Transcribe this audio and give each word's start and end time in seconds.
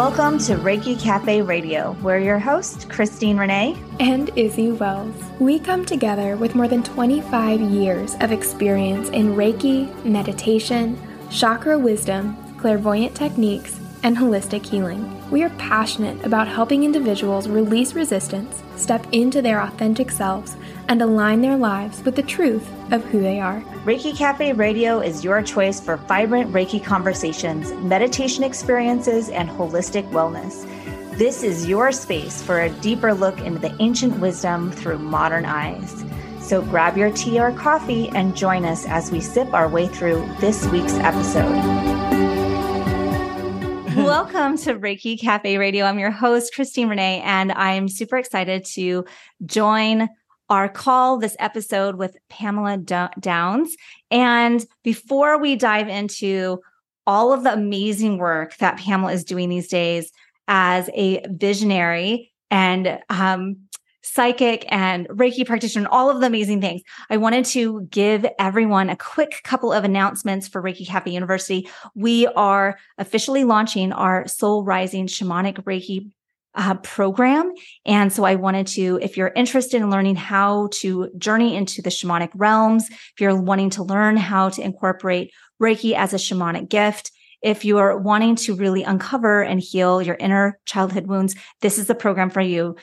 Welcome 0.00 0.38
to 0.38 0.54
Reiki 0.54 0.98
Cafe 0.98 1.42
Radio. 1.42 1.94
We're 2.00 2.20
your 2.20 2.38
host, 2.38 2.88
Christine 2.88 3.36
Renee 3.36 3.76
and 4.00 4.30
Izzy 4.34 4.72
Wells. 4.72 5.14
We 5.38 5.58
come 5.58 5.84
together 5.84 6.38
with 6.38 6.54
more 6.54 6.66
than 6.66 6.82
25 6.82 7.60
years 7.60 8.16
of 8.20 8.32
experience 8.32 9.10
in 9.10 9.34
Reiki, 9.34 9.92
meditation, 10.02 10.98
chakra 11.30 11.78
wisdom, 11.78 12.34
clairvoyant 12.56 13.14
techniques, 13.14 13.78
and 14.02 14.16
holistic 14.16 14.64
healing. 14.64 15.04
We 15.30 15.42
are 15.42 15.50
passionate 15.50 16.24
about 16.24 16.48
helping 16.48 16.82
individuals 16.82 17.46
release 17.46 17.92
resistance, 17.92 18.62
step 18.76 19.06
into 19.12 19.42
their 19.42 19.60
authentic 19.60 20.10
selves, 20.10 20.56
and 20.90 21.02
align 21.02 21.40
their 21.40 21.56
lives 21.56 22.02
with 22.02 22.16
the 22.16 22.22
truth 22.22 22.68
of 22.92 23.04
who 23.04 23.20
they 23.20 23.38
are. 23.38 23.60
Reiki 23.84 24.14
Cafe 24.14 24.52
Radio 24.54 24.98
is 24.98 25.22
your 25.22 25.40
choice 25.40 25.80
for 25.80 25.96
vibrant 25.96 26.52
Reiki 26.52 26.84
conversations, 26.84 27.72
meditation 27.74 28.42
experiences, 28.42 29.28
and 29.28 29.48
holistic 29.48 30.10
wellness. 30.10 30.66
This 31.16 31.44
is 31.44 31.68
your 31.68 31.92
space 31.92 32.42
for 32.42 32.62
a 32.62 32.70
deeper 32.80 33.14
look 33.14 33.38
into 33.38 33.60
the 33.60 33.74
ancient 33.78 34.18
wisdom 34.18 34.72
through 34.72 34.98
modern 34.98 35.44
eyes. 35.44 36.04
So 36.40 36.60
grab 36.60 36.98
your 36.98 37.12
tea 37.12 37.38
or 37.38 37.52
coffee 37.52 38.08
and 38.08 38.36
join 38.36 38.64
us 38.64 38.84
as 38.86 39.12
we 39.12 39.20
sip 39.20 39.54
our 39.54 39.68
way 39.68 39.86
through 39.86 40.28
this 40.40 40.66
week's 40.66 40.94
episode. 40.94 41.54
Welcome 43.96 44.56
to 44.58 44.74
Reiki 44.74 45.20
Cafe 45.20 45.56
Radio. 45.56 45.84
I'm 45.84 46.00
your 46.00 46.10
host, 46.10 46.52
Christine 46.52 46.88
Renee, 46.88 47.22
and 47.24 47.52
I'm 47.52 47.86
super 47.86 48.16
excited 48.16 48.64
to 48.74 49.04
join 49.46 50.08
our 50.50 50.68
call 50.68 51.16
this 51.16 51.36
episode 51.38 51.94
with 51.94 52.16
Pamela 52.28 52.76
Downes. 52.76 53.74
And 54.10 54.66
before 54.82 55.38
we 55.38 55.56
dive 55.56 55.88
into 55.88 56.60
all 57.06 57.32
of 57.32 57.44
the 57.44 57.52
amazing 57.52 58.18
work 58.18 58.56
that 58.58 58.78
Pamela 58.78 59.12
is 59.12 59.24
doing 59.24 59.48
these 59.48 59.68
days 59.68 60.12
as 60.48 60.90
a 60.92 61.24
visionary 61.30 62.32
and 62.50 62.98
um, 63.08 63.56
psychic 64.02 64.64
and 64.68 65.08
Reiki 65.08 65.46
practitioner, 65.46 65.88
all 65.90 66.10
of 66.10 66.20
the 66.20 66.26
amazing 66.26 66.60
things. 66.60 66.82
I 67.10 67.16
wanted 67.16 67.44
to 67.46 67.82
give 67.90 68.26
everyone 68.38 68.90
a 68.90 68.96
quick 68.96 69.40
couple 69.44 69.72
of 69.72 69.84
announcements 69.84 70.48
for 70.48 70.62
Reiki 70.62 70.86
Cafe 70.86 71.10
University. 71.10 71.68
We 71.94 72.26
are 72.26 72.78
officially 72.98 73.44
launching 73.44 73.92
our 73.92 74.26
Soul 74.26 74.64
Rising 74.64 75.06
Shamanic 75.06 75.62
Reiki 75.64 76.10
uh, 76.54 76.74
program. 76.76 77.52
And 77.84 78.12
so 78.12 78.24
I 78.24 78.34
wanted 78.34 78.66
to, 78.68 78.98
if 79.02 79.16
you're 79.16 79.32
interested 79.34 79.80
in 79.80 79.90
learning 79.90 80.16
how 80.16 80.68
to 80.74 81.10
journey 81.16 81.54
into 81.56 81.82
the 81.82 81.90
shamanic 81.90 82.30
realms, 82.34 82.88
if 82.90 83.20
you're 83.20 83.40
wanting 83.40 83.70
to 83.70 83.82
learn 83.82 84.16
how 84.16 84.48
to 84.50 84.62
incorporate 84.62 85.32
Reiki 85.62 85.94
as 85.94 86.12
a 86.12 86.16
shamanic 86.16 86.68
gift, 86.68 87.12
if 87.42 87.64
you're 87.64 87.98
wanting 87.98 88.36
to 88.36 88.54
really 88.54 88.82
uncover 88.82 89.42
and 89.42 89.60
heal 89.60 90.02
your 90.02 90.16
inner 90.16 90.58
childhood 90.66 91.06
wounds, 91.06 91.34
this 91.60 91.78
is 91.78 91.86
the 91.86 91.94
program 91.94 92.30
for 92.30 92.40
you 92.40 92.76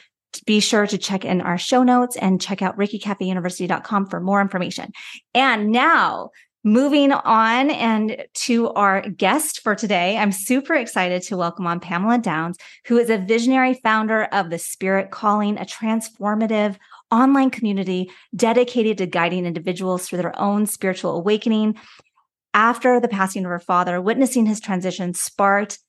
be 0.46 0.60
sure 0.60 0.86
to 0.86 0.98
check 0.98 1.26
in 1.26 1.42
our 1.42 1.58
show 1.58 1.84
notes 1.84 2.16
and 2.18 2.42
check 2.42 2.62
out 2.62 2.78
ReikiCafeUniversity.com 2.78 4.08
for 4.08 4.20
more 4.20 4.42
information. 4.42 4.92
And 5.34 5.72
now 5.72 6.30
moving 6.68 7.14
on 7.14 7.70
and 7.70 8.26
to 8.34 8.70
our 8.72 9.02
guest 9.02 9.62
for 9.62 9.74
today, 9.74 10.18
I'm 10.18 10.34
super 10.34 10.76
excited 10.76 11.22
to 11.24 11.38
welcome 11.38 11.66
on 11.66 11.80
Pamela 11.80 12.18
Downes, 12.18 12.58
who 12.86 12.98
is 12.98 13.10
a 13.10 13.18
visionary 13.18 13.74
founder 13.76 14.26
of 14.26 14.50
the 14.50 14.60
Spirit 14.60 15.10
Calling, 15.10 15.58
a 15.58 15.62
transformative 15.62 16.76
online 17.10 17.52
community 17.52 18.12
dedicated 18.36 18.98
to 18.98 19.06
guiding 19.06 19.46
individuals 19.46 20.08
through 20.08 20.18
their 20.18 20.38
own 20.38 20.66
spiritual 20.66 21.16
awakening. 21.16 21.78
After 22.54 23.00
the 23.00 23.08
passing 23.08 23.46
of 23.46 23.50
her 23.50 23.60
father, 23.60 24.02
witnessing 24.02 24.46
his 24.46 24.60
transition 24.60 25.14
sparked 25.14 25.80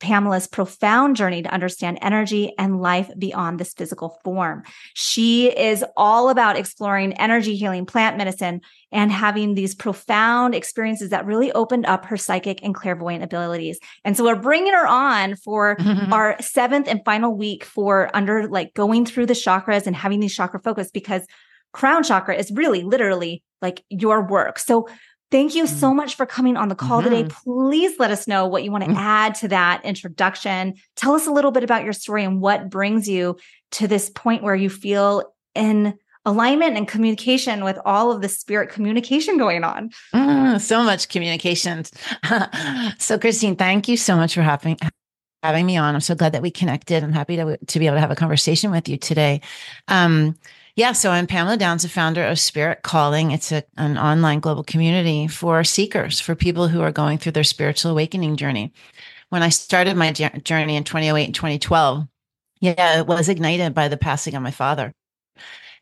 Pamela's 0.00 0.46
profound 0.46 1.16
journey 1.16 1.42
to 1.42 1.52
understand 1.52 1.98
energy 2.02 2.52
and 2.58 2.80
life 2.80 3.10
beyond 3.18 3.58
this 3.58 3.72
physical 3.72 4.18
form. 4.22 4.62
She 4.94 5.48
is 5.48 5.84
all 5.96 6.28
about 6.28 6.56
exploring 6.56 7.14
energy 7.14 7.56
healing, 7.56 7.86
plant 7.86 8.16
medicine, 8.16 8.60
and 8.92 9.10
having 9.10 9.54
these 9.54 9.74
profound 9.74 10.54
experiences 10.54 11.10
that 11.10 11.26
really 11.26 11.50
opened 11.52 11.86
up 11.86 12.04
her 12.06 12.16
psychic 12.16 12.62
and 12.62 12.74
clairvoyant 12.74 13.24
abilities. 13.24 13.78
And 14.04 14.16
so 14.16 14.24
we're 14.24 14.36
bringing 14.36 14.72
her 14.72 14.86
on 14.86 15.36
for 15.36 15.76
our 16.12 16.36
seventh 16.40 16.88
and 16.88 17.00
final 17.04 17.34
week 17.34 17.64
for 17.64 18.10
under 18.14 18.48
like 18.48 18.74
going 18.74 19.06
through 19.06 19.26
the 19.26 19.34
chakras 19.34 19.86
and 19.86 19.96
having 19.96 20.20
these 20.20 20.34
chakra 20.34 20.60
focus 20.60 20.90
because 20.90 21.26
crown 21.72 22.02
chakra 22.02 22.34
is 22.34 22.50
really 22.52 22.82
literally 22.82 23.42
like 23.62 23.82
your 23.90 24.26
work. 24.26 24.58
So 24.58 24.88
Thank 25.30 25.54
you 25.54 25.66
so 25.66 25.90
mm. 25.90 25.96
much 25.96 26.14
for 26.14 26.24
coming 26.24 26.56
on 26.56 26.68
the 26.68 26.74
call 26.74 27.02
mm-hmm. 27.02 27.10
today. 27.10 27.34
Please 27.44 27.98
let 27.98 28.10
us 28.10 28.28
know 28.28 28.46
what 28.46 28.62
you 28.62 28.70
want 28.70 28.84
to 28.84 28.90
mm-hmm. 28.90 28.98
add 28.98 29.34
to 29.36 29.48
that 29.48 29.84
introduction. 29.84 30.74
Tell 30.94 31.14
us 31.14 31.26
a 31.26 31.32
little 31.32 31.50
bit 31.50 31.64
about 31.64 31.84
your 31.84 31.92
story 31.92 32.24
and 32.24 32.40
what 32.40 32.70
brings 32.70 33.08
you 33.08 33.36
to 33.72 33.88
this 33.88 34.08
point 34.10 34.42
where 34.42 34.54
you 34.54 34.70
feel 34.70 35.34
in 35.54 35.98
alignment 36.24 36.76
and 36.76 36.86
communication 36.86 37.64
with 37.64 37.78
all 37.84 38.12
of 38.12 38.20
the 38.20 38.28
spirit 38.28 38.70
communication 38.70 39.38
going 39.38 39.64
on. 39.64 39.90
Mm, 40.14 40.60
so 40.60 40.82
much 40.82 41.08
communication. 41.08 41.84
so, 42.98 43.18
Christine, 43.18 43.56
thank 43.56 43.88
you 43.88 43.96
so 43.96 44.16
much 44.16 44.34
for 44.34 44.42
having 44.42 44.76
having 45.42 45.66
me 45.66 45.76
on. 45.76 45.94
I'm 45.94 46.00
so 46.00 46.14
glad 46.14 46.32
that 46.32 46.42
we 46.42 46.50
connected. 46.50 47.02
I'm 47.02 47.12
happy 47.12 47.36
to 47.36 47.56
to 47.56 47.78
be 47.78 47.86
able 47.86 47.96
to 47.96 48.00
have 48.00 48.10
a 48.10 48.16
conversation 48.16 48.70
with 48.70 48.88
you 48.88 48.96
today. 48.96 49.40
Um, 49.88 50.36
yeah, 50.76 50.92
so 50.92 51.10
I'm 51.10 51.26
Pamela 51.26 51.56
Downes, 51.56 51.82
the 51.82 51.88
founder 51.88 52.22
of 52.22 52.38
Spirit 52.38 52.82
Calling. 52.82 53.30
It's 53.30 53.50
a, 53.50 53.64
an 53.78 53.96
online 53.96 54.40
global 54.40 54.62
community 54.62 55.26
for 55.26 55.64
seekers, 55.64 56.20
for 56.20 56.34
people 56.34 56.68
who 56.68 56.82
are 56.82 56.92
going 56.92 57.16
through 57.16 57.32
their 57.32 57.44
spiritual 57.44 57.92
awakening 57.92 58.36
journey. 58.36 58.74
When 59.30 59.42
I 59.42 59.48
started 59.48 59.96
my 59.96 60.12
journey 60.12 60.76
in 60.76 60.84
2008 60.84 61.24
and 61.24 61.34
2012, 61.34 62.06
yeah, 62.60 63.00
it 63.00 63.06
was 63.06 63.30
ignited 63.30 63.72
by 63.72 63.88
the 63.88 63.96
passing 63.96 64.34
of 64.34 64.42
my 64.42 64.50
father 64.50 64.92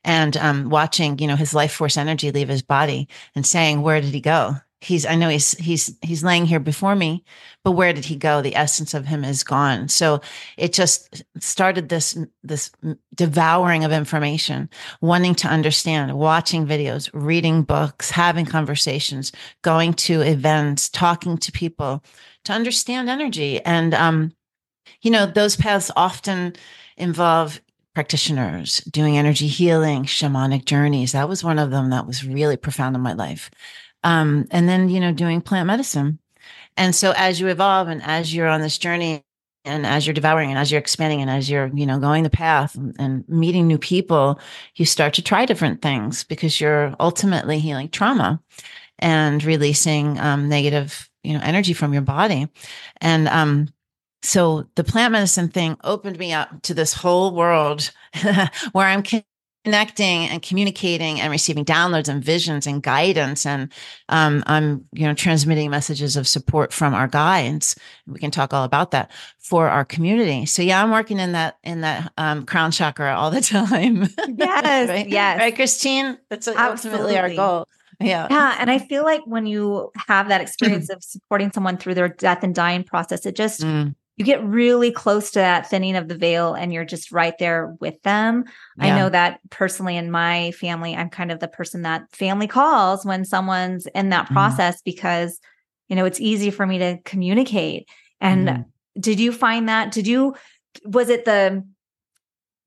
and 0.05 0.37
um, 0.37 0.71
watching, 0.71 1.19
you 1.19 1.26
know, 1.26 1.37
his 1.37 1.55
life 1.55 1.72
force 1.72 1.97
energy 1.97 2.31
leave 2.31 2.49
his 2.49 2.62
body 2.62 3.09
and 3.34 3.44
saying, 3.44 3.82
where 3.82 4.00
did 4.00 4.15
he 4.15 4.21
go? 4.21 4.56
He's 4.84 5.06
i 5.06 5.14
know 5.14 5.28
he's 5.28 5.52
he's 5.52 5.96
he's 6.02 6.22
laying 6.22 6.46
here 6.46 6.60
before 6.60 6.94
me 6.94 7.24
but 7.64 7.72
where 7.72 7.94
did 7.94 8.04
he 8.04 8.16
go? 8.16 8.42
The 8.42 8.56
essence 8.56 8.92
of 8.92 9.06
him 9.06 9.24
is 9.24 9.42
gone. 9.42 9.88
So 9.88 10.20
it 10.58 10.74
just 10.74 11.24
started 11.40 11.88
this 11.88 12.16
this 12.42 12.70
devouring 13.14 13.84
of 13.84 13.92
information 13.92 14.68
wanting 15.00 15.34
to 15.36 15.48
understand 15.48 16.16
watching 16.16 16.66
videos 16.66 17.08
reading 17.14 17.62
books 17.62 18.10
having 18.10 18.44
conversations 18.44 19.32
going 19.62 19.94
to 19.94 20.20
events 20.20 20.90
talking 20.90 21.38
to 21.38 21.50
people 21.50 22.04
to 22.44 22.52
understand 22.52 23.08
energy. 23.08 23.60
And 23.64 23.94
um 23.94 24.32
you 25.00 25.10
know 25.10 25.24
those 25.24 25.56
paths 25.56 25.90
often 25.96 26.54
involve 26.98 27.62
practitioners 27.94 28.78
doing 28.90 29.16
energy 29.16 29.46
healing 29.46 30.04
shamanic 30.04 30.66
journeys. 30.66 31.12
That 31.12 31.28
was 31.30 31.42
one 31.42 31.58
of 31.58 31.70
them 31.70 31.90
that 31.90 32.06
was 32.06 32.26
really 32.26 32.58
profound 32.58 32.94
in 32.94 33.00
my 33.00 33.14
life 33.14 33.50
um, 34.04 34.47
and 34.50 34.69
then, 34.69 34.88
you 34.88 35.00
know, 35.00 35.12
doing 35.12 35.41
plant 35.41 35.66
medicine. 35.66 36.20
And 36.76 36.94
so 36.94 37.12
as 37.16 37.41
you 37.41 37.48
evolve 37.48 37.88
and 37.88 38.03
as 38.03 38.34
you're 38.34 38.48
on 38.48 38.60
this 38.60 38.78
journey 38.78 39.25
and 39.65 39.87
as 39.87 40.06
you're 40.06 40.15
devouring 40.15 40.50
and 40.50 40.59
as 40.59 40.70
you're 40.70 40.81
expanding 40.81 41.22
and 41.22 41.31
as 41.31 41.48
you're, 41.48 41.70
you 41.75 41.87
know, 41.87 41.98
going 41.98 42.22
the 42.22 42.31
path 42.31 42.76
and, 42.98 43.26
meeting 43.28 43.66
new 43.66 43.78
people, 43.78 44.38
you 44.76 44.84
start 44.84 45.14
to 45.14 45.22
try 45.22 45.47
different 45.47 45.81
things 45.81 46.22
because 46.25 46.60
you're 46.60 46.94
ultimately 47.00 47.59
healing 47.59 47.88
trauma 47.88 48.41
and 48.98 49.43
releasing 49.43 50.20
um, 50.20 50.48
negative, 50.48 51.09
you 51.22 51.32
know, 51.32 51.41
energy 51.43 51.72
from 51.72 51.93
your 51.93 52.03
body. 52.03 52.48
And 53.00 53.26
um, 53.28 53.69
so 54.22 54.66
the 54.75 54.84
plant 54.84 55.12
medicine 55.12 55.48
thing 55.48 55.76
opened 55.82 56.19
me 56.19 56.32
up 56.32 56.62
to 56.62 56.75
this 56.75 56.93
whole 56.93 57.34
world 57.34 57.91
where 58.72 58.87
I'm 58.87 59.03
connecting 59.64 60.26
and 60.28 60.42
communicating 60.42 61.20
and 61.20 61.30
receiving 61.30 61.64
downloads 61.64 62.08
and 62.08 62.22
visions 62.22 62.66
and 62.66 62.82
guidance 62.82 63.47
and 63.47 63.72
um, 64.11 64.43
i'm 64.46 64.84
you 64.93 65.06
know 65.06 65.14
transmitting 65.14 65.70
messages 65.70 66.16
of 66.16 66.28
support 66.28 66.72
from 66.72 66.94
our 66.94 67.08
guides. 67.08 67.75
We 68.06 68.20
can 68.20 68.31
talk 68.31 68.52
all 68.52 68.64
about 68.64 68.90
that 68.90 69.11
for 69.38 69.69
our 69.69 69.84
community. 69.84 70.46
So 70.46 70.62
yeah 70.62 70.82
i'm 70.82 70.90
working 70.90 71.19
in 71.19 71.32
that 71.32 71.58
in 71.64 71.81
that 71.81 72.12
um, 72.19 72.44
crown 72.44 72.70
chakra 72.70 73.14
all 73.14 73.31
the 73.31 73.40
time. 73.56 74.08
Yes 74.37 74.88
right? 74.88 75.08
yes. 75.08 75.38
Right 75.38 75.55
christine? 75.55 76.19
That's 76.28 76.46
ultimately 76.46 77.16
our 77.16 77.34
goal. 77.34 77.66
Yeah. 78.00 78.26
Yeah 78.31 78.56
and 78.58 78.70
i 78.70 78.78
feel 78.78 79.05
like 79.05 79.22
when 79.25 79.46
you 79.46 79.90
have 80.08 80.28
that 80.28 80.40
experience 80.40 80.90
of 80.90 81.02
supporting 81.02 81.52
someone 81.52 81.78
through 81.78 81.94
their 81.94 82.08
death 82.08 82.43
and 82.43 82.55
dying 82.55 82.84
process 82.84 83.25
it 83.25 83.34
just 83.34 83.62
mm 83.62 83.94
you 84.16 84.25
get 84.25 84.44
really 84.44 84.93
close 84.93 85.32
to 85.32 85.40
that 85.40 85.69
thinning 85.69 85.96
of 85.96 86.06
the 86.06 86.16
veil 86.16 86.55
and 86.55 86.72
you're 86.72 86.84
just 86.84 87.11
right 87.11 87.37
there 87.38 87.75
with 87.81 88.00
them. 88.02 88.44
Yeah. 88.78 88.84
I 88.84 88.99
know 88.99 89.08
that 89.08 89.40
personally 89.50 89.96
in 89.96 90.11
my 90.11 90.52
family, 90.52 90.94
I'm 90.94 91.11
kind 91.11 91.32
of 91.32 91.40
the 91.40 91.49
person 91.49 91.82
that 91.82 92.14
family 92.14 92.46
calls 92.46 93.05
when 93.05 93.25
someone's 93.25 93.87
in 93.87 94.11
that 94.11 94.26
mm-hmm. 94.26 94.34
process 94.34 94.81
because, 94.82 95.40
you 95.88 95.96
know, 95.96 96.05
it's 96.05 96.20
easy 96.20 96.50
for 96.50 96.64
me 96.64 96.78
to 96.78 96.99
communicate. 97.05 97.88
And 98.20 98.49
mm-hmm. 98.49 98.62
did 99.00 99.19
you 99.19 99.32
find 99.32 99.69
that? 99.69 99.90
Did 99.90 100.06
you, 100.06 100.37
was 100.84 101.08
it 101.08 101.25
the, 101.25 101.66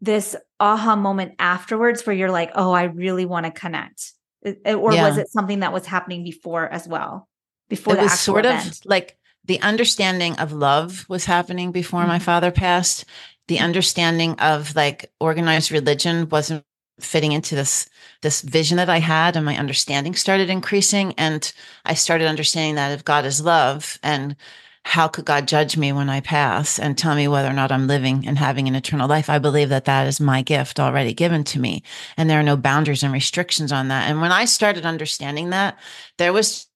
this 0.02 0.36
aha 0.60 0.98
moment 0.98 1.36
afterwards 1.40 2.06
where 2.06 2.16
you're 2.16 2.32
like, 2.32 2.52
oh, 2.56 2.72
I 2.72 2.84
really 2.84 3.26
want 3.26 3.46
to 3.46 3.52
connect? 3.52 4.12
Or 4.44 4.94
yeah. 4.94 5.08
was 5.08 5.18
it 5.18 5.30
something 5.30 5.62
that 5.62 5.74
was 5.74 5.86
happening 5.86 6.24
before 6.24 6.68
as 6.68 6.88
well? 6.88 7.28
Before 7.70 7.96
it 7.96 8.02
was 8.02 8.20
sort 8.20 8.46
event? 8.46 8.68
of 8.68 8.86
like 8.86 9.18
the 9.48 9.62
understanding 9.62 10.36
of 10.38 10.52
love 10.52 11.06
was 11.10 11.26
happening 11.26 11.72
before 11.72 12.02
mm-hmm. 12.02 12.10
my 12.10 12.20
father 12.20 12.52
passed. 12.52 13.06
The 13.48 13.60
understanding 13.60 14.40
of 14.40 14.76
like 14.76 15.12
organized 15.20 15.72
religion 15.72 16.30
wasn't 16.30 16.66
fitting 17.00 17.32
into 17.32 17.56
this 17.56 17.90
this 18.22 18.42
vision 18.42 18.78
that 18.78 18.90
I 18.90 18.98
had 18.98 19.36
and 19.36 19.46
my 19.46 19.56
understanding 19.56 20.16
started 20.16 20.50
increasing 20.50 21.14
and 21.18 21.52
I 21.86 21.94
started 21.94 22.28
understanding 22.28 22.76
that 22.76 22.92
if 22.92 23.06
God 23.06 23.24
is 23.26 23.42
love 23.42 24.00
and 24.02 24.36
how 24.84 25.10
could 25.10 25.26
God 25.26 25.50
judge 25.50 25.76
me 25.76 25.92
when 25.92 26.10
I 26.10 26.22
pass 26.22 26.80
and 26.80 26.98
tell 26.98 27.14
me 27.14 27.28
whether 27.28 27.50
or 27.50 27.54
not 27.54 27.74
I'm 27.74 27.88
living 27.88 28.26
and 28.26 28.38
having 28.38 28.70
an 28.70 28.76
eternal 28.76 29.10
life? 29.10 29.30
I 29.30 29.38
believe 29.38 29.68
that 29.68 29.84
that 29.84 30.08
is 30.08 30.22
my 30.22 30.42
gift 30.42 30.80
already 30.80 31.14
given 31.14 31.44
to 31.46 31.60
me. 31.60 31.84
And 32.16 32.30
there 32.30 32.40
are 32.40 32.44
no 32.44 32.56
boundaries 32.56 33.04
and 33.04 33.12
restrictions 33.12 33.74
on 33.74 33.90
that. 33.90 34.10
And 34.10 34.22
when 34.22 34.32
I 34.32 34.46
started 34.46 34.86
understanding 34.86 35.50
that, 35.50 35.78
there 36.18 36.32
was 36.32 36.67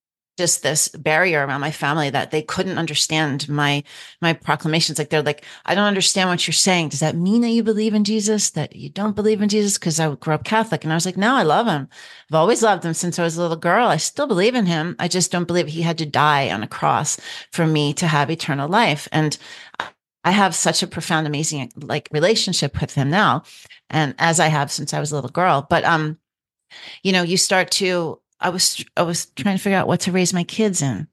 just 0.41 0.63
this 0.63 0.87
barrier 0.89 1.45
around 1.45 1.61
my 1.61 1.69
family 1.69 2.09
that 2.09 2.31
they 2.31 2.41
couldn't 2.41 2.79
understand 2.79 3.47
my 3.47 3.83
my 4.23 4.33
proclamations. 4.33 4.97
Like 4.97 5.11
they're 5.11 5.21
like 5.21 5.45
i 5.67 5.75
don't 5.75 5.85
understand 5.85 6.29
what 6.29 6.47
you're 6.47 6.53
saying. 6.53 6.89
Does 6.89 7.01
that 7.01 7.15
mean 7.15 7.41
that 7.41 7.51
you 7.51 7.61
believe 7.61 7.93
in 7.93 8.03
jesus 8.03 8.49
that 8.51 8.75
you 8.75 8.89
don't 8.89 9.15
believe 9.15 9.39
in 9.43 9.49
jesus? 9.49 9.77
Because 9.77 9.99
i 9.99 10.15
grew 10.15 10.33
up 10.33 10.43
catholic. 10.43 10.83
And 10.83 10.91
i 10.91 10.95
was 10.95 11.05
like 11.05 11.15
no 11.15 11.35
i 11.35 11.43
love 11.43 11.67
him. 11.67 11.87
I've 12.27 12.35
always 12.35 12.63
loved 12.63 12.83
him 12.83 12.95
since 12.95 13.19
i 13.19 13.23
was 13.23 13.37
a 13.37 13.41
little 13.41 13.55
girl. 13.55 13.87
I 13.87 13.97
still 13.97 14.25
believe 14.25 14.55
in 14.55 14.65
him. 14.65 14.95
I 14.97 15.07
just 15.07 15.31
don't 15.31 15.45
believe 15.45 15.67
he 15.67 15.83
had 15.83 15.99
to 15.99 16.07
die 16.07 16.49
on 16.49 16.63
a 16.63 16.67
cross 16.67 17.19
for 17.51 17.67
me 17.67 17.93
to 17.93 18.07
have 18.07 18.31
eternal 18.31 18.67
life. 18.67 19.07
And 19.11 19.37
i 20.23 20.31
have 20.31 20.55
such 20.55 20.81
a 20.81 20.87
profound 20.87 21.27
amazing 21.27 21.71
like 21.75 22.09
relationship 22.11 22.81
with 22.81 22.95
him 22.95 23.11
now 23.11 23.43
and 23.91 24.15
as 24.17 24.39
i 24.39 24.47
have 24.47 24.71
since 24.71 24.91
i 24.91 24.99
was 24.99 25.11
a 25.11 25.15
little 25.15 25.29
girl. 25.29 25.67
But 25.69 25.83
um 25.83 26.17
you 27.03 27.11
know 27.11 27.21
you 27.21 27.37
start 27.37 27.69
to 27.81 28.19
I 28.41 28.49
was 28.49 28.83
I 28.97 29.03
was 29.03 29.27
trying 29.27 29.57
to 29.57 29.63
figure 29.63 29.77
out 29.77 29.87
what 29.87 30.01
to 30.01 30.11
raise 30.11 30.33
my 30.33 30.43
kids 30.43 30.81
in. 30.81 31.07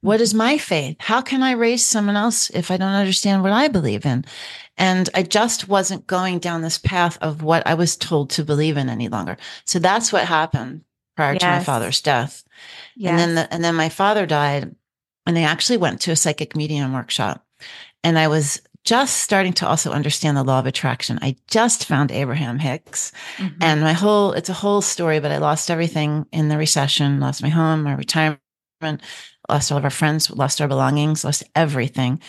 What 0.00 0.20
is 0.20 0.34
my 0.34 0.58
faith? 0.58 0.96
How 1.00 1.20
can 1.20 1.42
I 1.42 1.52
raise 1.52 1.84
someone 1.84 2.16
else 2.16 2.50
if 2.50 2.70
I 2.70 2.76
don't 2.76 2.94
understand 2.94 3.42
what 3.42 3.52
I 3.52 3.68
believe 3.68 4.06
in? 4.06 4.24
And 4.76 5.08
I 5.14 5.22
just 5.22 5.68
wasn't 5.68 6.06
going 6.06 6.38
down 6.38 6.62
this 6.62 6.78
path 6.78 7.18
of 7.20 7.42
what 7.42 7.66
I 7.66 7.74
was 7.74 7.96
told 7.96 8.30
to 8.30 8.44
believe 8.44 8.76
in 8.76 8.88
any 8.88 9.08
longer. 9.08 9.36
So 9.64 9.78
that's 9.78 10.12
what 10.12 10.26
happened 10.26 10.84
prior 11.16 11.32
yes. 11.32 11.40
to 11.40 11.46
my 11.46 11.60
father's 11.60 12.00
death. 12.00 12.44
Yes. 12.96 13.10
And 13.10 13.18
then 13.18 13.34
the, 13.34 13.52
and 13.52 13.64
then 13.64 13.74
my 13.74 13.88
father 13.88 14.26
died 14.26 14.74
and 15.26 15.36
they 15.36 15.44
actually 15.44 15.78
went 15.78 16.00
to 16.02 16.12
a 16.12 16.16
psychic 16.16 16.56
medium 16.56 16.92
workshop. 16.92 17.44
And 18.02 18.18
I 18.18 18.28
was 18.28 18.60
just 18.84 19.16
starting 19.20 19.54
to 19.54 19.66
also 19.66 19.92
understand 19.92 20.36
the 20.36 20.42
law 20.42 20.58
of 20.58 20.66
attraction. 20.66 21.18
I 21.22 21.36
just 21.48 21.86
found 21.86 22.12
Abraham 22.12 22.58
Hicks 22.58 23.12
mm-hmm. 23.36 23.56
and 23.62 23.80
my 23.80 23.94
whole, 23.94 24.32
it's 24.32 24.50
a 24.50 24.54
whole 24.54 24.82
story, 24.82 25.20
but 25.20 25.32
I 25.32 25.38
lost 25.38 25.70
everything 25.70 26.26
in 26.32 26.48
the 26.48 26.58
recession, 26.58 27.18
lost 27.18 27.42
my 27.42 27.48
home, 27.48 27.82
my 27.82 27.94
retirement, 27.94 28.40
lost 29.48 29.72
all 29.72 29.78
of 29.78 29.84
our 29.84 29.90
friends, 29.90 30.30
lost 30.30 30.60
our 30.60 30.68
belongings, 30.68 31.24
lost 31.24 31.44
everything. 31.56 32.20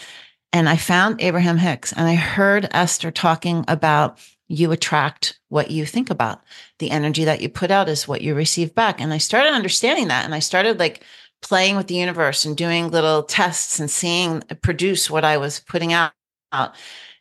And 0.54 0.70
I 0.70 0.78
found 0.78 1.22
Abraham 1.22 1.58
Hicks 1.58 1.92
and 1.92 2.08
I 2.08 2.16
heard 2.16 2.70
Esther 2.72 3.12
talking 3.12 3.66
about 3.68 4.18
you 4.48 4.72
attract 4.72 5.40
what 5.50 5.72
you 5.72 5.86
think 5.86 6.10
about. 6.10 6.42
The 6.80 6.92
energy 6.92 7.26
that 7.26 7.42
you 7.42 7.50
put 7.50 7.72
out 7.72 7.90
is 7.90 8.08
what 8.08 8.22
you 8.22 8.36
receive 8.36 8.76
back. 8.76 9.02
And 9.02 9.12
I 9.12 9.18
started 9.18 9.54
understanding 9.54 10.08
that. 10.08 10.24
And 10.24 10.36
I 10.36 10.40
started 10.40 10.80
like 10.80 11.04
playing 11.42 11.76
with 11.76 11.88
the 11.88 11.96
universe 11.96 12.46
and 12.46 12.56
doing 12.56 12.90
little 12.92 13.24
tests 13.24 13.80
and 13.80 13.90
seeing 13.90 14.42
produce 14.62 15.10
what 15.10 15.26
I 15.26 15.38
was 15.38 15.60
putting 15.60 15.94
out 15.94 16.14
out. 16.56 16.76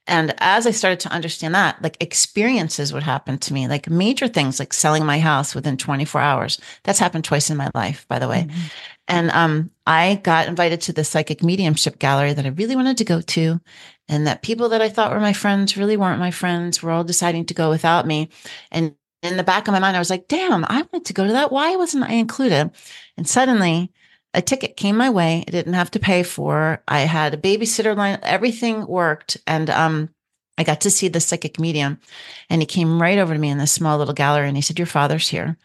And 0.06 0.34
as 0.38 0.66
I 0.66 0.70
started 0.70 1.00
to 1.00 1.12
understand 1.12 1.54
that, 1.54 1.80
like 1.82 1.96
experiences 2.00 2.92
would 2.92 3.02
happen 3.02 3.38
to 3.38 3.54
me, 3.54 3.68
like 3.68 3.88
major 3.88 4.28
things 4.28 4.58
like 4.58 4.74
selling 4.74 5.06
my 5.06 5.18
house 5.18 5.54
within 5.54 5.78
24 5.78 6.20
hours. 6.20 6.60
That's 6.82 6.98
happened 6.98 7.24
twice 7.24 7.48
in 7.48 7.56
my 7.56 7.70
life, 7.74 8.06
by 8.06 8.18
the 8.18 8.28
way. 8.28 8.42
Mm-hmm. 8.42 8.60
And 9.08 9.30
um, 9.30 9.70
I 9.86 10.20
got 10.22 10.46
invited 10.46 10.82
to 10.82 10.92
the 10.92 11.04
psychic 11.04 11.42
mediumship 11.42 11.98
gallery 11.98 12.34
that 12.34 12.44
I 12.44 12.50
really 12.50 12.76
wanted 12.76 12.98
to 12.98 13.04
go 13.04 13.20
to. 13.22 13.60
And 14.06 14.26
that 14.26 14.42
people 14.42 14.68
that 14.70 14.82
I 14.82 14.90
thought 14.90 15.12
were 15.12 15.20
my 15.20 15.32
friends 15.32 15.78
really 15.78 15.96
weren't 15.96 16.20
my 16.20 16.30
friends, 16.30 16.82
were 16.82 16.90
all 16.90 17.04
deciding 17.04 17.46
to 17.46 17.54
go 17.54 17.70
without 17.70 18.06
me. 18.06 18.28
And 18.70 18.94
in 19.22 19.38
the 19.38 19.42
back 19.42 19.66
of 19.66 19.72
my 19.72 19.78
mind, 19.78 19.96
I 19.96 20.00
was 20.00 20.10
like, 20.10 20.28
damn, 20.28 20.66
I 20.66 20.82
wanted 20.92 21.06
to 21.06 21.14
go 21.14 21.26
to 21.26 21.32
that. 21.32 21.50
Why 21.50 21.76
wasn't 21.76 22.04
I 22.04 22.12
included? 22.12 22.70
And 23.16 23.26
suddenly 23.26 23.90
a 24.34 24.42
ticket 24.42 24.76
came 24.76 24.96
my 24.96 25.10
way. 25.10 25.44
I 25.46 25.50
didn't 25.50 25.74
have 25.74 25.90
to 25.92 26.00
pay 26.00 26.22
for. 26.22 26.82
I 26.88 27.00
had 27.00 27.32
a 27.32 27.38
babysitter 27.38 27.96
line. 27.96 28.18
Everything 28.22 28.86
worked. 28.86 29.36
And 29.46 29.70
um, 29.70 30.10
I 30.58 30.64
got 30.64 30.80
to 30.82 30.90
see 30.90 31.08
the 31.08 31.20
psychic 31.20 31.58
medium. 31.58 31.98
And 32.50 32.60
he 32.60 32.66
came 32.66 33.00
right 33.00 33.18
over 33.18 33.32
to 33.32 33.40
me 33.40 33.48
in 33.50 33.58
this 33.58 33.72
small 33.72 33.96
little 33.98 34.14
gallery 34.14 34.48
and 34.48 34.56
he 34.56 34.62
said, 34.62 34.78
Your 34.78 34.86
father's 34.86 35.28
here. 35.28 35.56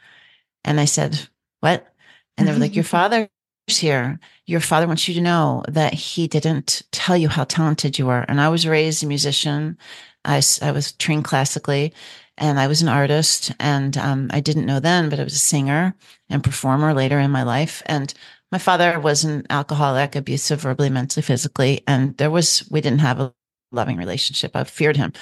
And 0.63 0.79
I 0.79 0.85
said, 0.85 1.27
What? 1.61 1.91
And 2.37 2.47
they 2.47 2.53
were 2.53 2.59
like, 2.59 2.75
Your 2.75 2.83
father's 2.85 3.27
here. 3.67 4.19
Your 4.45 4.61
father 4.61 4.87
wants 4.87 5.07
you 5.07 5.13
to 5.15 5.21
know 5.21 5.63
that 5.67 5.93
he 5.93 6.27
didn't 6.27 6.83
tell 6.91 7.17
you 7.17 7.27
how 7.27 7.43
talented 7.43 7.99
you 7.99 8.09
are. 8.09 8.25
And 8.27 8.39
I 8.39 8.49
was 8.49 8.67
raised 8.67 9.03
a 9.03 9.07
musician. 9.07 9.77
I, 10.25 10.41
I 10.61 10.71
was 10.71 10.91
trained 10.93 11.23
classically 11.23 11.93
and 12.37 12.59
I 12.59 12.67
was 12.67 12.81
an 12.81 12.89
artist. 12.89 13.53
And 13.59 13.97
um, 13.97 14.29
I 14.31 14.39
didn't 14.39 14.65
know 14.65 14.79
then, 14.79 15.09
but 15.09 15.19
I 15.19 15.23
was 15.23 15.33
a 15.33 15.39
singer 15.39 15.93
and 16.29 16.43
performer 16.43 16.93
later 16.93 17.19
in 17.19 17.31
my 17.31 17.43
life. 17.43 17.83
And 17.85 18.13
my 18.51 18.57
father 18.57 18.99
was 18.99 19.23
an 19.23 19.45
alcoholic, 19.49 20.15
abusive, 20.15 20.61
verbally, 20.61 20.89
mentally, 20.89 21.21
physically, 21.21 21.81
and 21.87 22.17
there 22.17 22.31
was 22.31 22.67
we 22.71 22.81
didn't 22.81 23.01
have 23.01 23.19
a 23.19 23.33
loving 23.71 23.97
relationship. 23.97 24.55
I 24.55 24.63
feared 24.63 24.97
him. 24.97 25.13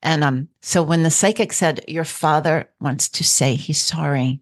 And 0.00 0.22
um, 0.22 0.48
so 0.62 0.82
when 0.84 1.02
the 1.02 1.10
psychic 1.10 1.52
said, 1.52 1.84
Your 1.88 2.04
father 2.04 2.70
wants 2.80 3.08
to 3.08 3.24
say 3.24 3.56
he's 3.56 3.80
sorry, 3.80 4.40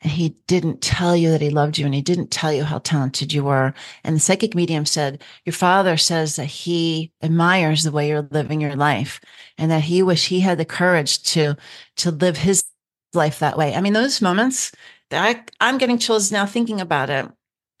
and 0.00 0.10
he 0.10 0.30
didn't 0.46 0.80
tell 0.80 1.14
you 1.14 1.30
that 1.30 1.42
he 1.42 1.50
loved 1.50 1.76
you, 1.76 1.84
and 1.84 1.94
he 1.94 2.00
didn't 2.00 2.30
tell 2.30 2.52
you 2.52 2.64
how 2.64 2.78
talented 2.78 3.32
you 3.32 3.44
were. 3.44 3.74
And 4.02 4.16
the 4.16 4.20
psychic 4.20 4.54
medium 4.54 4.86
said, 4.86 5.22
Your 5.44 5.52
father 5.52 5.98
says 5.98 6.36
that 6.36 6.46
he 6.46 7.12
admires 7.22 7.82
the 7.82 7.92
way 7.92 8.08
you're 8.08 8.26
living 8.30 8.62
your 8.62 8.76
life, 8.76 9.20
and 9.58 9.70
that 9.70 9.82
he 9.82 10.02
wish 10.02 10.28
he 10.28 10.40
had 10.40 10.56
the 10.58 10.64
courage 10.64 11.22
to 11.34 11.56
to 11.96 12.10
live 12.10 12.38
his 12.38 12.64
life 13.12 13.38
that 13.40 13.58
way. 13.58 13.74
I 13.74 13.82
mean, 13.82 13.92
those 13.92 14.22
moments 14.22 14.72
that 15.10 15.22
I, 15.36 15.44
I'm 15.60 15.78
getting 15.78 15.98
chills 15.98 16.32
now 16.32 16.46
thinking 16.46 16.80
about 16.80 17.10
it 17.10 17.28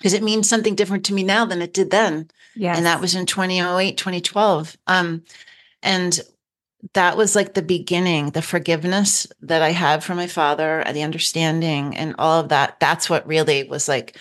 because 0.04 0.12
it 0.12 0.22
means 0.22 0.46
something 0.46 0.74
different 0.74 1.02
to 1.06 1.14
me 1.14 1.22
now 1.22 1.46
than 1.46 1.62
it 1.62 1.72
did 1.72 1.90
then. 1.90 2.28
Yeah. 2.54 2.76
And 2.76 2.84
that 2.84 3.00
was 3.00 3.14
in 3.14 3.24
2008, 3.24 3.96
2012. 3.96 4.76
Um, 4.86 5.24
and 5.82 6.20
that 6.92 7.16
was 7.16 7.34
like 7.34 7.54
the 7.54 7.62
beginning, 7.62 8.28
the 8.32 8.42
forgiveness 8.42 9.26
that 9.40 9.62
I 9.62 9.70
had 9.70 10.04
from 10.04 10.18
my 10.18 10.26
father, 10.26 10.84
the 10.92 11.02
understanding 11.02 11.96
and 11.96 12.14
all 12.18 12.38
of 12.40 12.50
that. 12.50 12.78
That's 12.80 13.08
what 13.08 13.26
really 13.26 13.64
was 13.64 13.88
like 13.88 14.18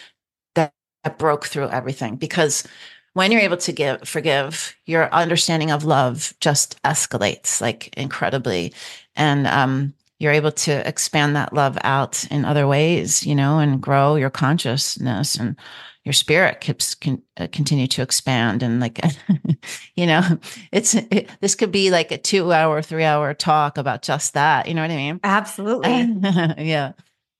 that, 0.56 0.72
that 1.04 1.18
broke 1.18 1.48
through 1.48 1.68
everything 1.68 2.16
because 2.16 2.66
when 3.12 3.34
you're 3.34 3.42
able 3.42 3.58
to 3.58 3.74
give 3.74 4.08
forgive 4.08 4.78
your 4.86 5.14
understanding 5.14 5.70
of 5.70 5.84
love 5.84 6.34
just 6.40 6.82
escalates 6.84 7.60
like 7.60 7.94
incredibly 7.98 8.74
and 9.18 9.46
um 9.48 9.94
you're 10.20 10.32
able 10.32 10.52
to 10.52 10.88
expand 10.88 11.36
that 11.36 11.54
love 11.54 11.78
out 11.84 12.26
in 12.32 12.46
other 12.46 12.68
ways, 12.68 13.26
you 13.26 13.36
know, 13.36 13.60
and 13.60 13.82
grow 13.82 14.16
your 14.16 14.30
consciousness 14.30 15.36
and 15.36 15.58
your 16.04 16.14
spirit 16.14 16.60
keeps 16.60 16.96
can, 16.96 17.22
uh, 17.38 17.48
continue 17.52 17.88
to 17.88 18.02
expand 18.02 18.62
and 18.62 18.80
like 18.80 19.00
you 19.96 20.06
know 20.06 20.22
it's 20.72 20.96
it, 20.96 21.30
this 21.40 21.56
could 21.56 21.72
be 21.72 21.90
like 21.92 22.12
a 22.12 22.18
2 22.18 22.52
hour 22.52 22.82
3 22.82 23.04
hour 23.04 23.34
talk 23.34 23.78
about 23.78 24.02
just 24.02 24.34
that 24.34 24.68
you 24.68 24.74
know 24.74 24.82
what 24.82 24.92
i 24.92 24.96
mean? 24.96 25.20
Absolutely. 25.24 25.90
Yeah 26.64 26.94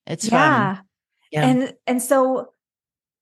it's 0.08 0.28
yeah. 0.28 0.76
fun 0.76 0.86
yeah. 1.32 1.48
And 1.48 1.74
and 1.88 2.02
so 2.02 2.54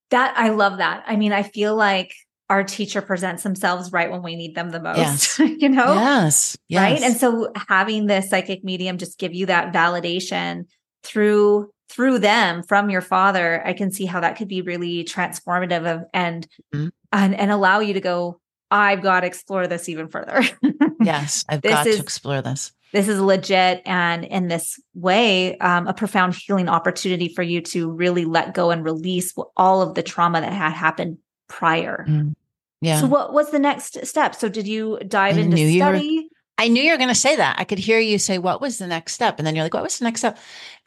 that 0.09 0.33
i 0.37 0.49
love 0.49 0.77
that. 0.77 1.03
I 1.07 1.15
mean 1.15 1.33
i 1.33 1.43
feel 1.43 1.75
like 1.75 2.13
our 2.51 2.65
teacher 2.65 3.01
presents 3.01 3.43
themselves 3.43 3.93
right 3.93 4.11
when 4.11 4.21
we 4.21 4.35
need 4.35 4.55
them 4.55 4.71
the 4.71 4.79
most, 4.81 4.97
yes. 4.97 5.39
you 5.39 5.69
know? 5.69 5.93
Yes. 5.93 6.57
yes. 6.67 6.81
Right. 6.81 7.01
And 7.01 7.15
so 7.15 7.49
having 7.69 8.07
this 8.07 8.29
psychic 8.29 8.61
medium 8.61 8.97
just 8.97 9.17
give 9.17 9.33
you 9.33 9.45
that 9.45 9.73
validation 9.73 10.65
through 11.01 11.71
through 11.87 12.19
them 12.19 12.63
from 12.63 12.89
your 12.89 13.01
father, 13.01 13.65
I 13.65 13.71
can 13.71 13.91
see 13.91 14.05
how 14.05 14.19
that 14.19 14.37
could 14.37 14.49
be 14.49 14.61
really 14.61 15.05
transformative 15.05 15.85
of, 15.85 16.03
and 16.13 16.45
mm-hmm. 16.75 16.89
and 17.13 17.35
and 17.35 17.51
allow 17.51 17.79
you 17.79 17.93
to 17.93 18.01
go, 18.01 18.41
I've 18.69 19.01
got 19.01 19.21
to 19.21 19.27
explore 19.27 19.65
this 19.67 19.87
even 19.87 20.09
further. 20.09 20.43
yes, 21.01 21.45
I've 21.47 21.61
got 21.61 21.87
is, 21.87 21.95
to 21.95 22.01
explore 22.01 22.41
this. 22.41 22.73
This 22.91 23.07
is 23.07 23.19
legit, 23.21 23.81
and 23.85 24.25
in 24.25 24.49
this 24.49 24.77
way, 24.93 25.57
um, 25.59 25.87
a 25.87 25.93
profound 25.93 26.35
healing 26.35 26.67
opportunity 26.67 27.33
for 27.33 27.43
you 27.43 27.61
to 27.61 27.89
really 27.89 28.25
let 28.25 28.53
go 28.53 28.71
and 28.71 28.83
release 28.83 29.33
all 29.55 29.81
of 29.81 29.95
the 29.95 30.03
trauma 30.03 30.41
that 30.41 30.51
had 30.51 30.71
happened 30.71 31.17
prior. 31.47 32.05
Mm. 32.07 32.33
Yeah. 32.81 32.99
So 32.99 33.07
what 33.07 33.33
was 33.33 33.51
the 33.51 33.59
next 33.59 34.05
step? 34.05 34.35
So 34.35 34.49
did 34.49 34.67
you 34.67 34.99
dive 35.07 35.37
I 35.37 35.41
into 35.41 35.57
study? 35.57 36.17
Were, 36.17 36.37
I 36.57 36.67
knew 36.67 36.83
you 36.83 36.91
were 36.91 36.97
going 36.97 37.09
to 37.09 37.15
say 37.15 37.35
that. 37.35 37.59
I 37.59 37.63
could 37.63 37.79
hear 37.79 37.99
you 37.99 38.19
say, 38.19 38.37
what 38.37 38.61
was 38.61 38.77
the 38.77 38.87
next 38.87 39.13
step? 39.13 39.37
And 39.37 39.47
then 39.47 39.55
you're 39.55 39.65
like, 39.65 39.73
what 39.73 39.83
was 39.83 39.99
the 39.99 40.05
next 40.05 40.21
step? 40.21 40.37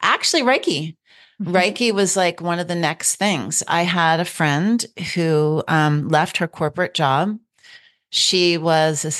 Actually, 0.01 0.43
Reiki. 0.43 0.95
Mm-hmm. 1.41 1.55
Reiki 1.55 1.91
was 1.91 2.15
like 2.15 2.39
one 2.39 2.59
of 2.59 2.67
the 2.67 2.75
next 2.75 3.15
things. 3.15 3.63
I 3.67 3.83
had 3.83 4.19
a 4.19 4.25
friend 4.25 4.85
who 5.13 5.63
um, 5.67 6.07
left 6.07 6.37
her 6.37 6.47
corporate 6.47 6.93
job. 6.93 7.37
She 8.09 8.57
was 8.57 9.03
a 9.03 9.11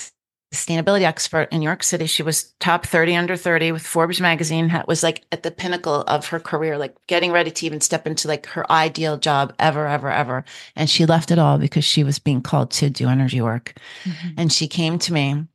sustainability 0.56 1.02
expert 1.02 1.50
in 1.52 1.60
New 1.60 1.66
York 1.66 1.84
City. 1.84 2.06
She 2.06 2.24
was 2.24 2.54
top 2.60 2.86
30 2.86 3.16
under 3.16 3.36
30 3.36 3.72
with 3.72 3.86
Forbes 3.86 4.22
magazine, 4.22 4.72
was 4.88 5.04
like 5.04 5.26
at 5.32 5.44
the 5.44 5.52
pinnacle 5.52 6.02
of 6.08 6.28
her 6.28 6.40
career, 6.40 6.78
like 6.78 6.96
getting 7.08 7.32
ready 7.32 7.52
to 7.52 7.66
even 7.66 7.82
step 7.82 8.08
into 8.08 8.28
like 8.28 8.46
her 8.48 8.70
ideal 8.72 9.18
job 9.18 9.54
ever, 9.60 9.88
ever, 9.88 10.10
ever. 10.10 10.46
And 10.76 10.90
she 10.90 11.06
left 11.06 11.32
it 11.32 11.40
all 11.40 11.58
because 11.58 11.84
she 11.84 12.04
was 12.04 12.20
being 12.20 12.42
called 12.42 12.72
to 12.72 12.90
do 12.90 13.08
energy 13.08 13.42
work. 13.42 13.76
Mm-hmm. 14.04 14.30
And 14.38 14.52
she 14.52 14.68
came 14.68 14.98
to 15.00 15.14
me 15.14 15.46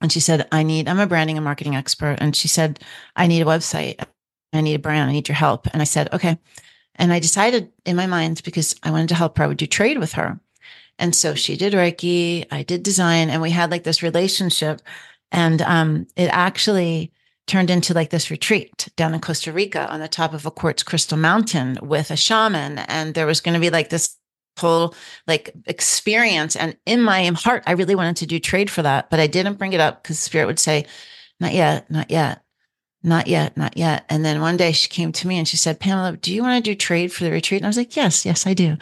and 0.00 0.12
she 0.12 0.20
said, 0.20 0.48
I 0.52 0.62
need, 0.62 0.88
I'm 0.88 1.00
a 1.00 1.06
branding 1.06 1.36
and 1.36 1.44
marketing 1.44 1.76
expert. 1.76 2.16
And 2.20 2.34
she 2.34 2.48
said, 2.48 2.80
I 3.14 3.26
need 3.26 3.42
a 3.42 3.46
website. 3.46 4.04
I 4.52 4.60
need 4.60 4.74
a 4.74 4.78
brand. 4.78 5.10
I 5.10 5.12
need 5.12 5.28
your 5.28 5.36
help. 5.36 5.66
And 5.72 5.82
I 5.82 5.84
said, 5.84 6.12
okay. 6.12 6.38
And 6.96 7.12
I 7.12 7.18
decided 7.18 7.70
in 7.84 7.96
my 7.96 8.06
mind, 8.06 8.42
because 8.44 8.74
I 8.82 8.90
wanted 8.90 9.10
to 9.10 9.14
help 9.14 9.36
her, 9.38 9.44
I 9.44 9.46
would 9.46 9.58
do 9.58 9.66
trade 9.66 9.98
with 9.98 10.12
her. 10.14 10.40
And 10.98 11.14
so 11.14 11.34
she 11.34 11.56
did 11.56 11.72
Reiki, 11.74 12.46
I 12.50 12.62
did 12.62 12.82
design, 12.82 13.30
and 13.30 13.42
we 13.42 13.50
had 13.50 13.70
like 13.70 13.84
this 13.84 14.02
relationship. 14.02 14.80
And 15.30 15.60
um, 15.62 16.06
it 16.16 16.26
actually 16.26 17.12
turned 17.46 17.70
into 17.70 17.94
like 17.94 18.10
this 18.10 18.30
retreat 18.30 18.88
down 18.96 19.14
in 19.14 19.20
Costa 19.20 19.52
Rica 19.52 19.88
on 19.90 20.00
the 20.00 20.08
top 20.08 20.34
of 20.34 20.46
a 20.46 20.50
quartz 20.50 20.82
crystal 20.82 21.18
mountain 21.18 21.78
with 21.82 22.10
a 22.10 22.16
shaman. 22.16 22.78
And 22.78 23.14
there 23.14 23.26
was 23.26 23.40
going 23.40 23.54
to 23.54 23.60
be 23.60 23.70
like 23.70 23.90
this 23.90 24.16
whole 24.58 24.94
like 25.26 25.52
experience. 25.66 26.56
And 26.56 26.76
in 26.86 27.02
my 27.02 27.26
heart, 27.36 27.62
I 27.66 27.72
really 27.72 27.94
wanted 27.94 28.16
to 28.16 28.26
do 28.26 28.38
trade 28.38 28.70
for 28.70 28.82
that, 28.82 29.10
but 29.10 29.20
I 29.20 29.26
didn't 29.26 29.58
bring 29.58 29.74
it 29.74 29.80
up 29.80 30.02
because 30.02 30.18
spirit 30.18 30.46
would 30.46 30.58
say, 30.58 30.86
not 31.38 31.52
yet, 31.52 31.90
not 31.90 32.10
yet 32.10 32.42
not 33.06 33.28
yet, 33.28 33.56
not 33.56 33.76
yet. 33.76 34.04
And 34.08 34.24
then 34.24 34.40
one 34.40 34.56
day 34.56 34.72
she 34.72 34.88
came 34.88 35.12
to 35.12 35.28
me 35.28 35.38
and 35.38 35.46
she 35.46 35.56
said, 35.56 35.78
Pamela, 35.78 36.16
do 36.16 36.34
you 36.34 36.42
want 36.42 36.62
to 36.62 36.70
do 36.70 36.74
trade 36.74 37.12
for 37.12 37.24
the 37.24 37.30
retreat? 37.30 37.60
And 37.60 37.66
I 37.66 37.68
was 37.68 37.76
like, 37.76 37.96
yes, 37.96 38.26
yes, 38.26 38.46
I 38.46 38.52
do. 38.52 38.76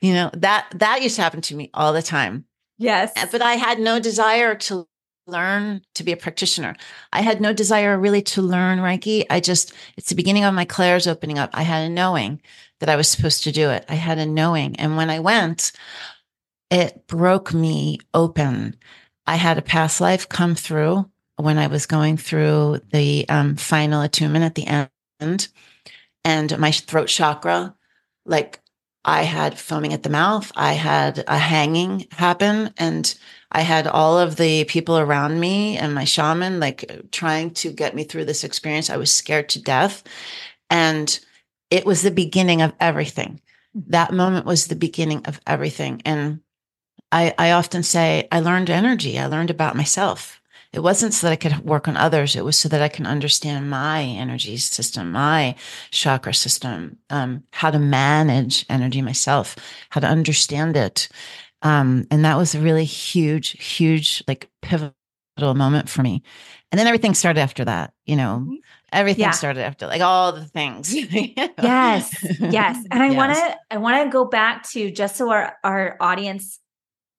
You 0.00 0.14
know, 0.14 0.30
that, 0.32 0.66
that 0.74 1.02
used 1.02 1.16
to 1.16 1.22
happen 1.22 1.42
to 1.42 1.54
me 1.54 1.70
all 1.74 1.92
the 1.92 2.02
time. 2.02 2.46
Yes. 2.78 3.12
Eh, 3.16 3.26
but 3.30 3.42
I 3.42 3.54
had 3.54 3.78
no 3.78 4.00
desire 4.00 4.54
to 4.54 4.86
learn 5.26 5.82
to 5.94 6.04
be 6.04 6.12
a 6.12 6.16
practitioner. 6.16 6.74
I 7.12 7.20
had 7.20 7.40
no 7.40 7.52
desire 7.52 7.98
really 7.98 8.22
to 8.22 8.42
learn 8.42 8.78
Reiki. 8.78 9.26
I 9.28 9.40
just, 9.40 9.72
it's 9.96 10.08
the 10.08 10.14
beginning 10.14 10.44
of 10.44 10.54
my 10.54 10.64
Claire's 10.64 11.06
opening 11.06 11.38
up. 11.38 11.50
I 11.52 11.62
had 11.62 11.84
a 11.84 11.92
knowing 11.92 12.40
that 12.80 12.88
I 12.88 12.96
was 12.96 13.08
supposed 13.08 13.44
to 13.44 13.52
do 13.52 13.70
it. 13.70 13.84
I 13.88 13.94
had 13.94 14.18
a 14.18 14.26
knowing. 14.26 14.76
And 14.76 14.96
when 14.96 15.10
I 15.10 15.20
went, 15.20 15.72
it 16.70 17.06
broke 17.06 17.52
me 17.52 17.98
open. 18.14 18.76
I 19.26 19.36
had 19.36 19.58
a 19.58 19.62
past 19.62 20.00
life 20.00 20.28
come 20.28 20.54
through 20.54 21.10
when 21.36 21.58
I 21.58 21.66
was 21.66 21.86
going 21.86 22.16
through 22.16 22.80
the 22.92 23.28
um, 23.28 23.56
final 23.56 24.02
attunement 24.02 24.44
at 24.44 24.54
the 24.54 24.88
end, 25.20 25.48
and 26.24 26.58
my 26.58 26.72
throat 26.72 27.08
chakra, 27.08 27.74
like 28.24 28.60
I 29.04 29.22
had 29.22 29.58
foaming 29.58 29.92
at 29.92 30.02
the 30.02 30.10
mouth, 30.10 30.50
I 30.56 30.72
had 30.72 31.24
a 31.28 31.38
hanging 31.38 32.06
happen, 32.10 32.72
and 32.76 33.14
I 33.52 33.60
had 33.60 33.86
all 33.86 34.18
of 34.18 34.36
the 34.36 34.64
people 34.64 34.98
around 34.98 35.38
me 35.40 35.78
and 35.78 35.94
my 35.94 36.04
shaman 36.04 36.58
like 36.58 37.08
trying 37.12 37.52
to 37.52 37.70
get 37.70 37.94
me 37.94 38.04
through 38.04 38.24
this 38.24 38.44
experience. 38.44 38.90
I 38.90 38.96
was 38.96 39.12
scared 39.12 39.48
to 39.50 39.62
death. 39.62 40.02
And 40.68 41.18
it 41.70 41.86
was 41.86 42.02
the 42.02 42.10
beginning 42.10 42.62
of 42.62 42.72
everything. 42.80 43.40
That 43.74 44.12
moment 44.12 44.46
was 44.46 44.66
the 44.66 44.76
beginning 44.76 45.24
of 45.26 45.40
everything. 45.46 46.02
And 46.04 46.40
I, 47.12 47.34
I 47.38 47.52
often 47.52 47.82
say, 47.82 48.26
I 48.32 48.40
learned 48.40 48.68
energy. 48.68 49.18
I 49.18 49.26
learned 49.26 49.50
about 49.50 49.76
myself. 49.76 50.40
It 50.76 50.82
wasn't 50.82 51.14
so 51.14 51.26
that 51.26 51.32
I 51.32 51.36
could 51.36 51.64
work 51.64 51.88
on 51.88 51.96
others. 51.96 52.36
It 52.36 52.44
was 52.44 52.58
so 52.58 52.68
that 52.68 52.82
I 52.82 52.88
can 52.88 53.06
understand 53.06 53.70
my 53.70 54.02
energy 54.02 54.58
system, 54.58 55.10
my 55.10 55.54
chakra 55.90 56.34
system, 56.34 56.98
um, 57.08 57.44
how 57.50 57.70
to 57.70 57.78
manage 57.78 58.66
energy 58.68 59.00
myself, 59.00 59.56
how 59.88 60.02
to 60.02 60.06
understand 60.06 60.76
it. 60.76 61.08
Um, 61.62 62.06
and 62.10 62.26
that 62.26 62.36
was 62.36 62.54
a 62.54 62.60
really 62.60 62.84
huge, 62.84 63.52
huge, 63.52 64.22
like 64.28 64.50
pivotal 64.60 64.92
moment 65.38 65.88
for 65.88 66.02
me. 66.02 66.22
And 66.70 66.78
then 66.78 66.86
everything 66.86 67.14
started 67.14 67.40
after 67.40 67.64
that, 67.64 67.94
you 68.04 68.14
know, 68.14 68.40
mm-hmm. 68.42 68.56
everything 68.92 69.22
yeah. 69.22 69.30
started 69.30 69.62
after 69.62 69.86
like 69.86 70.02
all 70.02 70.32
the 70.32 70.44
things. 70.44 70.94
you 70.94 71.32
know? 71.38 71.48
Yes. 71.62 72.14
Yes. 72.38 72.84
And 72.90 73.02
I 73.02 73.06
yes. 73.06 73.16
want 73.16 73.32
to, 73.32 73.58
I 73.70 73.78
want 73.78 74.04
to 74.04 74.10
go 74.10 74.26
back 74.26 74.68
to 74.72 74.90
just 74.90 75.16
so 75.16 75.30
our, 75.30 75.56
our 75.64 75.96
audience 76.00 76.60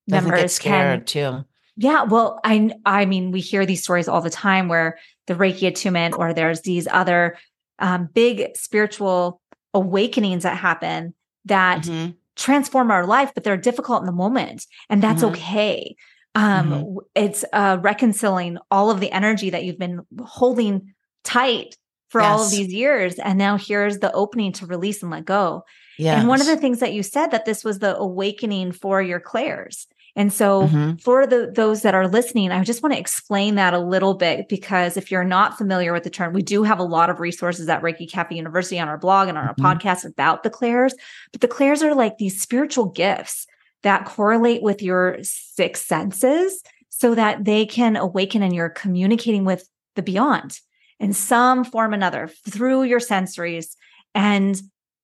members 0.08 0.60
can 0.60 1.04
too 1.06 1.44
yeah, 1.78 2.04
well, 2.04 2.40
I 2.44 2.72
I 2.86 3.06
mean, 3.06 3.32
we 3.32 3.40
hear 3.40 3.66
these 3.66 3.84
stories 3.84 4.08
all 4.08 4.22
the 4.22 4.32
time 4.32 4.68
where 4.68 4.98
the 5.28 5.36
Reiki 5.36 5.68
attunement 5.68 6.16
or 6.18 6.34
there's 6.34 6.62
these 6.62 6.88
other 6.88 7.38
um, 7.80 8.10
big 8.12 8.58
spiritual 8.58 9.40
awakenings 9.74 10.44
that 10.44 10.58
happen 10.58 11.14
that 11.46 11.84
mm-hmm. 11.84 12.12
transform 12.36 12.90
our 12.90 13.06
life, 13.06 13.32
but 13.36 13.44
they're 13.44 13.58
difficult 13.58 14.02
in 14.02 14.08
the 14.08 14.12
moment, 14.12 14.66
and 14.90 15.04
that's 15.04 15.22
mm-hmm. 15.22 15.36
okay. 15.36 15.96
Um, 16.34 16.72
mm-hmm. 16.72 16.98
It's 17.14 17.46
uh, 17.54 17.78
reconciling 17.80 18.58
all 18.72 18.90
of 18.90 19.00
the 19.00 19.12
energy 19.12 19.52
that 19.52 19.64
you've 19.64 19.80
been 19.80 20.02
holding 20.24 20.94
tight 21.24 21.78
for 22.10 22.22
yes. 22.22 22.30
all 22.32 22.44
of 22.44 22.50
these 22.50 22.74
years, 22.74 23.20
and 23.20 23.38
now 23.38 23.58
here's 23.58 24.00
the 24.00 24.12
opening 24.14 24.52
to 24.54 24.66
release 24.66 25.04
and 25.04 25.12
let 25.12 25.26
go. 25.26 25.64
Yeah. 26.00 26.20
And 26.20 26.28
one 26.28 26.42
of 26.42 26.48
the 26.48 26.58
things 26.58 26.80
that 26.80 26.94
you 26.94 27.04
said 27.04 27.28
that 27.28 27.46
this 27.46 27.64
was 27.64 27.80
the 27.80 27.96
awakening 27.96 28.72
for 28.72 29.00
your 29.00 29.20
clairs. 29.20 29.88
And 30.18 30.34
so 30.34 30.64
mm-hmm. 30.64 30.96
for 30.96 31.28
the 31.28 31.52
those 31.54 31.84
that 31.84 31.94
are 31.94 32.08
listening, 32.08 32.52
I 32.52 32.64
just 32.64 32.82
want 32.82 32.94
to 32.94 33.00
explain 33.00 33.54
that 33.56 33.76
a 33.76 33.80
little 33.80 34.16
bit 34.16 34.50
because 34.50 34.98
if 34.98 35.12
you're 35.12 35.24
not 35.24 35.60
familiar 35.60 35.94
with 35.94 36.04
the 36.04 36.10
term, 36.10 36.34
we 36.34 36.42
do 36.42 36.64
have 36.64 36.80
a 36.80 36.84
lot 36.84 37.12
of 37.12 37.20
resources 37.20 37.70
at 37.70 37.84
Reiki 37.84 38.10
Cafe 38.10 38.36
University 38.36 38.80
on 38.80 38.88
our 38.88 38.98
blog 38.98 39.30
and 39.30 39.38
on 39.38 39.48
our 39.48 39.54
mm-hmm. 39.54 39.66
podcast 39.68 40.06
about 40.06 40.42
the 40.42 40.50
clairs. 40.50 40.96
But 41.32 41.42
the 41.42 41.48
clairs 41.48 41.84
are 41.84 41.94
like 41.94 42.18
these 42.18 42.42
spiritual 42.42 42.88
gifts 42.88 43.46
that 43.84 44.06
correlate 44.06 44.64
with 44.64 44.82
your 44.82 45.20
six 45.22 45.86
senses 45.86 46.64
so 46.90 47.14
that 47.14 47.46
they 47.46 47.68
can 47.68 47.96
awaken 47.96 48.42
and 48.42 48.56
you're 48.56 48.70
communicating 48.70 49.46
with 49.46 49.70
the 49.96 50.02
beyond 50.02 50.60
in 51.00 51.14
some 51.14 51.64
form 51.64 51.92
or 51.92 51.94
another 51.94 52.28
through 52.50 52.84
your 52.84 53.00
sensories. 53.00 53.76
And 54.16 54.60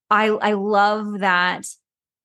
I 0.09 0.29
I 0.29 0.53
love 0.53 1.19
that 1.19 1.67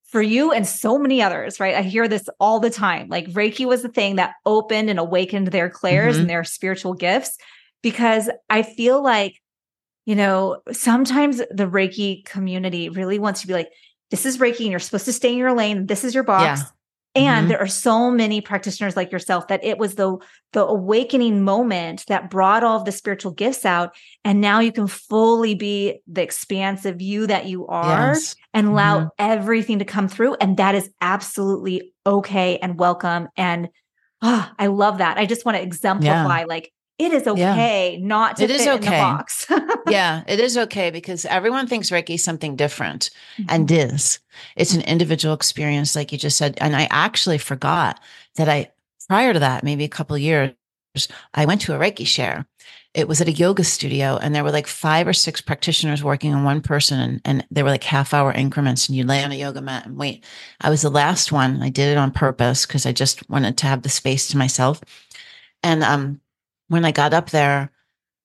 for 0.09 0.23
you 0.23 0.53
and 0.53 0.67
so 0.67 0.99
many 0.99 1.23
others, 1.23 1.61
right? 1.61 1.75
I 1.75 1.83
hear 1.83 2.09
this 2.09 2.29
all 2.41 2.61
the 2.61 2.71
time. 2.71 3.09
Like 3.09 3.27
Reiki 3.29 3.67
was 3.67 3.83
the 3.83 3.88
thing 3.88 4.17
that 4.17 4.35
opened 4.47 4.88
and 4.88 4.99
awakened 4.99 5.49
their 5.49 5.69
clairs 5.69 6.15
mm-hmm. 6.15 6.23
and 6.23 6.31
their 6.31 6.45
spiritual 6.45 6.95
gifts 6.95 7.37
because 7.83 8.31
I 8.49 8.62
feel 8.62 9.03
like, 9.03 9.41
you 10.07 10.17
know, 10.17 10.62
sometimes 10.73 11.43
the 11.50 11.69
Reiki 11.69 12.25
community 12.25 12.88
really 12.88 13.19
wants 13.19 13.43
to 13.43 13.47
be 13.47 13.53
like, 13.53 13.69
this 14.11 14.25
is 14.25 14.38
Reiki 14.38 14.61
and 14.61 14.71
you're 14.71 14.81
supposed 14.81 15.05
to 15.05 15.12
stay 15.12 15.33
in 15.33 15.38
your 15.38 15.53
lane. 15.53 15.87
This 15.87 16.05
is 16.05 16.15
your 16.15 16.25
box. 16.25 16.61
Yeah. 16.61 16.69
And 17.26 17.40
mm-hmm. 17.40 17.48
there 17.48 17.60
are 17.60 17.66
so 17.66 18.10
many 18.10 18.40
practitioners 18.40 18.96
like 18.96 19.12
yourself 19.12 19.48
that 19.48 19.64
it 19.64 19.78
was 19.78 19.94
the 19.94 20.16
the 20.52 20.64
awakening 20.64 21.42
moment 21.42 22.04
that 22.08 22.30
brought 22.30 22.64
all 22.64 22.78
of 22.78 22.84
the 22.84 22.92
spiritual 22.92 23.32
gifts 23.32 23.66
out 23.66 23.94
and 24.25 24.40
now 24.40 24.60
you 24.60 24.72
can 24.72 24.87
fully 24.87 25.54
be 25.54 26.00
the 26.06 26.22
expansive 26.22 27.02
you 27.02 27.26
that 27.26 27.44
you 27.46 27.66
are 27.66 28.14
yes. 28.14 28.34
and 28.54 28.68
allow 28.68 29.00
mm-hmm. 29.00 29.08
everything 29.18 29.78
to 29.78 29.84
come 29.84 30.08
through 30.08 30.34
and 30.40 30.56
that 30.56 30.75
is 30.75 30.88
absolutely 31.02 31.92
okay 32.06 32.58
and 32.58 32.78
welcome 32.78 33.28
and 33.37 33.68
oh, 34.22 34.50
I 34.58 34.66
love 34.66 34.98
that. 34.98 35.18
I 35.18 35.26
just 35.26 35.44
want 35.44 35.56
to 35.56 35.62
exemplify 35.62 36.40
yeah. 36.40 36.46
like 36.46 36.72
it 36.99 37.12
is 37.12 37.26
okay 37.28 37.97
yeah. 37.97 38.07
not 38.07 38.37
to 38.37 38.49
fit 38.49 38.50
it 38.50 38.61
is 38.61 38.67
okay. 38.67 39.00
box. 39.00 39.47
yeah, 39.88 40.25
it 40.26 40.40
is 40.40 40.59
okay 40.59 40.90
because 40.90 41.25
everyone 41.25 41.69
thinks 41.69 41.90
Reiki 41.90 42.14
is 42.14 42.25
something 42.25 42.57
different 42.57 43.11
mm-hmm. 43.38 43.45
and 43.49 43.71
is. 43.71 44.19
It's 44.57 44.75
an 44.75 44.83
individual 44.83 45.35
experience, 45.35 45.95
like 45.95 46.11
you 46.11 46.19
just 46.19 46.37
said. 46.37 46.59
And 46.61 46.75
I 46.75 46.88
actually 46.90 47.38
forgot 47.38 48.00
that 48.35 48.49
I, 48.49 48.73
prior 49.09 49.33
to 49.33 49.38
that, 49.38 49.62
maybe 49.62 49.85
a 49.85 49.88
couple 49.88 50.19
years, 50.19 50.52
I 51.35 51.47
went 51.47 51.61
to 51.62 51.75
a 51.75 51.78
Reiki 51.78 52.07
share. 52.07 52.47
It 52.95 53.07
was 53.07 53.21
at 53.21 53.28
a 53.28 53.33
yoga 53.33 53.62
studio, 53.62 54.17
and 54.21 54.35
there 54.35 54.43
were 54.43 54.50
like 54.50 54.67
five 54.67 55.07
or 55.07 55.12
six 55.12 55.40
practitioners 55.40 56.02
working 56.02 56.35
on 56.35 56.43
one 56.43 56.62
person, 56.62 56.99
and, 56.99 57.21
and 57.25 57.47
they 57.50 57.62
were 57.62 57.71
like 57.71 57.85
half 57.85 58.12
hour 58.12 58.33
increments. 58.33 58.88
And 58.88 58.97
you 58.97 59.05
lay 59.05 59.23
on 59.23 59.31
a 59.31 59.37
yoga 59.37 59.61
mat 59.61 59.87
and 59.87 59.97
wait. 59.97 60.25
I 60.61 60.71
was 60.71 60.83
the 60.83 60.90
last 60.90 61.31
one. 61.31 61.62
I 61.62 61.69
did 61.69 61.93
it 61.93 61.99
on 61.99 62.11
purpose 62.11 62.67
because 62.67 62.87
I 62.87 62.93
just 62.93 63.28
wanted 63.31 63.57
to 63.59 63.67
have 63.67 63.83
the 63.83 63.88
space 63.88 64.26
to 64.28 64.37
myself. 64.37 64.81
And 65.62 65.85
um, 65.85 66.21
when 66.68 66.84
I 66.84 66.92
got 66.92 67.14
up 67.14 67.30
there, 67.30 67.70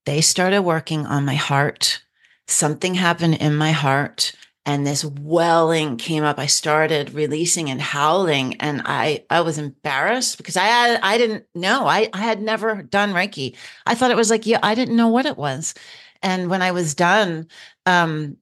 they 0.06 0.22
started 0.22 0.62
working 0.62 1.06
on 1.06 1.26
my 1.26 1.36
heart. 1.36 2.04
Something 2.48 2.94
happened 2.94 3.36
in 3.36 3.56
my 3.56 3.72
heart 3.72 4.34
and 4.66 4.88
this 4.88 5.04
welling 5.04 5.98
came 5.98 6.24
up. 6.24 6.40
I 6.40 6.46
started 6.46 7.14
releasing 7.14 7.70
and 7.70 7.82
howling 7.82 8.56
and 8.62 8.82
I, 8.86 9.26
I 9.30 9.42
was 9.42 9.58
embarrassed 9.58 10.38
because 10.38 10.56
I 10.56 10.66
had, 10.66 11.00
I 11.02 11.18
didn't 11.18 11.46
know. 11.54 11.86
I, 11.86 12.10
I 12.14 12.20
had 12.20 12.42
never 12.42 12.82
done 12.82 13.14
Reiki. 13.14 13.56
I 13.86 13.96
thought 13.96 14.12
it 14.12 14.18
was 14.18 14.30
like, 14.30 14.46
yeah, 14.46 14.60
I 14.64 14.76
didn't 14.76 14.96
know 14.96 15.10
what 15.10 15.26
it 15.26 15.38
was. 15.38 15.74
And 16.22 16.50
when 16.50 16.62
I 16.62 16.72
was 16.72 16.96
done, 16.96 17.48
um, 17.86 18.38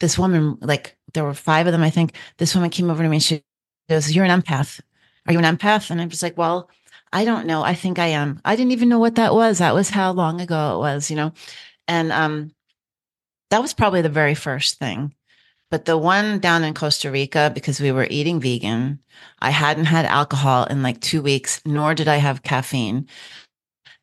this 0.00 0.18
woman, 0.18 0.58
like 0.60 0.96
there 1.14 1.24
were 1.24 1.34
five 1.34 1.66
of 1.66 1.72
them, 1.72 1.82
I 1.82 1.90
think 1.90 2.14
this 2.38 2.54
woman 2.54 2.70
came 2.70 2.90
over 2.90 3.02
to 3.02 3.08
me 3.08 3.16
and 3.16 3.22
she 3.22 3.44
goes, 3.88 4.12
you're 4.14 4.24
an 4.24 4.42
empath. 4.42 4.80
Are 5.26 5.32
you 5.32 5.38
an 5.38 5.56
empath? 5.56 5.90
And 5.90 6.00
I 6.00 6.06
was 6.06 6.22
like, 6.22 6.36
well, 6.36 6.68
I 7.12 7.24
don't 7.24 7.46
know. 7.46 7.62
I 7.62 7.74
think 7.74 7.98
I 7.98 8.08
am. 8.08 8.40
I 8.44 8.56
didn't 8.56 8.72
even 8.72 8.88
know 8.88 8.98
what 9.00 9.16
that 9.16 9.34
was. 9.34 9.58
That 9.58 9.74
was 9.74 9.90
how 9.90 10.12
long 10.12 10.40
ago 10.40 10.76
it 10.76 10.78
was, 10.78 11.10
you 11.10 11.16
know? 11.16 11.32
And 11.88 12.12
um, 12.12 12.52
that 13.50 13.62
was 13.62 13.74
probably 13.74 14.02
the 14.02 14.08
very 14.08 14.34
first 14.34 14.78
thing. 14.78 15.14
But 15.70 15.84
the 15.84 15.98
one 15.98 16.40
down 16.40 16.64
in 16.64 16.74
Costa 16.74 17.10
Rica, 17.10 17.50
because 17.54 17.80
we 17.80 17.92
were 17.92 18.06
eating 18.10 18.40
vegan, 18.40 19.00
I 19.40 19.50
hadn't 19.50 19.86
had 19.86 20.04
alcohol 20.06 20.64
in 20.64 20.82
like 20.82 21.00
two 21.00 21.22
weeks, 21.22 21.60
nor 21.64 21.94
did 21.94 22.08
I 22.08 22.16
have 22.16 22.42
caffeine. 22.42 23.08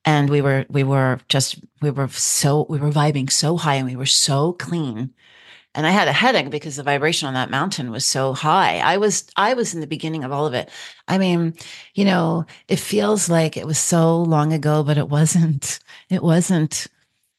and 0.05 0.29
we 0.29 0.41
were 0.41 0.65
we 0.69 0.83
were 0.83 1.19
just 1.29 1.59
we 1.81 1.89
were 1.91 2.07
so 2.09 2.65
we 2.69 2.79
were 2.79 2.91
vibing 2.91 3.29
so 3.31 3.57
high 3.57 3.75
and 3.75 3.87
we 3.87 3.95
were 3.95 4.05
so 4.05 4.53
clean 4.53 5.13
and 5.77 5.87
i 5.87 5.91
had 5.91 6.09
a 6.09 6.13
headache 6.13 6.49
because 6.49 6.75
the 6.75 6.83
vibration 6.83 7.27
on 7.27 7.33
that 7.33 7.49
mountain 7.49 7.91
was 7.91 8.03
so 8.03 8.33
high 8.33 8.79
i 8.79 8.97
was 8.97 9.25
i 9.37 9.53
was 9.53 9.73
in 9.73 9.79
the 9.79 9.87
beginning 9.87 10.25
of 10.25 10.31
all 10.31 10.45
of 10.45 10.53
it 10.53 10.69
i 11.07 11.17
mean 11.17 11.53
you 11.93 12.03
know 12.03 12.45
it 12.67 12.79
feels 12.79 13.29
like 13.29 13.55
it 13.55 13.65
was 13.65 13.77
so 13.77 14.21
long 14.23 14.51
ago 14.51 14.83
but 14.83 14.97
it 14.97 15.07
wasn't 15.07 15.79
it 16.09 16.21
wasn't 16.21 16.87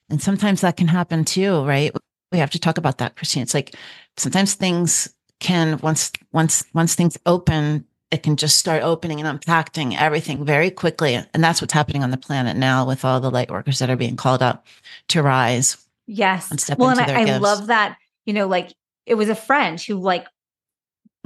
and 0.09 0.23
sometimes 0.23 0.62
that 0.62 0.76
can 0.76 0.88
happen 0.88 1.25
too 1.25 1.62
right 1.64 1.95
we 2.33 2.38
have 2.38 2.50
to 2.50 2.59
talk 2.59 2.78
about 2.78 2.99
that 2.99 3.16
christine 3.16 3.42
it's 3.42 3.54
like 3.54 3.75
sometimes 4.16 4.54
things 4.54 5.12
can 5.40 5.78
once 5.80 6.12
once 6.33 6.64
once 6.73 6.95
things 6.95 7.18
open 7.26 7.85
it 8.11 8.23
can 8.23 8.37
just 8.37 8.57
start 8.57 8.83
opening 8.83 9.21
and 9.21 9.28
unpacking 9.28 9.97
everything 9.97 10.45
very 10.45 10.71
quickly. 10.71 11.14
And 11.35 11.45
that's 11.45 11.61
what's 11.61 11.75
happening 11.75 12.02
on 12.02 12.11
the 12.11 12.16
planet 12.16 12.57
now 12.57 12.87
with 12.87 13.04
all 13.04 13.21
the 13.21 13.30
light 13.30 13.50
workers 13.50 13.78
that 13.80 13.90
are 13.90 13.97
being 13.97 14.16
called 14.16 14.42
up 14.42 14.66
to 15.09 15.23
rise. 15.23 15.76
Yes. 16.07 16.50
And 16.50 16.78
well, 16.78 16.90
and 16.90 17.00
I, 17.00 17.35
I 17.35 17.38
love 17.38 17.66
that, 17.66 17.99
you 18.28 18.35
know, 18.35 18.47
like 18.47 18.75
it 19.06 19.14
was 19.14 19.30
a 19.30 19.35
friend 19.35 19.80
who 19.80 19.94
like 19.94 20.26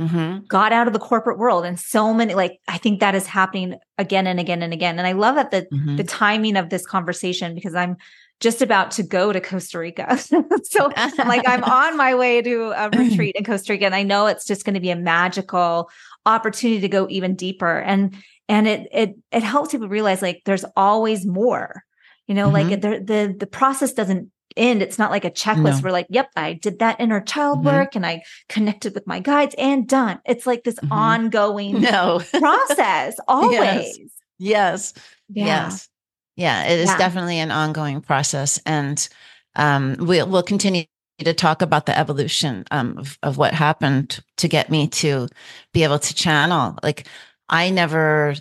mm-hmm. 0.01 0.45
got 0.47 0.73
out 0.73 0.87
of 0.87 0.93
the 0.93 1.01
corporate 1.01 1.37
world 1.37 1.65
and 1.65 1.79
so 1.79 2.15
many 2.15 2.33
like 2.33 2.61
I 2.69 2.79
think 2.79 3.01
that 3.01 3.17
is 3.17 3.27
happening 3.27 3.75
again 3.99 4.29
and 4.29 4.39
again 4.39 4.63
and 4.63 4.73
again. 4.73 4.99
And 5.01 5.07
I 5.07 5.13
love 5.13 5.35
that 5.35 5.51
the 5.51 5.63
mm-hmm. 5.63 5.97
the 5.97 6.05
timing 6.05 6.57
of 6.57 6.71
this 6.71 6.87
conversation 6.87 7.57
because 7.57 7.75
I'm 7.75 7.97
just 8.39 8.63
about 8.63 8.93
to 8.93 9.03
go 9.03 9.33
to 9.33 9.41
Costa 9.41 9.81
Rica. 9.81 10.17
so 10.63 10.93
like 11.19 11.43
I'm 11.45 11.65
on 11.91 11.97
my 11.97 12.15
way 12.15 12.41
to 12.41 12.71
a 12.71 12.89
retreat 12.97 13.35
in 13.35 13.45
Costa 13.45 13.73
Rica 13.73 13.85
and 13.87 13.97
I 13.97 14.05
know 14.05 14.29
it's 14.29 14.47
just 14.47 14.65
going 14.65 14.75
to 14.75 14.81
be 14.81 14.91
a 14.91 14.97
magical 14.97 15.91
opportunity 16.25 16.83
to 16.83 16.89
go 16.89 17.09
even 17.11 17.35
deeper 17.35 17.81
and 17.81 18.17
and 18.49 18.69
it 18.69 18.87
it 18.93 19.17
it 19.33 19.43
helps 19.43 19.73
people 19.73 19.89
realize 19.89 20.23
like 20.23 20.43
there's 20.45 20.65
always 20.77 21.27
more 21.27 21.83
you 22.29 22.35
know 22.37 22.49
mm-hmm. 22.49 22.71
like 22.71 22.81
the 22.81 23.01
the 23.01 23.37
the 23.41 23.47
process 23.49 23.93
doesn't 23.93 24.31
end 24.57 24.83
it's 24.83 24.99
not 24.99 25.11
like 25.11 25.25
a 25.25 25.31
checklist 25.31 25.77
no. 25.77 25.81
where 25.81 25.93
like 25.93 26.07
yep 26.11 26.31
i 26.37 26.53
did 26.53 26.79
that 26.79 27.01
inner 27.01 27.21
child 27.21 27.59
mm-hmm. 27.59 27.67
work 27.67 27.95
and 27.95 28.07
i 28.07 28.23
connected 28.49 28.95
with 28.95 29.07
my 29.07 29.21
guides 29.21 29.55
and 29.59 29.89
done 29.89 30.21
it's 30.25 30.47
like 30.47 30.65
this 30.65 30.77
mm-hmm. 30.77 30.93
ongoing 30.93 31.81
no 31.81 32.21
process 32.33 33.17
always 33.29 33.59
yes 33.59 33.99
yes, 34.39 34.95
yeah. 35.29 35.45
yes. 35.45 35.89
yeah 36.37 36.65
it 36.67 36.79
is 36.81 36.89
yeah. 36.89 36.99
definitely 36.99 37.39
an 37.39 37.51
ongoing 37.51 38.01
process 38.01 38.61
and 38.67 39.09
um 39.57 39.97
we'll 39.99 40.29
we'll 40.29 40.43
continue 40.43 40.85
to 41.25 41.35
talk 41.35 41.63
about 41.63 41.87
the 41.87 41.97
evolution 41.97 42.65
um, 42.71 42.99
of, 42.99 43.19
of 43.23 43.39
what 43.39 43.55
happened 43.55 44.21
to 44.39 44.49
get 44.49 44.71
me 44.71 44.89
to 44.89 45.29
be 45.73 45.85
able 45.85 45.99
to 45.99 46.15
channel. 46.15 46.79
Like 46.83 47.07
I 47.49 47.71
never, 47.71 48.35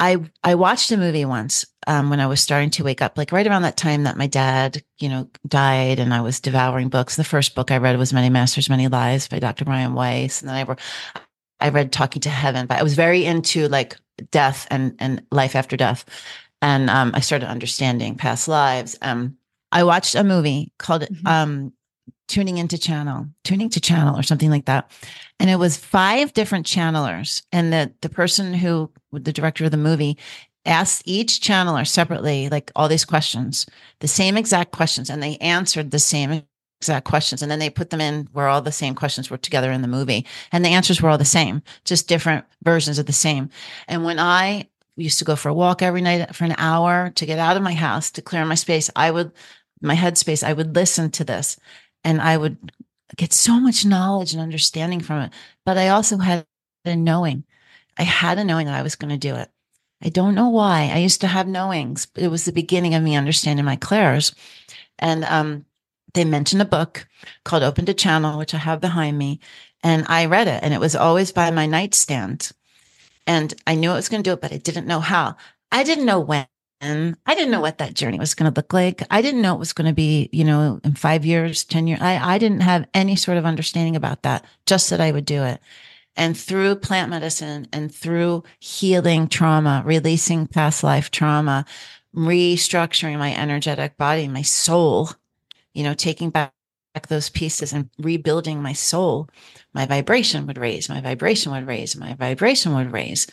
I 0.00 0.16
I 0.42 0.54
watched 0.54 0.90
a 0.90 0.96
movie 0.96 1.26
once 1.26 1.66
um, 1.86 2.08
when 2.08 2.20
I 2.20 2.26
was 2.26 2.40
starting 2.40 2.70
to 2.70 2.84
wake 2.84 3.02
up, 3.02 3.18
like 3.18 3.32
right 3.32 3.46
around 3.46 3.62
that 3.62 3.76
time 3.76 4.04
that 4.04 4.16
my 4.16 4.26
dad, 4.26 4.82
you 4.98 5.10
know, 5.10 5.28
died, 5.46 6.00
and 6.00 6.14
I 6.14 6.22
was 6.22 6.40
devouring 6.40 6.88
books. 6.88 7.16
The 7.16 7.24
first 7.24 7.54
book 7.54 7.70
I 7.70 7.76
read 7.76 7.98
was 7.98 8.12
Many 8.12 8.30
Masters, 8.30 8.70
Many 8.70 8.88
Lives 8.88 9.28
by 9.28 9.38
Dr. 9.38 9.66
Brian 9.66 9.94
Weiss, 9.94 10.40
and 10.40 10.48
then 10.48 10.56
I 10.56 10.64
were, 10.64 10.78
I 11.60 11.68
read 11.68 11.92
Talking 11.92 12.22
to 12.22 12.30
Heaven, 12.30 12.66
but 12.66 12.78
I 12.78 12.82
was 12.82 12.94
very 12.94 13.26
into 13.26 13.68
like 13.68 13.96
death 14.30 14.66
and 14.70 14.96
and 14.98 15.22
life 15.30 15.54
after 15.54 15.76
death, 15.76 16.06
and 16.62 16.88
um, 16.88 17.12
I 17.14 17.20
started 17.20 17.50
understanding 17.50 18.16
past 18.16 18.48
lives. 18.48 18.96
Um, 19.02 19.36
I 19.70 19.84
watched 19.84 20.14
a 20.14 20.24
movie 20.24 20.72
called 20.78 21.02
mm-hmm. 21.02 21.26
um, 21.26 21.72
Tuning 22.30 22.58
into 22.58 22.78
Channel, 22.78 23.26
Tuning 23.42 23.68
to 23.70 23.80
Channel, 23.80 24.16
or 24.16 24.22
something 24.22 24.50
like 24.50 24.66
that. 24.66 24.88
And 25.40 25.50
it 25.50 25.56
was 25.56 25.76
five 25.76 26.32
different 26.32 26.64
channelers. 26.64 27.42
And 27.50 27.72
the, 27.72 27.92
the 28.02 28.08
person 28.08 28.54
who, 28.54 28.88
the 29.10 29.32
director 29.32 29.64
of 29.64 29.72
the 29.72 29.76
movie, 29.76 30.16
asked 30.64 31.02
each 31.06 31.40
channeler 31.40 31.84
separately, 31.84 32.48
like 32.48 32.70
all 32.76 32.88
these 32.88 33.04
questions, 33.04 33.66
the 33.98 34.06
same 34.06 34.36
exact 34.36 34.70
questions, 34.70 35.10
and 35.10 35.20
they 35.20 35.38
answered 35.38 35.90
the 35.90 35.98
same 35.98 36.44
exact 36.80 37.04
questions. 37.04 37.42
And 37.42 37.50
then 37.50 37.58
they 37.58 37.68
put 37.68 37.90
them 37.90 38.00
in 38.00 38.28
where 38.32 38.46
all 38.46 38.62
the 38.62 38.70
same 38.70 38.94
questions 38.94 39.28
were 39.28 39.36
together 39.36 39.72
in 39.72 39.82
the 39.82 39.88
movie. 39.88 40.24
And 40.52 40.64
the 40.64 40.68
answers 40.68 41.02
were 41.02 41.08
all 41.08 41.18
the 41.18 41.24
same, 41.24 41.64
just 41.84 42.06
different 42.06 42.44
versions 42.62 43.00
of 43.00 43.06
the 43.06 43.12
same. 43.12 43.50
And 43.88 44.04
when 44.04 44.20
I 44.20 44.68
used 44.94 45.18
to 45.18 45.24
go 45.24 45.34
for 45.34 45.48
a 45.48 45.54
walk 45.54 45.82
every 45.82 46.00
night 46.00 46.32
for 46.36 46.44
an 46.44 46.54
hour 46.58 47.10
to 47.10 47.26
get 47.26 47.40
out 47.40 47.56
of 47.56 47.62
my 47.64 47.74
house 47.74 48.12
to 48.12 48.22
clear 48.22 48.44
my 48.44 48.54
space, 48.54 48.88
I 48.94 49.10
would 49.10 49.32
my 49.82 49.96
headspace, 49.96 50.44
I 50.44 50.52
would 50.52 50.76
listen 50.76 51.10
to 51.10 51.24
this 51.24 51.58
and 52.04 52.20
I 52.20 52.36
would 52.36 52.72
get 53.16 53.32
so 53.32 53.58
much 53.60 53.84
knowledge 53.84 54.32
and 54.32 54.42
understanding 54.42 55.00
from 55.00 55.22
it. 55.22 55.32
But 55.64 55.78
I 55.78 55.88
also 55.88 56.18
had 56.18 56.46
a 56.84 56.96
knowing. 56.96 57.44
I 57.98 58.04
had 58.04 58.38
a 58.38 58.44
knowing 58.44 58.66
that 58.66 58.78
I 58.78 58.82
was 58.82 58.96
going 58.96 59.10
to 59.10 59.18
do 59.18 59.34
it. 59.36 59.50
I 60.02 60.08
don't 60.08 60.34
know 60.34 60.48
why. 60.48 60.90
I 60.92 60.98
used 60.98 61.20
to 61.20 61.26
have 61.26 61.46
knowings. 61.46 62.08
It 62.16 62.28
was 62.28 62.44
the 62.44 62.52
beginning 62.52 62.94
of 62.94 63.02
me 63.02 63.16
understanding 63.16 63.64
my 63.64 63.76
clairs. 63.76 64.34
And 64.98 65.24
um, 65.24 65.66
they 66.14 66.24
mentioned 66.24 66.62
a 66.62 66.66
book 66.66 67.06
called 67.44 67.62
Open 67.62 67.84
to 67.86 67.94
Channel, 67.94 68.38
which 68.38 68.54
I 68.54 68.58
have 68.58 68.80
behind 68.80 69.18
me. 69.18 69.40
And 69.82 70.06
I 70.08 70.26
read 70.26 70.48
it, 70.48 70.62
and 70.62 70.74
it 70.74 70.80
was 70.80 70.96
always 70.96 71.32
by 71.32 71.50
my 71.50 71.66
nightstand. 71.66 72.50
And 73.26 73.54
I 73.66 73.74
knew 73.74 73.90
I 73.90 73.94
was 73.94 74.08
going 74.08 74.22
to 74.22 74.28
do 74.28 74.34
it, 74.34 74.40
but 74.40 74.52
I 74.52 74.58
didn't 74.58 74.86
know 74.86 75.00
how. 75.00 75.36
I 75.70 75.84
didn't 75.84 76.06
know 76.06 76.20
when. 76.20 76.46
And 76.80 77.16
I 77.26 77.34
didn't 77.34 77.50
know 77.50 77.56
mm-hmm. 77.56 77.62
what 77.62 77.78
that 77.78 77.94
journey 77.94 78.18
was 78.18 78.34
going 78.34 78.50
to 78.50 78.58
look 78.58 78.72
like. 78.72 79.02
I 79.10 79.20
didn't 79.20 79.42
know 79.42 79.54
it 79.54 79.58
was 79.58 79.74
going 79.74 79.88
to 79.88 79.94
be, 79.94 80.30
you 80.32 80.44
know, 80.44 80.80
in 80.82 80.94
five 80.94 81.26
years, 81.26 81.64
10 81.64 81.86
years. 81.86 82.00
I, 82.00 82.34
I 82.34 82.38
didn't 82.38 82.60
have 82.60 82.86
any 82.94 83.16
sort 83.16 83.36
of 83.36 83.44
understanding 83.44 83.96
about 83.96 84.22
that, 84.22 84.44
just 84.66 84.88
that 84.90 85.00
I 85.00 85.12
would 85.12 85.26
do 85.26 85.44
it. 85.44 85.60
And 86.16 86.36
through 86.36 86.76
plant 86.76 87.10
medicine 87.10 87.68
and 87.72 87.94
through 87.94 88.44
healing 88.58 89.28
trauma, 89.28 89.82
releasing 89.84 90.46
past 90.46 90.82
life 90.82 91.10
trauma, 91.10 91.64
restructuring 92.14 93.18
my 93.18 93.34
energetic 93.34 93.96
body, 93.96 94.26
my 94.26 94.42
soul, 94.42 95.10
you 95.74 95.84
know, 95.84 95.94
taking 95.94 96.30
back 96.30 96.52
those 97.08 97.30
pieces 97.30 97.72
and 97.72 97.88
rebuilding 97.98 98.60
my 98.60 98.72
soul, 98.72 99.28
my 99.72 99.86
vibration 99.86 100.46
would 100.46 100.58
raise, 100.58 100.88
my 100.88 101.00
vibration 101.00 101.52
would 101.52 101.66
raise, 101.66 101.94
my 101.94 102.14
vibration 102.14 102.74
would 102.74 102.92
raise. 102.92 103.26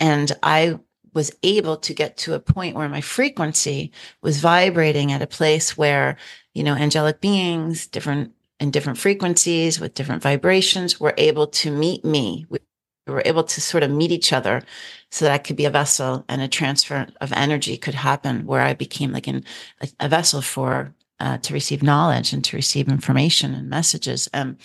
And 0.00 0.32
I 0.42 0.78
was 1.14 1.32
able 1.42 1.76
to 1.78 1.94
get 1.94 2.16
to 2.18 2.34
a 2.34 2.40
point 2.40 2.76
where 2.76 2.88
my 2.88 3.00
frequency 3.00 3.92
was 4.22 4.40
vibrating 4.40 5.12
at 5.12 5.22
a 5.22 5.26
place 5.26 5.76
where, 5.76 6.16
you 6.52 6.62
know, 6.62 6.74
angelic 6.74 7.20
beings, 7.20 7.86
different 7.86 8.32
in 8.60 8.70
different 8.70 8.98
frequencies 8.98 9.80
with 9.80 9.94
different 9.94 10.22
vibrations 10.22 11.00
were 11.00 11.14
able 11.18 11.46
to 11.46 11.70
meet 11.70 12.04
me. 12.04 12.46
We 12.48 12.58
were 13.06 13.22
able 13.24 13.44
to 13.44 13.60
sort 13.60 13.82
of 13.82 13.90
meet 13.90 14.12
each 14.12 14.32
other 14.32 14.62
so 15.10 15.24
that 15.24 15.34
I 15.34 15.38
could 15.38 15.56
be 15.56 15.64
a 15.64 15.70
vessel 15.70 16.24
and 16.28 16.40
a 16.40 16.48
transfer 16.48 17.06
of 17.20 17.32
energy 17.32 17.76
could 17.76 17.94
happen 17.94 18.46
where 18.46 18.62
I 18.62 18.74
became 18.74 19.12
like 19.12 19.26
an, 19.26 19.44
a, 19.80 19.88
a 20.00 20.08
vessel 20.08 20.40
for 20.40 20.94
uh, 21.20 21.38
to 21.38 21.54
receive 21.54 21.82
knowledge 21.82 22.32
and 22.32 22.44
to 22.44 22.56
receive 22.56 22.88
information 22.88 23.54
and 23.54 23.68
messages. 23.68 24.28
Um, 24.34 24.56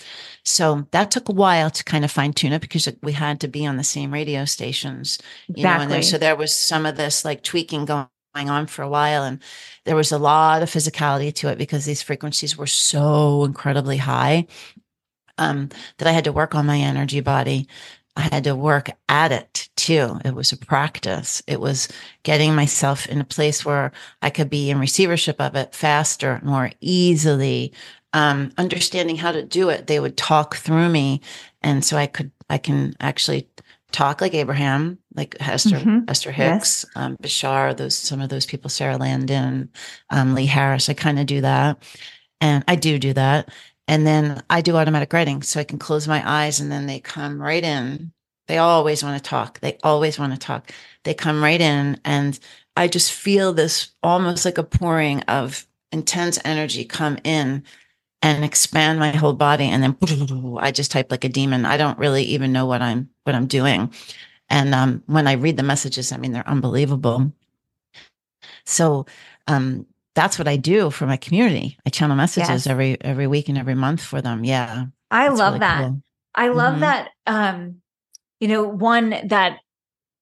so 0.44 0.88
that 0.92 1.12
took 1.12 1.30
a 1.30 1.34
while 1.34 1.70
to 1.70 1.84
kind 1.84 2.04
of 2.04 2.12
fine 2.12 2.34
tune 2.34 2.54
it 2.54 2.62
because 2.62 2.90
we 3.04 3.14
had 3.14 3.40
to 3.42 3.48
be 3.48 3.66
on 3.66 3.78
the 3.78 3.84
same 3.84 4.12
radio 4.12 4.46
stations, 4.46 5.20
you 5.48 5.54
exactly. 5.58 5.78
know, 5.78 5.84
and 5.84 5.92
there, 5.92 6.02
so 6.02 6.18
there 6.18 6.36
was 6.36 6.56
some 6.56 6.86
of 6.86 6.98
this 6.98 7.24
like 7.24 7.44
tweaking 7.44 7.86
going 7.86 8.08
on 8.36 8.68
for 8.68 8.82
a 8.82 8.90
while. 8.90 9.24
And 9.24 9.42
there 9.86 9.96
was 9.96 10.12
a 10.12 10.18
lot 10.18 10.62
of 10.64 10.70
physicality 10.70 11.34
to 11.36 11.50
it 11.50 11.58
because 11.58 11.86
these 11.86 12.02
frequencies 12.02 12.58
were 12.58 12.68
so 12.68 13.44
incredibly 13.44 13.98
high 13.98 14.48
um, 15.38 15.70
that 15.98 16.08
I 16.08 16.12
had 16.12 16.26
to 16.26 16.32
work 16.32 16.56
on 16.56 16.66
my 16.66 16.78
energy 16.78 17.22
body. 17.22 17.68
I 18.16 18.22
had 18.32 18.44
to 18.46 18.56
work 18.56 18.90
at 19.08 19.32
it 19.32 19.70
too. 19.76 20.20
It 20.26 20.36
was 20.36 20.52
a 20.52 20.58
practice. 20.58 21.42
It 21.48 21.62
was 21.62 21.88
getting 22.24 22.54
myself 22.54 23.08
in 23.08 23.22
a 23.22 23.26
place 23.26 23.64
where 23.64 23.92
I 24.22 24.30
could 24.30 24.50
be 24.50 24.70
in 24.70 24.80
receivership 24.80 25.40
of 25.40 25.56
it 25.56 25.74
faster, 25.74 26.42
more 26.44 26.72
easily, 26.82 27.72
um, 28.14 28.52
understanding 28.58 29.16
how 29.16 29.32
to 29.32 29.44
do 29.44 29.70
it. 29.70 29.88
They 29.88 30.00
would 30.00 30.18
talk 30.18 30.56
through 30.56 30.90
me. 30.90 31.22
And 31.62 31.86
so 31.86 31.98
I 31.98 32.08
could, 32.08 32.32
I 32.50 32.58
can 32.58 32.96
actually 33.00 33.48
talk 33.92 34.22
like 34.22 34.34
Abraham, 34.34 34.98
like 35.16 35.36
Esther, 35.40 35.78
mm-hmm. 35.78 36.00
Esther 36.08 36.32
Hicks, 36.32 36.86
yes. 36.86 36.96
um, 36.96 37.18
Bashar, 37.18 37.76
those, 37.76 37.96
some 37.96 38.22
of 38.22 38.30
those 38.30 38.46
people, 38.46 38.70
Sara 38.70 38.98
Landon, 38.98 39.70
um, 40.10 40.36
Lee 40.36 40.46
Harris. 40.46 40.90
I 40.90 40.94
kind 40.94 41.20
of 41.20 41.26
do 41.26 41.42
that. 41.42 41.82
And 42.42 42.64
I 42.68 42.76
do 42.76 42.98
do 43.00 43.14
that. 43.14 43.50
And 43.90 44.06
then 44.06 44.44
I 44.52 44.62
do 44.62 44.76
automatic 44.76 45.12
writing. 45.12 45.42
So 45.42 45.60
I 45.60 45.64
can 45.64 45.80
close 45.80 46.08
my 46.08 46.22
eyes 46.24 46.60
and 46.60 46.72
then 46.72 46.86
they 46.86 47.00
come 47.00 47.42
right 47.42 47.64
in. 47.64 48.12
They 48.48 48.60
always 48.60 49.04
want 49.04 49.18
to 49.22 49.30
talk. 49.30 49.60
They 49.62 49.80
always 49.84 50.20
want 50.20 50.32
to 50.32 50.38
talk. 50.38 50.72
They 51.06 51.16
come 51.16 51.42
right 51.42 51.60
in. 51.60 52.00
And 52.06 52.40
I 52.78 52.88
just 52.88 53.12
feel 53.12 53.52
this 53.52 53.90
almost 54.04 54.46
like 54.46 54.60
a 54.60 54.64
pouring 54.64 55.22
of 55.22 55.66
intense 55.92 56.38
energy 56.46 56.86
come 56.86 57.18
in 57.24 57.64
and 58.22 58.46
expand 58.46 59.00
my 59.00 59.10
whole 59.10 59.34
body. 59.34 59.66
And 59.66 59.82
then 59.82 60.58
I 60.60 60.72
just 60.72 60.92
type 60.92 61.10
like 61.10 61.24
a 61.24 61.30
demon. 61.30 61.66
I 61.66 61.78
don't 61.78 61.98
really 61.98 62.24
even 62.26 62.54
know 62.54 62.68
what 62.68 62.84
I'm, 62.84 63.10
what 63.24 63.36
I'm 63.36 63.48
doing. 63.48 63.92
And 64.50 64.76
um, 64.76 65.02
when 65.08 65.26
I 65.26 65.32
read 65.34 65.58
the 65.58 65.64
messages, 65.64 66.12
I 66.12 66.18
mean, 66.18 66.32
they're 66.32 66.48
unbelievable. 66.48 67.34
So 68.68 69.08
um, 69.48 69.88
that's 70.16 70.40
what 70.40 70.48
I 70.48 70.58
do 70.58 70.90
for 70.90 71.06
my 71.06 71.18
community. 71.18 71.78
I 71.86 71.90
channel 71.90 72.16
messages 72.16 72.50
yes. 72.50 72.68
every 72.68 73.00
every 73.02 73.28
week 73.28 73.50
and 73.50 73.58
every 73.58 73.76
month 73.76 74.02
for 74.02 74.22
them. 74.22 74.44
Yeah. 74.44 74.86
I 75.12 75.30
love 75.30 75.54
really 75.54 75.60
that. 75.60 75.82
Cool. 75.82 76.02
I 76.36 76.48
love 76.50 76.74
mm-hmm. 76.74 76.82
that 76.82 77.10
um 77.28 77.82
you 78.40 78.48
know 78.48 78.64
one 78.64 79.16
that 79.28 79.60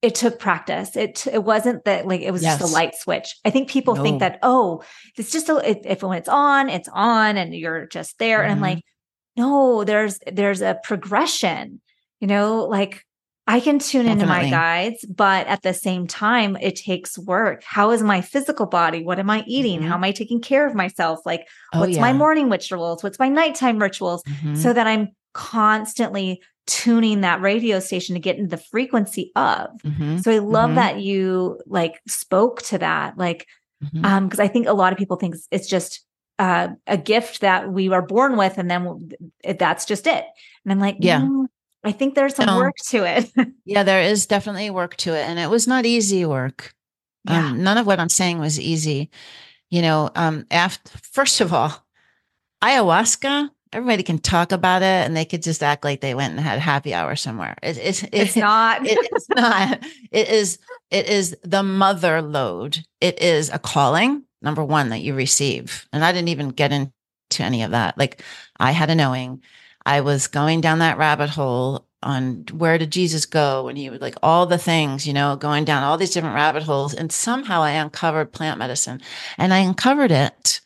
it 0.02 0.16
took 0.16 0.40
practice. 0.40 0.96
It 0.96 1.26
it 1.28 1.44
wasn't 1.44 1.86
that 1.86 2.08
like 2.08 2.22
it 2.22 2.32
was 2.32 2.44
Yes. 2.44 2.60
just 2.60 2.72
a 2.72 2.74
light 2.74 2.96
switch. 2.96 3.36
I 3.44 3.50
think 3.50 3.70
people 3.70 3.96
No. 3.96 4.04
think 4.04 4.20
that 4.20 4.40
oh, 4.44 4.84
it's 5.18 5.32
just 5.32 5.50
a 5.50 5.68
if, 5.68 5.78
if 5.86 6.04
when 6.04 6.18
it's 6.18 6.30
on, 6.30 6.70
it's 6.70 6.90
on, 6.94 7.38
and 7.38 7.54
you're 7.56 7.88
just 7.88 8.20
there. 8.20 8.44
And 8.44 8.52
I'm 8.52 8.60
Mhm. 8.60 8.62
like, 8.62 8.84
no, 9.36 9.84
there's 9.84 10.20
there's 10.32 10.62
a 10.62 10.80
progression. 10.84 11.82
You 12.20 12.28
know, 12.28 12.66
like 12.66 13.06
I 13.48 13.60
can 13.62 13.80
tune 13.80 14.06
into 14.08 14.26
my 14.26 14.50
guides, 14.50 15.06
but 15.06 15.48
at 15.48 15.62
the 15.62 15.74
same 15.74 16.06
time, 16.06 16.58
it 16.62 16.76
takes 16.76 17.18
work. 17.18 17.64
How 17.64 17.92
is 17.92 18.04
my 18.04 18.20
physical 18.22 18.66
body? 18.66 19.04
What 19.04 19.20
am 19.20 19.30
I 19.30 19.44
eating? 19.48 19.82
How 19.82 19.94
Mhm. 19.94 19.98
am 20.00 20.04
I 20.04 20.12
taking 20.12 20.42
care 20.42 20.68
of 20.68 20.76
myself? 20.76 21.20
Like, 21.26 21.48
Oh, 21.74 21.80
what's 21.80 21.98
my 21.98 22.12
morning 22.14 22.50
rituals? 22.50 23.04
What's 23.04 23.20
my 23.20 23.30
nighttime 23.30 23.80
rituals? 23.80 24.22
Mhm. 24.24 24.58
So 24.58 24.74
that 24.74 24.86
I'm 24.86 25.10
constantly 25.34 26.42
tuning 26.66 27.22
that 27.22 27.40
radio 27.42 27.80
station 27.80 28.14
to 28.16 28.20
get 28.20 28.36
into 28.38 28.50
the 28.50 28.62
frequency 28.62 29.32
of. 29.38 29.70
Mhm. 29.86 30.22
So 30.22 30.32
I 30.32 30.40
love 30.40 30.72
Mhm. 30.72 30.76
that 30.76 31.00
you 31.00 31.60
like 31.66 32.02
spoke 32.08 32.62
to 32.64 32.78
that. 32.80 33.18
Like, 33.18 33.46
Mhm. 33.82 34.06
um, 34.06 34.26
because 34.26 34.40
I 34.42 34.50
think 34.50 34.68
a 34.68 34.74
lot 34.74 34.92
of 34.92 35.00
people 35.00 35.16
think 35.18 35.36
it's 35.52 35.68
just 35.68 36.04
uh, 36.40 36.68
a 36.86 36.98
gift 36.98 37.42
that 37.42 37.72
we 37.72 37.90
are 37.92 38.04
born 38.04 38.38
with, 38.38 38.60
and 38.60 38.70
then 38.70 38.86
we'll- 38.86 39.02
it, 39.44 39.58
that's 39.58 39.86
just 39.86 40.06
it. 40.06 40.24
And 40.64 40.72
I'm 40.72 40.80
like, 40.80 40.98
Yeah. 41.00 41.22
"Mm, 41.22 41.48
I 41.88 41.92
think 41.92 42.16
there's 42.16 42.36
some 42.36 42.46
No. 42.48 42.58
work 42.58 42.76
to 42.90 43.04
it. 43.06 43.32
Yeah, 43.66 43.84
there 43.84 44.02
is 44.02 44.26
definitely 44.28 44.70
work 44.70 44.96
to 44.98 45.14
it. 45.14 45.24
And 45.28 45.38
it 45.40 45.50
was 45.50 45.68
not 45.68 45.86
easy 45.86 46.26
work. 46.26 46.74
Yeah. 47.26 47.48
Um, 47.50 47.64
none 47.64 47.78
of 47.78 47.86
what 47.86 48.00
I'm 48.00 48.10
saying 48.10 48.40
was 48.40 48.60
easy. 48.60 49.10
You 49.70 49.82
know, 49.82 50.10
um, 50.16 50.46
after 50.50 50.98
first 51.04 51.42
of 51.42 51.54
all, 51.54 51.86
ayahuasca, 52.64 53.50
everybody 53.74 54.04
can 54.04 54.20
talk 54.20 54.52
about 54.52 54.82
it 54.82 55.06
and 55.06 55.16
they 55.16 55.26
could 55.26 55.44
just 55.44 55.62
act 55.64 55.84
like 55.84 56.02
they 56.02 56.16
went 56.16 56.32
and 56.32 56.40
had 56.40 56.60
happy 56.60 56.94
hour 56.94 57.16
somewhere. 57.16 57.56
It, 57.62 57.78
it's 57.78 58.04
it's 58.12 58.36
not. 58.50 58.86
it 58.86 58.98
is 59.16 59.28
not. 59.36 59.80
It 60.12 60.30
is 60.30 60.60
it 60.92 61.08
is 61.10 61.36
the 61.44 61.64
mother 61.64 62.22
lode. 62.22 62.80
It 63.02 63.22
is 63.22 63.50
a 63.50 63.60
calling, 63.60 64.24
number 64.42 64.64
one, 64.64 64.90
that 64.90 65.02
you 65.02 65.14
receive. 65.14 65.88
And 65.92 66.04
I 66.06 66.12
didn't 66.12 66.30
even 66.30 66.50
get 66.50 66.72
into 66.72 66.94
any 67.42 67.64
of 67.64 67.72
that. 67.72 67.98
Like 67.98 68.24
I 68.60 68.72
had 68.72 68.90
a 68.90 68.96
knowing. 68.96 69.42
I 69.88 70.02
was 70.02 70.28
going 70.28 70.62
down 70.62 70.80
that 70.80 70.98
rabbit 70.98 71.30
hole 71.30 71.88
on 72.04 72.46
where 72.52 72.78
did 72.78 72.92
Jesus 72.92 73.26
go? 73.26 73.68
And 73.68 73.78
he 73.78 73.90
would 73.90 74.02
like 74.02 74.16
all 74.22 74.46
the 74.46 74.58
things, 74.58 75.08
you 75.08 75.14
know, 75.14 75.36
going 75.36 75.66
down 75.66 75.84
all 75.84 75.98
these 75.98 76.12
different 76.12 76.36
rabbit 76.36 76.64
holes. 76.64 76.94
And 76.94 77.12
somehow 77.12 77.62
I 77.64 77.72
uncovered 77.72 78.32
plant 78.34 78.60
medicine. 78.60 79.02
And 79.38 79.54
I 79.54 79.60
uncovered 79.60 80.12
it 80.12 80.62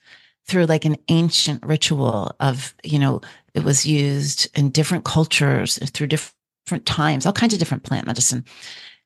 through 0.47 0.65
like 0.65 0.85
an 0.85 0.97
ancient 1.07 1.63
ritual 1.65 2.35
of, 2.39 2.73
you 2.83 2.99
know, 2.99 3.21
it 3.53 3.63
was 3.63 3.85
used 3.85 4.49
in 4.57 4.71
different 4.71 5.05
cultures 5.05 5.79
through 5.91 6.07
different 6.07 6.35
different 6.65 6.85
times, 6.85 7.25
all 7.25 7.33
kinds 7.33 7.53
of 7.53 7.59
different 7.59 7.83
plant 7.83 8.07
medicine. 8.07 8.45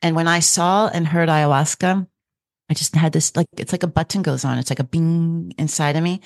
And 0.02 0.16
when 0.16 0.28
I 0.28 0.40
saw 0.40 0.88
and 0.88 1.08
heard 1.08 1.30
ayahuasca, 1.30 2.08
I 2.70 2.74
just 2.74 2.96
had 2.96 3.12
this 3.12 3.36
like 3.36 3.48
it's 3.58 3.72
like 3.72 3.84
a 3.84 3.88
button 3.88 4.22
goes 4.22 4.46
on. 4.46 4.58
It's 4.58 4.70
like 4.70 4.80
a 4.80 4.84
bing 4.84 5.54
inside 5.58 5.96
of 5.96 6.04
me. 6.04 6.22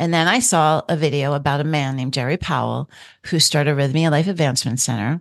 And 0.00 0.14
then 0.14 0.28
I 0.28 0.38
saw 0.38 0.80
a 0.88 0.96
video 0.96 1.34
about 1.34 1.60
a 1.60 1.64
man 1.64 1.94
named 1.94 2.14
Gerry 2.14 2.38
Powell 2.38 2.88
who 3.26 3.38
started 3.38 3.76
Rythmia 3.76 4.10
Life 4.10 4.28
Advancement 4.28 4.80
Center. 4.80 5.20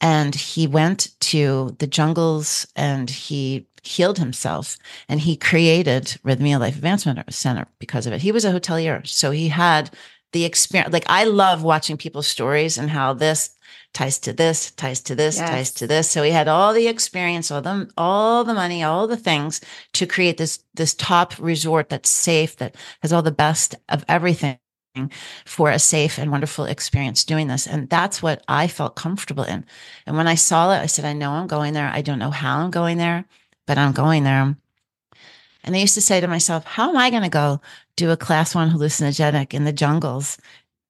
And 0.00 0.36
he 0.36 0.68
went 0.68 1.08
to 1.18 1.74
the 1.80 1.88
jungles 1.88 2.64
and 2.76 3.10
he 3.10 3.66
healed 3.82 4.18
himself 4.18 4.78
and 5.08 5.18
he 5.18 5.36
created 5.36 6.16
Rythmia 6.24 6.60
Life 6.60 6.76
Advancement 6.76 7.34
Center 7.34 7.66
because 7.80 8.06
of 8.06 8.12
it. 8.12 8.22
He 8.22 8.30
was 8.30 8.44
a 8.44 8.52
hotelier. 8.52 9.04
So 9.04 9.32
he 9.32 9.48
had 9.48 9.90
the 10.30 10.44
experience. 10.44 10.92
Like 10.92 11.06
I 11.08 11.24
love 11.24 11.64
watching 11.64 11.96
people's 11.96 12.28
stories 12.28 12.78
and 12.78 12.90
how 12.90 13.14
this 13.14 13.50
ties 13.94 14.18
to 14.18 14.32
this, 14.32 14.72
ties 14.72 15.00
to 15.02 15.14
this, 15.14 15.38
ties 15.38 15.70
to 15.72 15.86
this. 15.86 16.10
So 16.10 16.22
he 16.22 16.32
had 16.32 16.48
all 16.48 16.74
the 16.74 16.88
experience, 16.88 17.50
all 17.50 17.62
the 17.62 17.88
all 17.96 18.44
the 18.44 18.52
money, 18.52 18.82
all 18.82 19.06
the 19.06 19.16
things 19.16 19.60
to 19.94 20.06
create 20.06 20.36
this 20.36 20.62
this 20.74 20.94
top 20.94 21.32
resort 21.38 21.88
that's 21.88 22.10
safe, 22.10 22.56
that 22.56 22.76
has 23.00 23.12
all 23.12 23.22
the 23.22 23.30
best 23.30 23.76
of 23.88 24.04
everything 24.08 24.58
for 25.44 25.70
a 25.70 25.78
safe 25.78 26.18
and 26.18 26.30
wonderful 26.30 26.66
experience 26.66 27.24
doing 27.24 27.48
this. 27.48 27.66
And 27.66 27.88
that's 27.88 28.22
what 28.22 28.44
I 28.48 28.68
felt 28.68 28.96
comfortable 28.96 29.44
in. 29.44 29.64
And 30.06 30.16
when 30.16 30.28
I 30.28 30.34
saw 30.34 30.72
it, 30.72 30.78
I 30.78 30.86
said, 30.86 31.04
I 31.04 31.12
know 31.12 31.32
I'm 31.32 31.46
going 31.46 31.72
there. 31.72 31.90
I 31.92 32.02
don't 32.02 32.18
know 32.18 32.30
how 32.30 32.58
I'm 32.58 32.70
going 32.70 32.98
there, 32.98 33.24
but 33.66 33.78
I'm 33.78 33.92
going 33.92 34.24
there. 34.24 34.56
And 35.64 35.74
I 35.74 35.78
used 35.78 35.94
to 35.94 36.00
say 36.00 36.20
to 36.20 36.28
myself, 36.28 36.64
how 36.64 36.90
am 36.90 36.96
I 36.96 37.10
going 37.10 37.22
to 37.22 37.28
go 37.28 37.60
do 37.96 38.10
a 38.10 38.16
class 38.16 38.54
one 38.54 38.70
hallucinogenic 38.70 39.54
in 39.54 39.64
the 39.64 39.72
jungles 39.72 40.36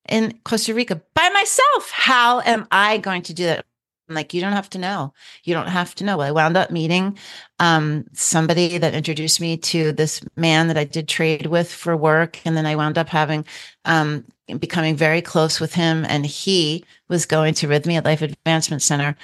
in 0.08 0.38
Costa 0.44 0.74
Rica 0.74 1.00
by 1.14 1.28
myself? 1.30 1.90
How 1.90 2.40
am 2.40 2.66
I 2.70 2.98
going 2.98 3.22
to 3.22 3.34
do 3.34 3.44
that? 3.44 3.64
I'm 4.08 4.14
like, 4.14 4.34
you 4.34 4.42
don't 4.42 4.52
have 4.52 4.68
to 4.70 4.78
know. 4.78 5.14
You 5.44 5.54
don't 5.54 5.68
have 5.68 5.94
to 5.94 6.04
know. 6.04 6.18
Well, 6.18 6.26
I 6.26 6.30
wound 6.30 6.58
up 6.58 6.70
meeting 6.70 7.16
um, 7.58 8.04
somebody 8.12 8.76
that 8.76 8.94
introduced 8.94 9.40
me 9.40 9.56
to 9.56 9.92
this 9.92 10.20
man 10.36 10.68
that 10.68 10.76
I 10.76 10.84
did 10.84 11.08
trade 11.08 11.46
with 11.46 11.72
for 11.72 11.96
work. 11.96 12.38
And 12.44 12.54
then 12.54 12.66
I 12.66 12.76
wound 12.76 12.98
up 12.98 13.08
having, 13.08 13.46
um, 13.86 14.24
becoming 14.58 14.94
very 14.94 15.22
close 15.22 15.58
with 15.58 15.72
him. 15.72 16.04
And 16.06 16.26
he 16.26 16.84
was 17.08 17.24
going 17.24 17.54
to 17.54 17.66
Rythmia 17.66 18.04
Life 18.04 18.20
Advancement 18.20 18.82
Center 18.82 19.16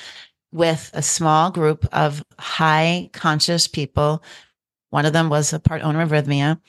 with 0.52 0.90
a 0.94 1.02
small 1.02 1.50
group 1.50 1.86
of 1.92 2.24
high 2.38 3.10
conscious 3.12 3.68
people. 3.68 4.22
One 4.90 5.06
of 5.06 5.12
them 5.12 5.28
was 5.28 5.52
a 5.52 5.60
part 5.60 5.82
owner 5.82 6.00
of 6.00 6.10
Rythmia, 6.10 6.60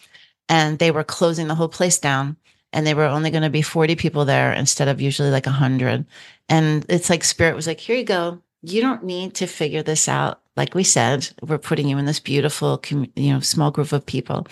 and 0.47 0.77
they 0.77 0.91
were 0.91 1.03
closing 1.03 1.47
the 1.47 1.55
whole 1.55 1.69
place 1.69 1.97
down. 1.97 2.37
And 2.73 2.87
they 2.87 2.93
were 2.93 3.05
only 3.05 3.31
going 3.31 3.43
to 3.43 3.49
be 3.49 3.61
40 3.61 3.95
people 3.95 4.25
there 4.25 4.53
instead 4.53 4.87
of 4.87 5.01
usually 5.01 5.29
like 5.29 5.45
100. 5.45 6.05
And 6.47 6.85
it's 6.89 7.09
like 7.09 7.23
Spirit 7.23 7.55
was 7.55 7.67
like, 7.67 7.79
here 7.79 7.95
you 7.95 8.03
go. 8.03 8.41
You 8.61 8.81
don't 8.81 9.03
need 9.03 9.33
to 9.35 9.47
figure 9.47 9.83
this 9.83 10.07
out. 10.07 10.41
Like 10.55 10.75
we 10.75 10.83
said, 10.83 11.29
we're 11.41 11.57
putting 11.57 11.87
you 11.87 11.97
in 11.97 12.05
this 12.05 12.19
beautiful, 12.19 12.81
you 12.89 13.33
know, 13.33 13.39
small 13.39 13.71
group 13.71 13.91
of 13.91 14.05
people. 14.05 14.47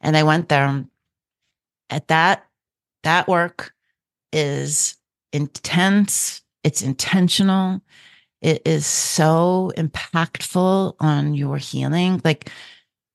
And 0.00 0.16
I 0.16 0.22
went 0.22 0.48
there. 0.48 0.84
At 1.88 2.08
that, 2.08 2.46
that 3.04 3.28
work 3.28 3.72
is 4.32 4.96
intense. 5.32 6.42
It's 6.64 6.82
intentional. 6.82 7.80
It 8.42 8.62
is 8.64 8.86
so 8.86 9.72
impactful 9.76 10.96
on 11.00 11.34
your 11.34 11.56
healing. 11.56 12.20
Like 12.24 12.50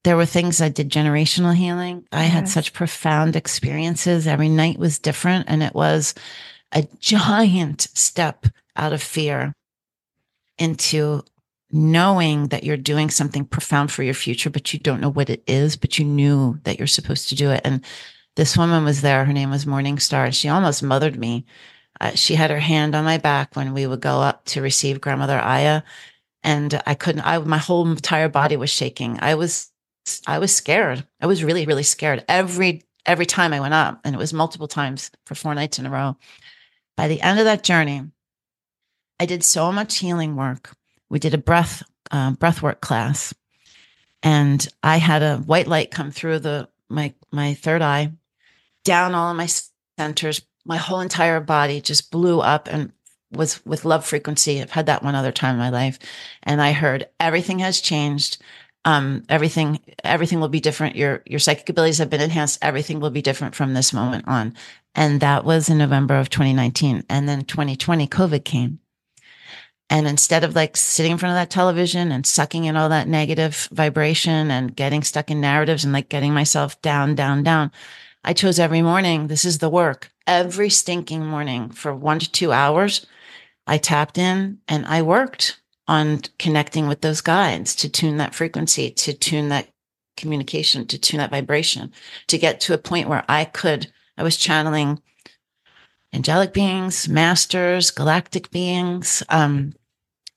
there 0.03 0.17
were 0.17 0.25
things 0.25 0.61
I 0.61 0.69
did 0.69 0.89
generational 0.89 1.55
healing. 1.55 2.05
I 2.11 2.23
had 2.23 2.49
such 2.49 2.73
profound 2.73 3.35
experiences. 3.35 4.25
Every 4.25 4.49
night 4.49 4.79
was 4.79 4.97
different. 4.99 5.45
And 5.47 5.61
it 5.61 5.75
was 5.75 6.15
a 6.71 6.87
giant 6.99 7.87
step 7.93 8.47
out 8.75 8.93
of 8.93 9.01
fear 9.03 9.53
into 10.57 11.23
knowing 11.71 12.47
that 12.47 12.63
you're 12.63 12.77
doing 12.77 13.09
something 13.09 13.45
profound 13.45 13.91
for 13.91 14.03
your 14.03 14.13
future, 14.13 14.49
but 14.49 14.73
you 14.73 14.79
don't 14.79 15.01
know 15.01 15.09
what 15.09 15.29
it 15.29 15.43
is, 15.47 15.75
but 15.75 15.97
you 15.97 16.05
knew 16.05 16.59
that 16.63 16.77
you're 16.77 16.87
supposed 16.87 17.29
to 17.29 17.35
do 17.35 17.51
it. 17.51 17.61
And 17.63 17.83
this 18.35 18.57
woman 18.57 18.83
was 18.83 19.01
there. 19.01 19.23
Her 19.25 19.33
name 19.33 19.51
was 19.51 19.65
Morning 19.65 19.99
Star. 19.99 20.25
and 20.25 20.35
She 20.35 20.49
almost 20.49 20.83
mothered 20.83 21.17
me. 21.17 21.45
Uh, 21.99 22.11
she 22.11 22.35
had 22.35 22.49
her 22.49 22.59
hand 22.59 22.95
on 22.95 23.05
my 23.05 23.17
back 23.17 23.55
when 23.55 23.73
we 23.73 23.85
would 23.85 24.01
go 24.01 24.19
up 24.19 24.45
to 24.45 24.61
receive 24.61 24.99
grandmother 24.99 25.39
Aya. 25.39 25.83
And 26.43 26.81
I 26.87 26.95
couldn't, 26.95 27.21
I, 27.21 27.37
my 27.37 27.59
whole 27.59 27.89
entire 27.89 28.29
body 28.29 28.57
was 28.57 28.69
shaking. 28.69 29.19
I 29.21 29.35
was, 29.35 29.70
I 30.27 30.39
was 30.39 30.55
scared. 30.55 31.05
I 31.21 31.27
was 31.27 31.43
really, 31.43 31.65
really 31.65 31.83
scared 31.83 32.25
every, 32.27 32.83
every 33.05 33.25
time 33.25 33.53
I 33.53 33.59
went 33.59 33.73
up. 33.73 34.01
And 34.03 34.15
it 34.15 34.17
was 34.17 34.33
multiple 34.33 34.67
times 34.67 35.11
for 35.25 35.35
four 35.35 35.53
nights 35.55 35.79
in 35.79 35.85
a 35.85 35.89
row. 35.89 36.17
By 36.97 37.07
the 37.07 37.21
end 37.21 37.39
of 37.39 37.45
that 37.45 37.63
journey, 37.63 38.03
I 39.19 39.25
did 39.25 39.43
so 39.43 39.71
much 39.71 39.97
healing 39.97 40.35
work. 40.35 40.75
We 41.09 41.19
did 41.19 41.33
a 41.33 41.37
breath, 41.37 41.83
uh, 42.09 42.31
breath 42.31 42.61
work 42.61 42.81
class 42.81 43.33
and 44.23 44.67
I 44.83 44.97
had 44.97 45.23
a 45.23 45.37
white 45.37 45.67
light 45.67 45.91
come 45.91 46.11
through 46.11 46.39
the, 46.39 46.69
my, 46.89 47.13
my 47.31 47.53
third 47.53 47.81
eye 47.81 48.11
down 48.83 49.15
all 49.15 49.31
of 49.31 49.37
my 49.37 49.49
centers. 49.97 50.41
My 50.65 50.77
whole 50.77 50.99
entire 50.99 51.39
body 51.39 51.81
just 51.81 52.11
blew 52.11 52.39
up 52.39 52.67
and 52.71 52.91
was 53.31 53.65
with 53.65 53.85
love 53.85 54.05
frequency. 54.05 54.61
I've 54.61 54.71
had 54.71 54.85
that 54.87 55.03
one 55.03 55.15
other 55.15 55.31
time 55.31 55.55
in 55.55 55.59
my 55.59 55.69
life. 55.69 55.97
And 56.43 56.61
I 56.61 56.71
heard 56.71 57.07
everything 57.19 57.59
has 57.59 57.81
changed. 57.81 58.37
Um, 58.83 59.23
everything, 59.29 59.79
everything 60.03 60.39
will 60.39 60.49
be 60.49 60.59
different. 60.59 60.95
Your, 60.95 61.21
your 61.25 61.39
psychic 61.39 61.69
abilities 61.69 61.99
have 61.99 62.09
been 62.09 62.21
enhanced. 62.21 62.59
Everything 62.61 62.99
will 62.99 63.11
be 63.11 63.21
different 63.21 63.53
from 63.53 63.73
this 63.73 63.93
moment 63.93 64.27
on. 64.27 64.55
And 64.95 65.19
that 65.21 65.45
was 65.45 65.69
in 65.69 65.77
November 65.77 66.15
of 66.15 66.29
2019. 66.29 67.03
And 67.07 67.29
then 67.29 67.43
2020, 67.45 68.07
COVID 68.07 68.43
came. 68.43 68.79
And 69.91 70.07
instead 70.07 70.43
of 70.43 70.55
like 70.55 70.77
sitting 70.77 71.11
in 71.11 71.17
front 71.17 71.31
of 71.31 71.35
that 71.35 71.49
television 71.49 72.11
and 72.11 72.25
sucking 72.25 72.63
in 72.63 72.77
all 72.77 72.89
that 72.89 73.09
negative 73.09 73.67
vibration 73.73 74.49
and 74.49 74.75
getting 74.75 75.03
stuck 75.03 75.29
in 75.29 75.41
narratives 75.41 75.83
and 75.83 75.91
like 75.91 76.07
getting 76.07 76.33
myself 76.33 76.81
down, 76.81 77.13
down, 77.13 77.43
down, 77.43 77.71
I 78.23 78.33
chose 78.33 78.57
every 78.57 78.81
morning. 78.81 79.27
This 79.27 79.43
is 79.43 79.57
the 79.57 79.69
work. 79.69 80.11
Every 80.25 80.69
stinking 80.69 81.25
morning 81.25 81.71
for 81.71 81.93
one 81.93 82.19
to 82.19 82.31
two 82.31 82.51
hours, 82.53 83.05
I 83.67 83.77
tapped 83.77 84.17
in 84.17 84.59
and 84.67 84.85
I 84.85 85.01
worked 85.01 85.59
on 85.91 86.21
connecting 86.39 86.88
with 86.88 87.01
those 87.01 87.19
guides 87.19 87.75
to 87.75 87.89
tune 87.89 88.15
that 88.15 88.34
frequency, 88.34 88.89
to 88.89 89.13
tune 89.13 89.49
that 89.49 89.67
communication, 90.15 90.88
to 90.88 90.97
tune 90.97 91.17
that 91.17 91.32
vibration, 91.32 91.91
to 92.27 92.38
get 92.38 92.62
to 92.62 92.73
a 92.73 92.77
point 92.77 93.10
where 93.10 93.25
I 93.27 93.43
could, 93.43 93.91
I 94.17 94.23
was 94.23 94.38
channeling 94.38 95.01
angelic 96.13 96.54
beings, 96.54 97.10
masters, 97.10 97.91
galactic 97.91 98.51
beings, 98.51 99.21
um, 99.27 99.73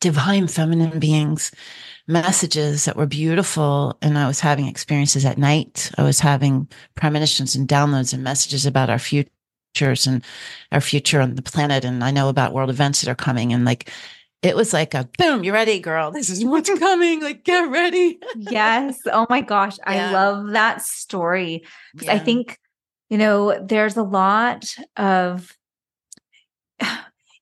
divine 0.01 0.49
feminine 0.49 0.99
beings, 0.99 1.53
messages 2.09 2.85
that 2.87 2.97
were 2.97 3.07
beautiful. 3.07 3.97
And 4.03 4.19
I 4.19 4.27
was 4.27 4.41
having 4.41 4.67
experiences 4.67 5.25
at 5.25 5.39
night. 5.39 5.93
I 5.97 6.03
was 6.03 6.19
having 6.19 6.69
premonitions 6.97 7.55
and 7.55 7.69
downloads 7.69 8.13
and 8.13 8.25
messages 8.25 8.67
about 8.67 8.91
our 8.91 8.99
futures 8.99 10.05
and 10.09 10.25
our 10.73 10.81
future 10.81 11.21
on 11.21 11.37
the 11.37 11.43
planet. 11.43 11.85
And 11.85 12.03
I 12.03 12.11
know 12.11 12.29
about 12.29 12.53
world 12.53 12.71
events 12.71 13.03
that 13.03 13.11
are 13.11 13.15
coming. 13.15 13.53
And 13.53 13.65
like, 13.65 13.93
it 14.45 14.55
was 14.55 14.73
like 14.73 14.95
a 14.95 15.09
boom, 15.19 15.43
you 15.43 15.53
ready, 15.53 15.81
girl? 15.81 16.11
This 16.11 16.29
is 16.29 16.45
what's 16.45 16.71
coming. 16.79 17.23
Like, 17.23 17.45
get 17.45 17.71
ready. 17.71 18.19
yes. 18.37 18.99
Oh 19.07 19.27
my 19.31 19.41
gosh. 19.41 19.79
Yeah. 19.79 20.11
I 20.11 20.13
love 20.13 20.51
that 20.51 20.83
story. 20.83 21.65
Yeah. 22.01 22.13
I 22.13 22.19
think, 22.19 22.59
you 23.09 23.17
know, 23.17 23.59
there's 23.65 23.97
a 23.97 24.03
lot 24.03 24.67
of, 24.97 25.57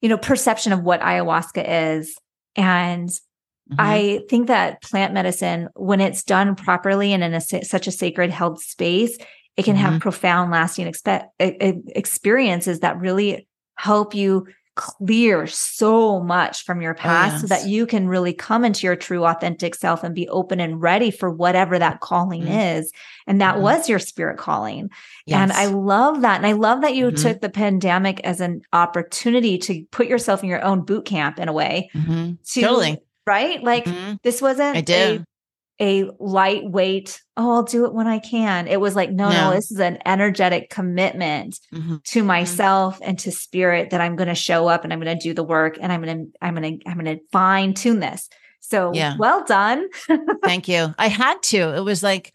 you 0.00 0.08
know, 0.08 0.18
perception 0.18 0.72
of 0.72 0.82
what 0.82 1.00
ayahuasca 1.00 1.96
is. 1.96 2.16
And 2.54 3.08
mm-hmm. 3.08 3.74
I 3.78 4.20
think 4.30 4.46
that 4.46 4.82
plant 4.82 5.12
medicine, 5.12 5.68
when 5.74 6.00
it's 6.00 6.22
done 6.22 6.54
properly 6.54 7.12
and 7.12 7.24
in 7.24 7.34
a, 7.34 7.40
such 7.40 7.86
a 7.86 7.92
sacred 7.92 8.30
held 8.30 8.60
space, 8.60 9.18
it 9.56 9.64
can 9.64 9.74
mm-hmm. 9.74 9.84
have 9.84 10.00
profound, 10.00 10.52
lasting 10.52 10.86
expe- 10.86 11.26
experiences 11.40 12.80
that 12.80 13.00
really 13.00 13.48
help 13.76 14.14
you 14.14 14.46
clear 14.74 15.46
so 15.46 16.20
much 16.20 16.64
from 16.64 16.80
your 16.80 16.94
oh, 16.94 17.00
past 17.00 17.30
oh, 17.30 17.34
yes. 17.34 17.40
so 17.42 17.46
that 17.48 17.66
you 17.68 17.86
can 17.86 18.08
really 18.08 18.32
come 18.32 18.64
into 18.64 18.86
your 18.86 18.96
true 18.96 19.24
authentic 19.24 19.74
self 19.74 20.02
and 20.02 20.14
be 20.14 20.28
open 20.28 20.60
and 20.60 20.80
ready 20.80 21.10
for 21.10 21.30
whatever 21.30 21.78
that 21.78 22.00
calling 22.00 22.42
mm-hmm. 22.42 22.58
is 22.58 22.90
and 23.26 23.40
that 23.40 23.54
mm-hmm. 23.54 23.64
was 23.64 23.88
your 23.88 23.98
spirit 23.98 24.38
calling 24.38 24.88
yes. 25.26 25.38
and 25.38 25.52
i 25.52 25.66
love 25.66 26.22
that 26.22 26.36
and 26.36 26.46
i 26.46 26.52
love 26.52 26.80
that 26.80 26.94
you 26.94 27.08
mm-hmm. 27.08 27.22
took 27.22 27.40
the 27.40 27.50
pandemic 27.50 28.20
as 28.20 28.40
an 28.40 28.62
opportunity 28.72 29.58
to 29.58 29.84
put 29.90 30.06
yourself 30.06 30.42
in 30.42 30.48
your 30.48 30.64
own 30.64 30.80
boot 30.82 31.04
camp 31.04 31.38
in 31.38 31.48
a 31.48 31.52
way 31.52 31.90
mm-hmm. 31.94 32.32
to, 32.44 32.60
totally 32.60 32.98
right 33.26 33.62
like 33.62 33.84
mm-hmm. 33.84 34.14
this 34.22 34.40
wasn't 34.40 34.76
I 34.76 34.80
did. 34.80 35.20
A, 35.20 35.26
a 35.80 36.08
lightweight, 36.18 37.20
oh, 37.36 37.54
I'll 37.54 37.62
do 37.62 37.84
it 37.86 37.94
when 37.94 38.06
I 38.06 38.18
can. 38.18 38.68
It 38.68 38.80
was 38.80 38.94
like, 38.94 39.10
no, 39.10 39.30
no, 39.30 39.50
no 39.50 39.54
this 39.54 39.70
is 39.70 39.80
an 39.80 39.98
energetic 40.06 40.70
commitment 40.70 41.58
mm-hmm. 41.72 41.96
to 42.04 42.18
mm-hmm. 42.18 42.26
myself 42.26 42.96
mm-hmm. 42.96 43.04
and 43.10 43.18
to 43.20 43.32
spirit 43.32 43.90
that 43.90 44.00
I'm 44.00 44.16
going 44.16 44.28
to 44.28 44.34
show 44.34 44.68
up 44.68 44.84
and 44.84 44.92
I'm 44.92 45.00
going 45.00 45.18
to 45.18 45.22
do 45.22 45.34
the 45.34 45.42
work 45.42 45.78
and 45.80 45.92
I'm 45.92 46.02
going 46.02 46.26
to, 46.26 46.32
I'm 46.40 46.54
going 46.54 46.78
to, 46.78 46.88
I'm 46.88 46.98
going 46.98 47.16
to 47.16 47.24
fine 47.32 47.74
tune 47.74 48.00
this. 48.00 48.28
So 48.60 48.92
yeah. 48.94 49.16
well 49.18 49.44
done. 49.44 49.88
Thank 50.44 50.68
you. 50.68 50.94
I 50.98 51.08
had 51.08 51.42
to. 51.44 51.74
It 51.74 51.84
was 51.84 52.02
like, 52.02 52.32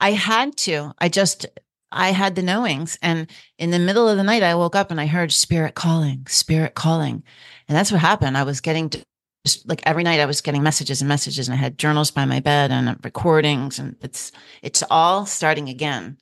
I 0.00 0.12
had 0.12 0.56
to. 0.58 0.92
I 0.98 1.08
just, 1.08 1.46
I 1.90 2.10
had 2.10 2.34
the 2.34 2.42
knowings. 2.42 2.98
And 3.00 3.30
in 3.58 3.70
the 3.70 3.78
middle 3.78 4.08
of 4.08 4.16
the 4.16 4.24
night, 4.24 4.42
I 4.42 4.56
woke 4.56 4.76
up 4.76 4.90
and 4.90 5.00
I 5.00 5.06
heard 5.06 5.32
spirit 5.32 5.74
calling, 5.74 6.26
spirit 6.28 6.74
calling. 6.74 7.22
And 7.68 7.76
that's 7.76 7.90
what 7.90 8.00
happened. 8.00 8.36
I 8.36 8.42
was 8.42 8.60
getting 8.60 8.90
just 9.44 9.68
like 9.68 9.82
every 9.84 10.02
night 10.02 10.20
I 10.20 10.26
was 10.26 10.40
getting 10.40 10.62
messages 10.62 11.00
and 11.00 11.08
messages 11.08 11.48
and 11.48 11.54
I 11.54 11.58
had 11.58 11.78
journals 11.78 12.10
by 12.10 12.24
my 12.24 12.40
bed 12.40 12.70
and 12.70 12.98
recordings 13.04 13.78
and 13.78 13.96
it's 14.00 14.32
it's 14.62 14.82
all 14.90 15.26
starting 15.26 15.68
again. 15.68 16.18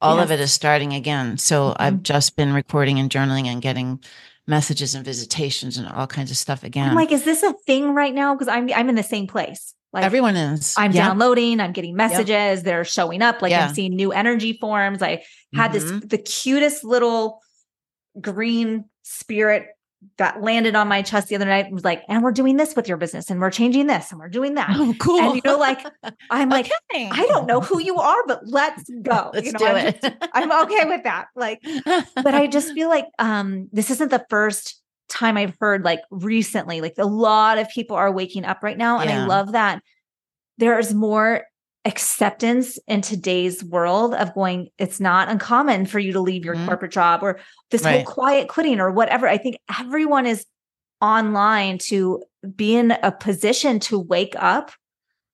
All 0.00 0.16
yes. 0.16 0.24
of 0.24 0.30
it 0.32 0.40
is 0.40 0.52
starting 0.52 0.94
again. 0.94 1.38
So 1.38 1.70
mm-hmm. 1.70 1.82
I've 1.82 2.02
just 2.02 2.36
been 2.36 2.52
recording 2.52 2.98
and 2.98 3.10
journaling 3.10 3.46
and 3.46 3.62
getting 3.62 4.02
messages 4.46 4.94
and 4.94 5.04
visitations 5.04 5.76
and 5.76 5.86
all 5.88 6.06
kinds 6.06 6.30
of 6.30 6.36
stuff 6.36 6.64
again. 6.64 6.88
I'm 6.88 6.96
like, 6.96 7.12
is 7.12 7.24
this 7.24 7.42
a 7.42 7.52
thing 7.66 7.94
right 7.94 8.14
now? 8.14 8.34
Because 8.34 8.48
I'm 8.48 8.70
I'm 8.72 8.88
in 8.88 8.94
the 8.94 9.02
same 9.02 9.26
place. 9.26 9.74
Like 9.92 10.04
everyone 10.04 10.36
is. 10.36 10.74
I'm 10.78 10.92
yeah. 10.92 11.08
downloading, 11.08 11.60
I'm 11.60 11.72
getting 11.72 11.94
messages, 11.94 12.28
yep. 12.28 12.62
they're 12.64 12.84
showing 12.84 13.20
up. 13.20 13.42
Like 13.42 13.50
yeah. 13.50 13.66
I'm 13.66 13.74
seeing 13.74 13.94
new 13.94 14.12
energy 14.12 14.54
forms. 14.54 15.02
I 15.02 15.24
had 15.54 15.72
mm-hmm. 15.72 15.98
this 15.98 16.08
the 16.08 16.18
cutest 16.18 16.82
little 16.82 17.42
green 18.18 18.86
spirit 19.02 19.66
that 20.18 20.42
landed 20.42 20.74
on 20.74 20.88
my 20.88 21.02
chest 21.02 21.28
the 21.28 21.34
other 21.34 21.46
night 21.46 21.66
and 21.66 21.74
was 21.74 21.84
like, 21.84 22.02
and 22.08 22.22
we're 22.22 22.32
doing 22.32 22.56
this 22.56 22.76
with 22.76 22.88
your 22.88 22.96
business 22.96 23.30
and 23.30 23.40
we're 23.40 23.50
changing 23.50 23.86
this 23.86 24.10
and 24.10 24.20
we're 24.20 24.28
doing 24.28 24.54
that. 24.54 24.70
Oh, 24.74 24.94
cool. 24.98 25.20
And 25.20 25.36
you 25.36 25.42
know, 25.44 25.58
like 25.58 25.84
I'm 26.30 26.48
like, 26.48 26.70
okay. 26.92 27.08
I 27.10 27.26
don't 27.26 27.46
know 27.46 27.60
who 27.60 27.80
you 27.80 27.96
are, 27.96 28.26
but 28.26 28.46
let's 28.46 28.88
go. 29.02 29.30
Let's 29.34 29.46
you 29.46 29.52
know, 29.52 29.58
do 29.58 29.66
I'm, 29.66 29.86
it. 29.86 30.02
Just, 30.02 30.16
I'm 30.32 30.52
okay 30.64 30.84
with 30.86 31.04
that. 31.04 31.26
Like, 31.34 31.62
but 32.14 32.34
I 32.34 32.46
just 32.46 32.72
feel 32.72 32.88
like 32.88 33.06
um 33.18 33.68
this 33.72 33.90
isn't 33.90 34.10
the 34.10 34.24
first 34.28 34.80
time 35.08 35.36
I've 35.36 35.56
heard 35.60 35.84
like 35.84 36.00
recently, 36.10 36.80
like 36.80 36.94
a 36.98 37.06
lot 37.06 37.58
of 37.58 37.68
people 37.68 37.96
are 37.96 38.10
waking 38.10 38.44
up 38.44 38.62
right 38.62 38.78
now. 38.78 38.98
And 38.98 39.10
yeah. 39.10 39.22
I 39.22 39.26
love 39.26 39.52
that 39.52 39.82
there's 40.58 40.92
more 40.94 41.44
acceptance 41.84 42.78
in 42.86 43.00
today's 43.00 43.64
world 43.64 44.14
of 44.14 44.32
going 44.34 44.68
it's 44.78 45.00
not 45.00 45.28
uncommon 45.28 45.84
for 45.84 45.98
you 45.98 46.12
to 46.12 46.20
leave 46.20 46.44
your 46.44 46.54
mm-hmm. 46.54 46.66
corporate 46.66 46.92
job 46.92 47.24
or 47.24 47.40
this 47.72 47.82
right. 47.82 48.04
whole 48.04 48.14
quiet 48.14 48.48
quitting 48.48 48.78
or 48.78 48.92
whatever 48.92 49.26
i 49.26 49.36
think 49.36 49.56
everyone 49.80 50.24
is 50.24 50.46
online 51.00 51.78
to 51.78 52.22
be 52.54 52.76
in 52.76 52.92
a 52.92 53.10
position 53.10 53.80
to 53.80 53.98
wake 53.98 54.34
up 54.38 54.70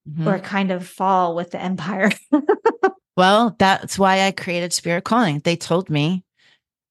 mm-hmm. 0.08 0.26
or 0.26 0.38
kind 0.38 0.70
of 0.70 0.86
fall 0.86 1.34
with 1.34 1.50
the 1.50 1.60
empire 1.60 2.10
well 3.16 3.54
that's 3.58 3.98
why 3.98 4.22
i 4.22 4.30
created 4.30 4.72
spirit 4.72 5.04
calling 5.04 5.40
they 5.40 5.56
told 5.56 5.90
me 5.90 6.24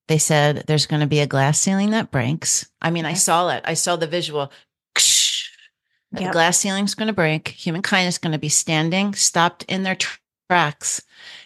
they 0.08 0.20
said 0.20 0.64
there's 0.68 0.86
going 0.86 1.02
to 1.02 1.08
be 1.08 1.20
a 1.20 1.28
glass 1.28 1.60
ceiling 1.60 1.90
that 1.90 2.12
breaks 2.12 2.70
i 2.80 2.92
mean 2.92 3.06
okay. 3.06 3.14
i 3.14 3.16
saw 3.16 3.50
it 3.50 3.64
i 3.66 3.74
saw 3.74 3.96
the 3.96 4.06
visual 4.06 4.52
Yep. 6.14 6.24
The 6.24 6.32
glass 6.32 6.60
ceiling's 6.60 6.96
going 6.96 7.08
to 7.08 7.14
break. 7.14 7.50
Humankind 7.50 8.08
is 8.08 8.18
going 8.18 8.32
to 8.32 8.40
be 8.40 8.50
standing, 8.50 9.14
stopped 9.14 9.64
in 9.68 9.84
their 9.84 9.98
tracks. 10.50 11.02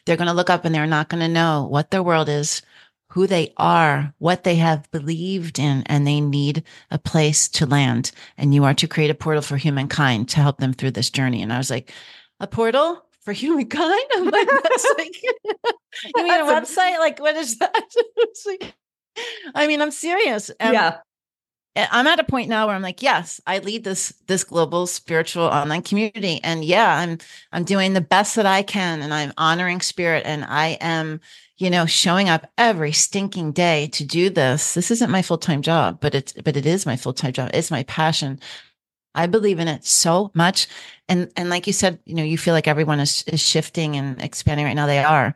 They're 0.06 0.18
going 0.18 0.28
to 0.28 0.34
look 0.34 0.50
up 0.50 0.66
and 0.66 0.74
they're 0.74 0.88
not 0.88 1.10
going 1.10 1.22
to 1.22 1.28
know 1.28 1.68
what 1.70 1.92
their 1.92 2.04
world 2.04 2.30
is, 2.30 2.62
who 3.10 3.28
they 3.28 3.54
are, 3.58 4.14
what 4.20 4.44
they 4.44 4.56
have 4.56 4.90
believed 4.92 5.58
in, 5.60 5.84
and 5.88 6.06
they 6.06 6.22
need 6.22 6.64
a 6.92 7.00
place 7.00 7.50
to 7.50 7.66
land. 7.66 8.12
And 8.38 8.54
you 8.54 8.64
are 8.64 8.74
to 8.76 8.88
create 8.88 9.10
a 9.10 9.16
portal 9.16 9.42
for 9.42 9.58
humankind 9.58 10.30
to 10.30 10.40
help 10.40 10.60
them 10.60 10.74
through 10.74 10.92
this 10.92 11.10
journey. 11.10 11.42
And 11.42 11.52
I 11.52 11.58
was 11.58 11.70
like, 11.70 11.92
a 12.40 12.48
portal 12.48 13.04
for 13.22 13.34
humankind? 13.34 14.04
I'm 14.16 14.30
like, 14.30 14.48
that's 14.48 14.94
like, 14.98 15.24
you 15.24 16.24
mean 16.24 16.40
a 16.40 16.46
website? 16.46 17.00
Like, 17.00 17.20
what 17.20 17.36
is 17.36 17.58
that? 17.58 17.74
like, 18.46 18.76
I 19.56 19.68
mean, 19.68 19.82
I'm 19.82 19.92
serious. 19.92 20.50
And 20.60 20.74
yeah. 20.74 20.98
I'm 21.76 22.08
at 22.08 22.20
a 22.20 22.24
point 22.24 22.50
now 22.50 22.68
where 22.68 22.76
I'm 22.76 22.82
like, 22.82 23.02
yes, 23.02 23.40
I 23.48 23.60
lead 23.60 23.84
this 23.84 24.14
this 24.28 24.44
global 24.44 24.88
spiritual 24.88 25.46
online 25.46 25.84
community, 25.84 26.42
and 26.44 26.66
yeah, 26.66 26.98
I'm 26.98 27.18
I'm 27.54 27.64
doing 27.64 27.94
the 27.94 28.02
best 28.02 28.36
that 28.36 28.46
I 28.46 28.62
can, 28.62 29.02
and 29.02 29.14
I'm 29.14 29.32
honoring 29.38 29.80
spirit, 29.80 30.24
and 30.26 30.44
I 30.44 30.78
am, 30.82 31.22
you 31.58 31.70
know, 31.70 31.86
showing 31.86 32.28
up 32.28 32.52
every 32.58 32.92
stinking 32.92 33.54
day 33.54 33.88
to 33.94 34.04
do 34.04 34.30
this. 34.30 34.74
This 34.74 34.92
isn't 34.92 35.12
my 35.12 35.22
full 35.22 35.38
time 35.38 35.62
job, 35.62 36.00
but 36.02 36.14
it's 36.14 36.34
but 36.34 36.58
it 36.58 36.66
is 36.66 36.86
my 36.86 36.98
full 36.98 37.14
time 37.14 37.32
job. 37.32 37.52
It's 37.54 37.72
my 37.72 37.84
passion. 37.84 38.40
I 39.16 39.28
believe 39.28 39.60
in 39.60 39.68
it 39.70 39.86
so 39.86 40.32
much, 40.34 40.68
and 41.08 41.32
and 41.38 41.50
like 41.50 41.68
you 41.68 41.74
said, 41.74 42.00
you 42.06 42.16
know, 42.16 42.24
you 42.24 42.38
feel 42.38 42.54
like 42.54 42.68
everyone 42.68 43.00
is 43.00 43.24
is 43.28 43.42
shifting 43.42 43.96
and 43.96 44.22
expanding 44.22 44.66
right 44.66 44.74
now. 44.76 44.88
They 44.88 45.04
are. 45.04 45.36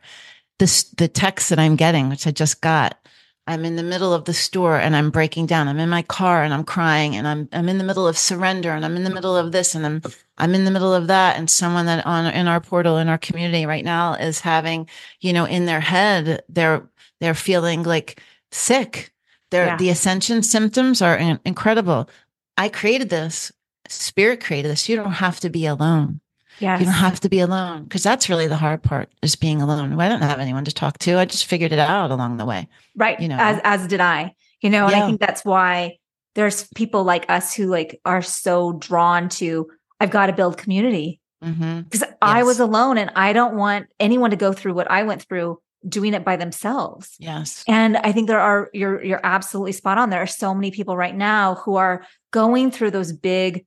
This 0.58 0.84
the 0.84 1.08
text 1.08 1.50
that 1.50 1.58
I'm 1.58 1.76
getting, 1.76 2.08
which 2.08 2.26
I 2.26 2.30
just 2.30 2.60
got 2.62 2.98
I'm 3.48 3.64
in 3.64 3.76
the 3.76 3.82
middle 3.82 4.12
of 4.12 4.24
the 4.24 4.34
store 4.34 4.76
and 4.76 4.96
I'm 4.96 5.10
breaking 5.10 5.46
down. 5.46 5.68
I'm 5.68 5.78
in 5.78 5.88
my 5.88 6.02
car 6.02 6.42
and 6.42 6.52
I'm 6.52 6.64
crying 6.64 7.14
and 7.14 7.28
I'm 7.28 7.48
I'm 7.52 7.68
in 7.68 7.78
the 7.78 7.84
middle 7.84 8.08
of 8.08 8.18
surrender 8.18 8.72
and 8.72 8.84
I'm 8.84 8.96
in 8.96 9.04
the 9.04 9.10
middle 9.10 9.36
of 9.36 9.52
this 9.52 9.74
and 9.74 9.86
I'm 9.86 10.02
I'm 10.36 10.54
in 10.54 10.64
the 10.64 10.70
middle 10.70 10.92
of 10.92 11.06
that 11.06 11.36
and 11.36 11.48
someone 11.48 11.86
that 11.86 12.04
on 12.04 12.26
in 12.26 12.48
our 12.48 12.60
portal 12.60 12.98
in 12.98 13.08
our 13.08 13.18
community 13.18 13.64
right 13.64 13.84
now 13.84 14.14
is 14.14 14.40
having, 14.40 14.88
you 15.20 15.32
know, 15.32 15.44
in 15.44 15.66
their 15.66 15.80
head 15.80 16.42
they're 16.48 16.88
they're 17.20 17.34
feeling 17.34 17.84
like 17.84 18.20
sick. 18.50 19.12
They're 19.50 19.66
yeah. 19.66 19.76
the 19.76 19.90
ascension 19.90 20.42
symptoms 20.42 21.00
are 21.00 21.16
in- 21.16 21.40
incredible. 21.44 22.10
I 22.56 22.68
created 22.68 23.10
this. 23.10 23.52
Spirit 23.88 24.42
created 24.42 24.70
this. 24.70 24.88
You 24.88 24.96
don't 24.96 25.12
have 25.12 25.38
to 25.40 25.50
be 25.50 25.66
alone. 25.66 26.20
Yes. 26.58 26.80
You 26.80 26.86
don't 26.86 26.94
have 26.94 27.20
to 27.20 27.28
be 27.28 27.40
alone 27.40 27.84
because 27.84 28.02
that's 28.02 28.28
really 28.28 28.46
the 28.46 28.56
hard 28.56 28.82
part 28.82 29.10
is 29.22 29.36
being 29.36 29.60
alone. 29.60 29.98
I 30.00 30.08
don't 30.08 30.22
have 30.22 30.38
anyone 30.38 30.64
to 30.64 30.72
talk 30.72 30.98
to. 30.98 31.18
I 31.18 31.24
just 31.24 31.46
figured 31.46 31.72
it 31.72 31.78
out 31.78 32.10
along 32.10 32.38
the 32.38 32.46
way. 32.46 32.68
Right. 32.94 33.20
You 33.20 33.28
know, 33.28 33.36
as, 33.38 33.60
as 33.64 33.86
did 33.86 34.00
I, 34.00 34.34
you 34.60 34.70
know, 34.70 34.84
and 34.86 34.96
yeah. 34.96 35.04
I 35.04 35.06
think 35.06 35.20
that's 35.20 35.44
why 35.44 35.98
there's 36.34 36.68
people 36.74 37.04
like 37.04 37.28
us 37.28 37.54
who 37.54 37.66
like 37.66 38.00
are 38.04 38.22
so 38.22 38.72
drawn 38.74 39.28
to, 39.30 39.70
I've 40.00 40.10
got 40.10 40.26
to 40.26 40.32
build 40.32 40.58
community 40.58 41.20
because 41.40 41.56
mm-hmm. 41.58 41.80
yes. 41.92 42.04
I 42.22 42.42
was 42.42 42.60
alone 42.60 42.98
and 42.98 43.10
I 43.14 43.32
don't 43.32 43.56
want 43.56 43.86
anyone 44.00 44.30
to 44.30 44.36
go 44.36 44.52
through 44.52 44.74
what 44.74 44.90
I 44.90 45.02
went 45.02 45.22
through 45.22 45.60
doing 45.86 46.14
it 46.14 46.24
by 46.24 46.36
themselves. 46.36 47.16
Yes. 47.18 47.64
And 47.68 47.96
I 47.98 48.12
think 48.12 48.28
there 48.28 48.40
are 48.40 48.70
you're 48.72 49.02
you're 49.04 49.20
absolutely 49.22 49.72
spot 49.72 49.98
on. 49.98 50.10
There 50.10 50.22
are 50.22 50.26
so 50.26 50.54
many 50.54 50.70
people 50.70 50.96
right 50.96 51.14
now 51.14 51.56
who 51.56 51.76
are 51.76 52.04
going 52.32 52.70
through 52.70 52.90
those 52.90 53.12
big 53.12 53.64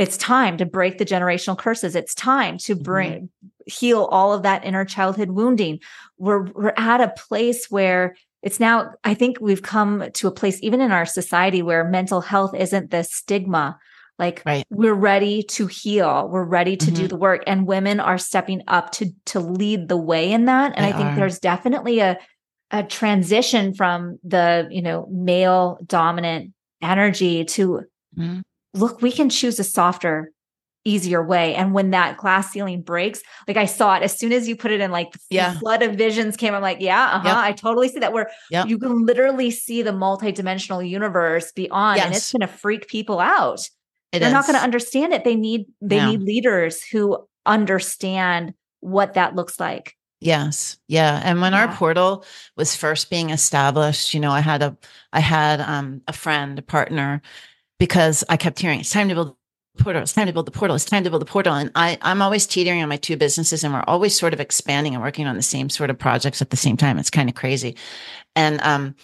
it's 0.00 0.16
time 0.16 0.56
to 0.56 0.64
break 0.64 0.96
the 0.96 1.04
generational 1.04 1.58
curses. 1.58 1.94
It's 1.94 2.14
time 2.14 2.56
to 2.58 2.74
bring 2.74 3.12
mm-hmm. 3.12 3.48
heal 3.66 4.04
all 4.10 4.32
of 4.32 4.42
that 4.44 4.64
inner 4.64 4.86
childhood 4.86 5.30
wounding. 5.30 5.78
We're 6.16 6.44
we're 6.52 6.72
at 6.78 7.02
a 7.02 7.12
place 7.28 7.66
where 7.70 8.16
it's 8.42 8.58
now 8.58 8.94
I 9.04 9.12
think 9.12 9.36
we've 9.42 9.62
come 9.62 10.10
to 10.14 10.26
a 10.26 10.30
place 10.30 10.58
even 10.62 10.80
in 10.80 10.90
our 10.90 11.04
society 11.04 11.60
where 11.60 11.84
mental 11.84 12.22
health 12.22 12.54
isn't 12.54 12.90
the 12.90 13.02
stigma. 13.02 13.78
Like 14.18 14.42
right. 14.46 14.64
we're 14.70 14.94
ready 14.94 15.42
to 15.44 15.66
heal. 15.66 16.28
We're 16.28 16.44
ready 16.44 16.78
to 16.78 16.86
mm-hmm. 16.86 16.94
do 16.94 17.08
the 17.08 17.16
work 17.16 17.42
and 17.46 17.66
women 17.66 18.00
are 18.00 18.18
stepping 18.18 18.62
up 18.68 18.92
to 18.92 19.12
to 19.26 19.40
lead 19.40 19.88
the 19.88 19.98
way 19.98 20.32
in 20.32 20.46
that. 20.46 20.72
And 20.76 20.86
they 20.86 20.90
I 20.90 20.96
think 20.96 21.10
are. 21.10 21.16
there's 21.16 21.38
definitely 21.38 22.00
a 22.00 22.18
a 22.70 22.84
transition 22.84 23.74
from 23.74 24.18
the, 24.24 24.66
you 24.70 24.80
know, 24.80 25.08
male 25.10 25.78
dominant 25.86 26.54
energy 26.80 27.44
to 27.44 27.82
mm-hmm 28.16 28.40
look, 28.74 29.02
we 29.02 29.12
can 29.12 29.28
choose 29.30 29.58
a 29.58 29.64
softer 29.64 30.32
easier 30.84 31.22
way. 31.22 31.54
And 31.54 31.74
when 31.74 31.90
that 31.90 32.16
glass 32.16 32.50
ceiling 32.52 32.80
breaks, 32.80 33.20
like 33.46 33.58
I 33.58 33.66
saw 33.66 33.96
it 33.96 34.02
as 34.02 34.18
soon 34.18 34.32
as 34.32 34.48
you 34.48 34.56
put 34.56 34.70
it 34.70 34.80
in, 34.80 34.90
like 34.90 35.12
the 35.12 35.18
Yeah. 35.30 35.58
flood 35.58 35.82
of 35.82 35.94
visions 35.96 36.36
came. 36.38 36.54
I'm 36.54 36.62
like, 36.62 36.78
yeah, 36.80 37.04
uh 37.04 37.18
huh. 37.18 37.28
Yep. 37.28 37.36
I 37.36 37.52
totally 37.52 37.88
see 37.88 37.98
that. 37.98 38.12
Where 38.14 38.30
Yep. 38.50 38.66
you 38.68 38.78
can 38.78 39.04
literally 39.04 39.50
see 39.50 39.82
the 39.82 39.90
multidimensional 39.90 40.88
universe 40.88 41.52
beyond, 41.52 42.00
and 42.00 42.14
it's 42.14 42.32
going 42.32 42.40
to 42.40 42.46
freak 42.46 42.88
people 42.88 43.20
out. 43.20 43.60
It 44.12 44.20
They're 44.20 44.32
not 44.32 44.46
going 44.46 44.56
to 44.58 44.62
understand 44.64 45.12
it. 45.12 45.22
They 45.24 45.36
need 45.36 45.66
they 45.82 45.98
No. 45.98 46.12
need 46.12 46.22
leaders 46.22 46.82
who 46.82 47.28
understand 47.44 48.54
what 48.80 49.14
that 49.14 49.34
looks 49.34 49.60
like. 49.60 49.96
Yes. 50.22 50.78
Yeah. 50.88 51.20
And 51.24 51.40
when 51.40 51.54
our 51.54 51.74
portal 51.74 52.24
was 52.56 52.76
first 52.76 53.08
being 53.08 53.30
established, 53.30 54.12
you 54.12 54.20
know, 54.20 54.30
I 54.32 54.40
had 54.40 54.62
a 54.62 54.76
I 55.12 55.20
had 55.20 55.60
um 55.60 56.02
a 56.08 56.12
friend, 56.12 56.58
a 56.58 56.62
partner, 56.62 57.22
because 57.80 58.22
I 58.28 58.36
kept 58.36 58.60
hearing 58.60 58.78
it's 58.78 58.90
time 58.90 59.08
to 59.08 59.14
build 59.14 59.34
the 59.74 59.82
portal, 59.82 60.02
it's 60.02 60.12
time 60.12 60.26
to 60.26 60.32
build 60.32 60.46
the 60.46 60.52
portal, 60.52 60.76
it's 60.76 60.84
time 60.84 61.02
to 61.02 61.10
build 61.10 61.22
the 61.22 61.26
portal. 61.26 61.54
And 61.54 61.72
I 61.74 61.98
I'm 62.02 62.22
always 62.22 62.46
teetering 62.46 62.82
on 62.82 62.88
my 62.88 62.98
two 62.98 63.16
businesses 63.16 63.64
and 63.64 63.72
we're 63.74 63.82
always 63.88 64.16
sort 64.16 64.34
of 64.34 64.38
expanding 64.38 64.94
and 64.94 65.02
working 65.02 65.26
on 65.26 65.34
the 65.34 65.42
same 65.42 65.68
sort 65.70 65.90
of 65.90 65.98
projects 65.98 66.40
at 66.40 66.50
the 66.50 66.56
same 66.56 66.76
time. 66.76 66.98
It's 66.98 67.10
kind 67.10 67.28
of 67.28 67.34
crazy. 67.34 67.76
And 68.36 68.60
um 68.60 68.94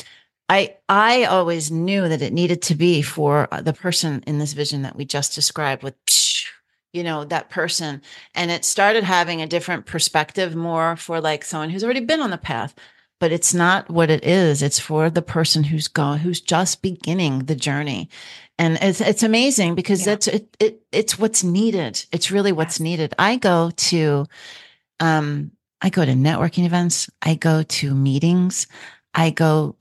I 0.48 0.76
I 0.88 1.24
always 1.24 1.70
knew 1.72 2.06
that 2.06 2.22
it 2.22 2.34
needed 2.34 2.62
to 2.62 2.74
be 2.74 3.02
for 3.02 3.48
uh, 3.50 3.62
the 3.62 3.72
person 3.72 4.22
in 4.26 4.38
this 4.38 4.52
vision 4.52 4.82
that 4.82 4.94
we 4.94 5.04
just 5.06 5.34
described 5.34 5.82
with 5.82 5.94
you 6.92 7.02
know 7.02 7.24
that 7.24 7.48
person 7.48 8.02
and 8.34 8.50
it 8.50 8.64
started 8.64 9.04
having 9.04 9.42
a 9.42 9.46
different 9.46 9.86
perspective 9.86 10.54
more 10.54 10.96
for 10.96 11.20
like 11.20 11.44
someone 11.44 11.70
who's 11.70 11.84
already 11.84 12.00
been 12.00 12.20
on 12.20 12.30
the 12.30 12.38
path 12.38 12.74
but 13.20 13.32
it's 13.32 13.54
not 13.54 13.90
what 13.90 14.10
it 14.10 14.24
is. 14.24 14.62
It's 14.62 14.78
for 14.78 15.10
the 15.10 15.22
person 15.22 15.64
who's 15.64 15.88
gone 15.88 16.18
who's 16.18 16.40
just 16.40 16.82
beginning 16.82 17.40
the 17.40 17.54
journey. 17.54 18.08
And 18.58 18.78
it's 18.80 19.00
it's 19.00 19.22
amazing 19.22 19.74
because 19.74 20.06
Yeah. 20.06 20.14
it's 20.14 20.28
it, 20.28 20.56
it 20.60 20.82
it's 20.92 21.18
what's 21.18 21.44
needed. 21.44 22.04
It's 22.12 22.30
really 22.30 22.52
what's 22.52 22.80
needed. 22.80 23.14
I 23.18 23.36
go 23.36 23.70
to 23.76 24.26
um 25.00 25.52
i 25.82 25.90
go 25.90 26.04
to 26.04 26.12
networking 26.12 26.66
events. 26.66 27.10
I 27.22 27.34
go 27.34 27.62
to 27.62 27.94
meetings. 27.94 28.66
I 29.14 29.30
go 29.30 29.76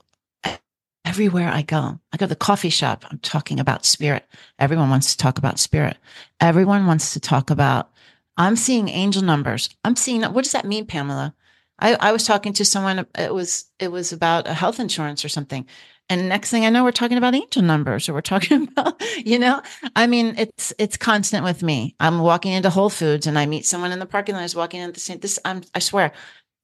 everywhere 1.04 1.48
i 1.50 1.62
go. 1.62 2.00
I 2.12 2.16
go 2.16 2.26
to 2.26 2.30
the 2.30 2.36
coffee 2.36 2.68
shop. 2.70 3.04
I'm 3.10 3.18
talking 3.20 3.60
about 3.60 3.84
spirit. 3.86 4.26
Everyone 4.58 4.90
wants 4.90 5.12
to 5.12 5.16
talk 5.18 5.38
about 5.38 5.58
spirit. 5.60 5.96
Everyone 6.40 6.86
wants 6.86 7.12
to 7.14 7.20
talk 7.20 7.50
about 7.50 7.90
i'm 8.38 8.56
seeing 8.56 8.88
angel 8.88 9.22
numbers. 9.22 9.70
I'm 9.84 9.96
seeing 9.96 10.22
what 10.22 10.44
does 10.44 10.52
that 10.52 10.66
mean 10.66 10.86
pamela 10.86 11.34
i, 11.78 11.94
I 11.96 12.12
was 12.12 12.24
talking 12.24 12.52
to 12.54 12.64
someone 12.64 13.06
it 13.18 13.34
was 13.34 13.66
it 13.78 13.88
was 13.92 14.12
about 14.12 14.46
a 14.48 14.54
health 14.54 14.80
insurance 14.80 15.24
or 15.24 15.28
something 15.28 15.66
and 16.08 16.28
next 16.28 16.50
thing 16.50 16.64
i 16.64 16.70
know 16.70 16.84
we're 16.84 16.92
talking 16.92 17.18
about 17.18 17.34
angel 17.34 17.62
numbers 17.62 18.08
or 18.08 18.14
we're 18.14 18.20
talking 18.34 18.68
about 18.68 19.02
you 19.24 19.38
know 19.38 19.60
i 19.94 20.06
mean 20.06 20.34
it's 20.38 20.72
it's 20.78 20.96
constant 20.96 21.44
with 21.44 21.62
me 21.62 21.94
i'm 22.00 22.20
walking 22.20 22.52
into 22.52 22.70
whole 22.70 22.90
foods 22.90 23.26
and 23.26 23.38
i 23.38 23.46
meet 23.46 23.66
someone 23.66 23.92
in 23.92 23.98
the 23.98 24.06
parking 24.06 24.34
lot 24.34 24.44
is 24.44 24.54
walking 24.56 24.80
into 24.80 24.92
the 24.92 25.00
same 25.00 25.18
this 25.20 25.38
i'm 25.44 25.62
i 25.74 25.78
swear 25.78 26.12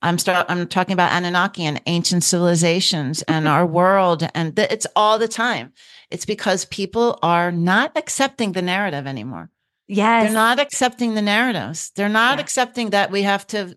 I'm 0.05 0.18
start, 0.18 0.46
I'm 0.48 0.66
talking 0.66 0.94
about 0.94 1.12
Anunnaki 1.12 1.64
and 1.64 1.81
ancient 1.87 2.25
civilizations 2.25 3.22
and 3.22 3.46
our 3.46 3.64
world, 3.79 4.27
and 4.35 4.57
th- 4.57 4.68
it's 4.72 4.85
all 4.96 5.16
the 5.16 5.29
time. 5.29 5.72
It's 6.11 6.25
because 6.25 6.64
people 6.64 7.20
are 7.22 7.53
not 7.53 7.92
accepting 7.96 8.51
the 8.51 8.62
narrative 8.62 9.07
anymore. 9.07 9.48
Yes. 9.87 10.25
They're 10.25 10.35
not 10.35 10.59
accepting 10.59 11.14
the 11.14 11.22
narratives. 11.22 11.92
They're 11.94 12.09
not 12.09 12.38
Yeah. 12.38 12.42
accepting 12.42 12.90
that 12.90 13.12
we 13.12 13.22
have 13.22 13.46
to. 13.48 13.77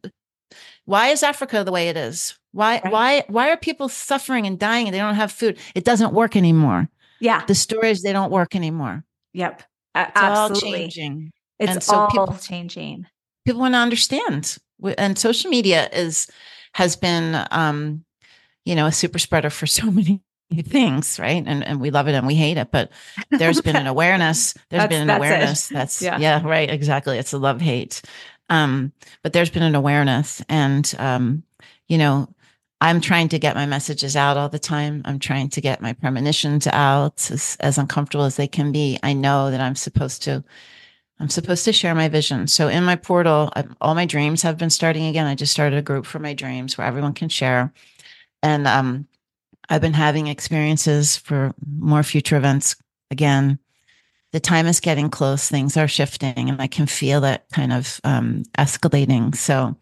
Why 0.85 1.09
is 1.09 1.23
Africa 1.23 1.63
the 1.63 1.71
way 1.71 1.89
it 1.89 1.97
is? 1.97 2.37
Why 2.51 2.79
Right. 2.83 2.91
why 2.91 3.23
why 3.27 3.49
are 3.51 3.57
people 3.57 3.89
suffering 3.89 4.45
and 4.47 4.57
dying 4.57 4.87
and 4.87 4.93
they 4.93 4.99
don't 4.99 5.15
have 5.15 5.31
food? 5.31 5.57
It 5.75 5.83
doesn't 5.83 6.13
work 6.13 6.35
anymore. 6.35 6.89
yeah. 7.19 7.45
The 7.45 7.55
stories 7.55 8.01
they 8.01 8.13
don't 8.13 8.31
work 8.31 8.55
anymore. 8.55 9.03
Yep. 9.33 9.63
It's 9.95 10.11
all 10.15 10.49
Absolutely. 10.51 10.79
changing. 10.79 11.31
It's 11.59 11.71
And 11.71 11.83
so 11.83 11.95
all 11.95 12.07
people- 12.09 12.37
changing. 12.37 13.07
people 13.45 13.61
want 13.61 13.73
to 13.73 13.77
understand 13.79 14.57
and 14.97 15.17
social 15.17 15.49
media 15.49 15.89
is 15.93 16.27
has 16.73 16.95
been 16.97 17.45
um 17.51 18.03
you 18.65 18.75
know 18.75 18.85
a 18.87 18.91
super 18.91 19.19
spreader 19.19 19.49
for 19.49 19.65
so 19.79 19.89
many 19.91 20.21
things 20.63 21.17
right 21.19 21.43
and 21.47 21.63
and 21.63 21.79
we 21.81 21.89
love 21.91 22.07
it 22.07 22.13
and 22.13 22.27
we 22.27 22.35
hate 22.35 22.57
it 22.57 22.69
but 22.71 22.91
there's 23.31 23.61
been 23.61 23.75
an 23.75 23.87
awareness 23.95 24.53
There's 24.69 24.87
been 24.87 25.01
an 25.01 25.07
that's 25.07 25.17
it. 25.23 25.27
awareness 25.27 25.67
that's 25.69 26.01
Yeah. 26.01 26.17
yeah. 26.19 26.41
right 26.45 26.69
exactly 26.69 27.17
it's 27.17 27.33
a 27.33 27.37
love 27.37 27.61
hate 27.61 28.01
um 28.49 28.91
but 29.23 29.34
there's 29.34 29.49
been 29.49 29.63
an 29.63 29.75
awareness 29.75 30.41
and 30.49 30.93
um 30.99 31.43
you 31.88 31.97
know 31.97 32.27
i'm 32.81 33.01
trying 33.01 33.27
to 33.29 33.39
get 33.39 33.55
my 33.55 33.65
messages 33.65 34.15
out 34.15 34.38
all 34.38 34.49
the 34.49 34.60
time 34.60 35.01
i'm 35.05 35.19
trying 35.19 35.49
to 35.49 35.62
get 35.62 35.81
my 35.81 35.93
premonitions 35.93 36.67
out 36.67 37.29
as, 37.31 37.58
as 37.60 37.77
uncomfortable 37.77 38.25
as 38.25 38.36
they 38.36 38.47
can 38.47 38.71
be 38.71 38.99
i 39.03 39.13
know 39.13 39.51
that 39.51 39.62
i'm 39.62 39.75
supposed 39.75 40.23
to 40.23 40.43
I'm 41.19 41.29
supposed 41.29 41.63
to 41.65 41.73
share 41.73 41.95
my 41.95 42.10
vision. 42.10 42.47
So 42.47 42.67
in 42.67 42.84
my 42.84 42.95
portal, 42.95 43.51
I, 43.55 43.63
all 43.79 43.95
my 43.95 44.05
dreams 44.05 44.41
have 44.41 44.58
been 44.58 44.69
starting 44.69 45.05
again. 45.05 45.27
I 45.27 45.36
just 45.36 45.53
started 45.53 45.77
a 45.79 45.81
group 45.81 46.05
for 46.05 46.19
my 46.19 46.34
dreams 46.34 46.77
where 46.77 46.88
everyone 46.88 47.13
can 47.13 47.29
share. 47.29 47.71
And 48.43 48.67
um, 48.67 49.08
I've 49.69 49.81
been 49.81 49.93
having 49.93 50.27
experiences 50.27 51.15
for 51.15 51.53
more 51.77 52.03
future 52.03 52.36
events 52.36 52.75
again. 53.12 53.60
The 54.35 54.41
time 54.41 54.67
is 54.67 54.81
getting 54.81 55.09
close. 55.09 55.47
Things 55.47 55.77
are 55.77 55.87
shifting, 55.87 56.49
and 56.49 56.61
I 56.61 56.67
can 56.67 56.87
feel 56.87 57.23
it 57.23 57.45
kind 57.53 57.71
of 57.71 58.01
um, 58.03 58.43
escalating. 58.57 59.33
So, 59.33 59.77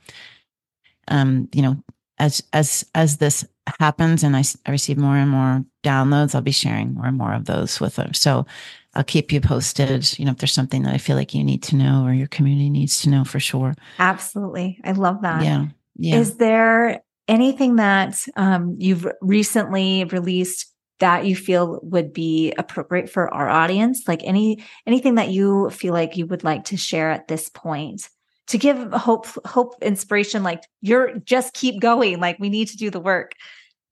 um, 1.07 1.49
you 1.55 1.63
know, 1.63 1.83
as 2.19 2.43
as 2.53 2.85
as 2.93 3.17
this 3.17 3.43
happens, 3.79 4.21
and 4.21 4.35
I, 4.35 4.43
I 4.67 4.69
receive 4.69 4.99
more 4.99 5.17
and 5.17 5.31
more 5.31 5.65
downloads, 5.83 6.35
I'll 6.35 6.41
be 6.41 6.51
sharing 6.51 6.93
more 6.93 7.07
and 7.07 7.17
more 7.17 7.33
of 7.33 7.45
those 7.45 7.79
with 7.79 7.95
her. 7.95 8.13
So, 8.13 8.45
I'll 8.93 9.03
keep 9.03 9.31
you 9.31 9.41
posted. 9.41 10.19
You 10.19 10.25
know, 10.25 10.33
if 10.33 10.37
there's 10.37 10.53
something 10.53 10.83
that 10.83 10.93
I 10.93 10.99
feel 10.99 11.15
like 11.15 11.33
you 11.33 11.43
need 11.43 11.63
to 11.63 11.75
know 11.75 12.03
or 12.05 12.13
your 12.13 12.27
community 12.27 12.69
needs 12.69 13.01
to 13.01 13.09
know 13.09 13.23
for 13.23 13.39
sure. 13.39 13.73
Absolutely. 13.97 14.79
I 14.83 14.91
love 14.91 15.23
that. 15.23 15.43
yeah, 15.43 15.65
yeah. 15.95 16.17
Is 16.17 16.35
there 16.35 17.01
anything 17.27 17.77
that 17.77 18.23
um, 18.35 18.75
you've 18.77 19.07
recently 19.19 20.03
released 20.03 20.72
that 20.99 21.25
you 21.25 21.35
feel 21.35 21.79
would 21.83 22.13
be 22.13 22.53
appropriate 22.57 23.09
for 23.09 23.33
our 23.33 23.49
audience? 23.49 24.03
Like 24.07 24.21
any 24.23 24.63
anything 24.85 25.15
that 25.15 25.29
you 25.29 25.69
feel 25.69 25.93
like 25.93 26.17
you 26.17 26.25
would 26.27 26.43
like 26.43 26.65
to 26.65 26.77
share 26.77 27.09
at 27.09 27.27
this 27.27 27.49
point 27.49 28.09
to 28.47 28.57
give 28.57 28.91
hope, 28.91 29.27
hope, 29.45 29.75
inspiration? 29.81 30.43
Like 30.43 30.63
you're 30.81 31.17
just 31.19 31.53
keep 31.53 31.81
going. 31.81 32.19
Like 32.19 32.39
we 32.39 32.49
need 32.49 32.67
to 32.69 32.77
do 32.77 32.89
the 32.89 32.99
work. 32.99 33.33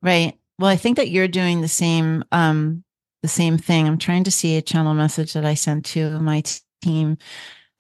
Right. 0.01 0.37
Well, 0.59 0.69
I 0.69 0.75
think 0.75 0.97
that 0.97 1.09
you're 1.09 1.27
doing 1.27 1.61
the 1.61 1.67
same 1.67 2.23
um 2.31 2.83
the 3.21 3.27
same 3.27 3.57
thing. 3.57 3.87
I'm 3.87 3.97
trying 3.97 4.23
to 4.25 4.31
see 4.31 4.57
a 4.57 4.61
channel 4.61 4.93
message 4.93 5.33
that 5.33 5.45
I 5.45 5.53
sent 5.53 5.85
to 5.87 6.19
my 6.19 6.41
t- 6.41 6.59
team. 6.81 7.17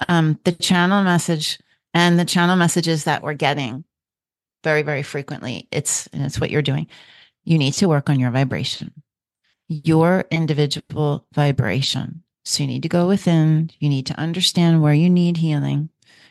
Um 0.07 0.39
the 0.43 0.51
channel 0.51 1.03
message 1.03 1.59
and 1.93 2.17
the 2.19 2.25
channel 2.25 2.55
messages 2.55 3.03
that 3.03 3.23
we're 3.23 3.33
getting 3.33 3.83
very 4.63 4.81
very 4.81 5.03
frequently. 5.03 5.67
It's 5.71 6.07
it's 6.13 6.39
what 6.39 6.51
you're 6.51 6.61
doing. 6.61 6.87
You 7.43 7.57
need 7.57 7.73
to 7.75 7.87
work 7.89 8.09
on 8.09 8.19
your 8.19 8.31
vibration. 8.31 8.91
Your 9.71 10.25
individual 10.29 11.25
vibration. 11.33 12.23
So 12.43 12.63
you 12.63 12.67
need 12.67 12.83
to 12.83 12.89
go 12.89 13.07
within, 13.07 13.71
you 13.79 13.87
need 13.87 14.05
to 14.07 14.19
understand 14.19 14.81
where 14.81 14.93
you 14.93 15.09
need 15.09 15.37
healing. 15.37 15.89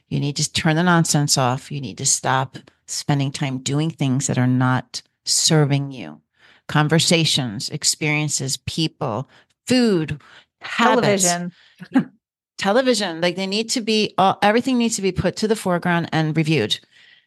You 0.08 0.20
need 0.20 0.36
to 0.36 0.52
turn 0.52 0.76
the 0.76 0.82
nonsense 0.82 1.38
off. 1.38 1.72
You 1.72 1.80
need 1.80 1.96
to 1.98 2.04
stop 2.04 2.58
spending 2.86 3.32
time 3.32 3.58
doing 3.58 3.88
things 3.88 4.26
that 4.26 4.36
are 4.36 4.46
not 4.46 5.00
serving 5.24 5.92
you 5.92 6.20
conversations, 6.68 7.70
experiences, 7.70 8.58
people, 8.58 9.28
food, 9.66 10.20
habits, 10.60 11.24
Television. 11.24 11.52
television. 12.58 13.20
Like 13.20 13.36
they 13.36 13.46
need 13.46 13.70
to 13.70 13.80
be, 13.80 14.14
all, 14.18 14.38
everything 14.42 14.76
needs 14.76 14.96
to 14.96 15.02
be 15.02 15.12
put 15.12 15.34
to 15.36 15.48
the 15.48 15.56
foreground 15.56 16.10
and 16.12 16.36
reviewed 16.36 16.78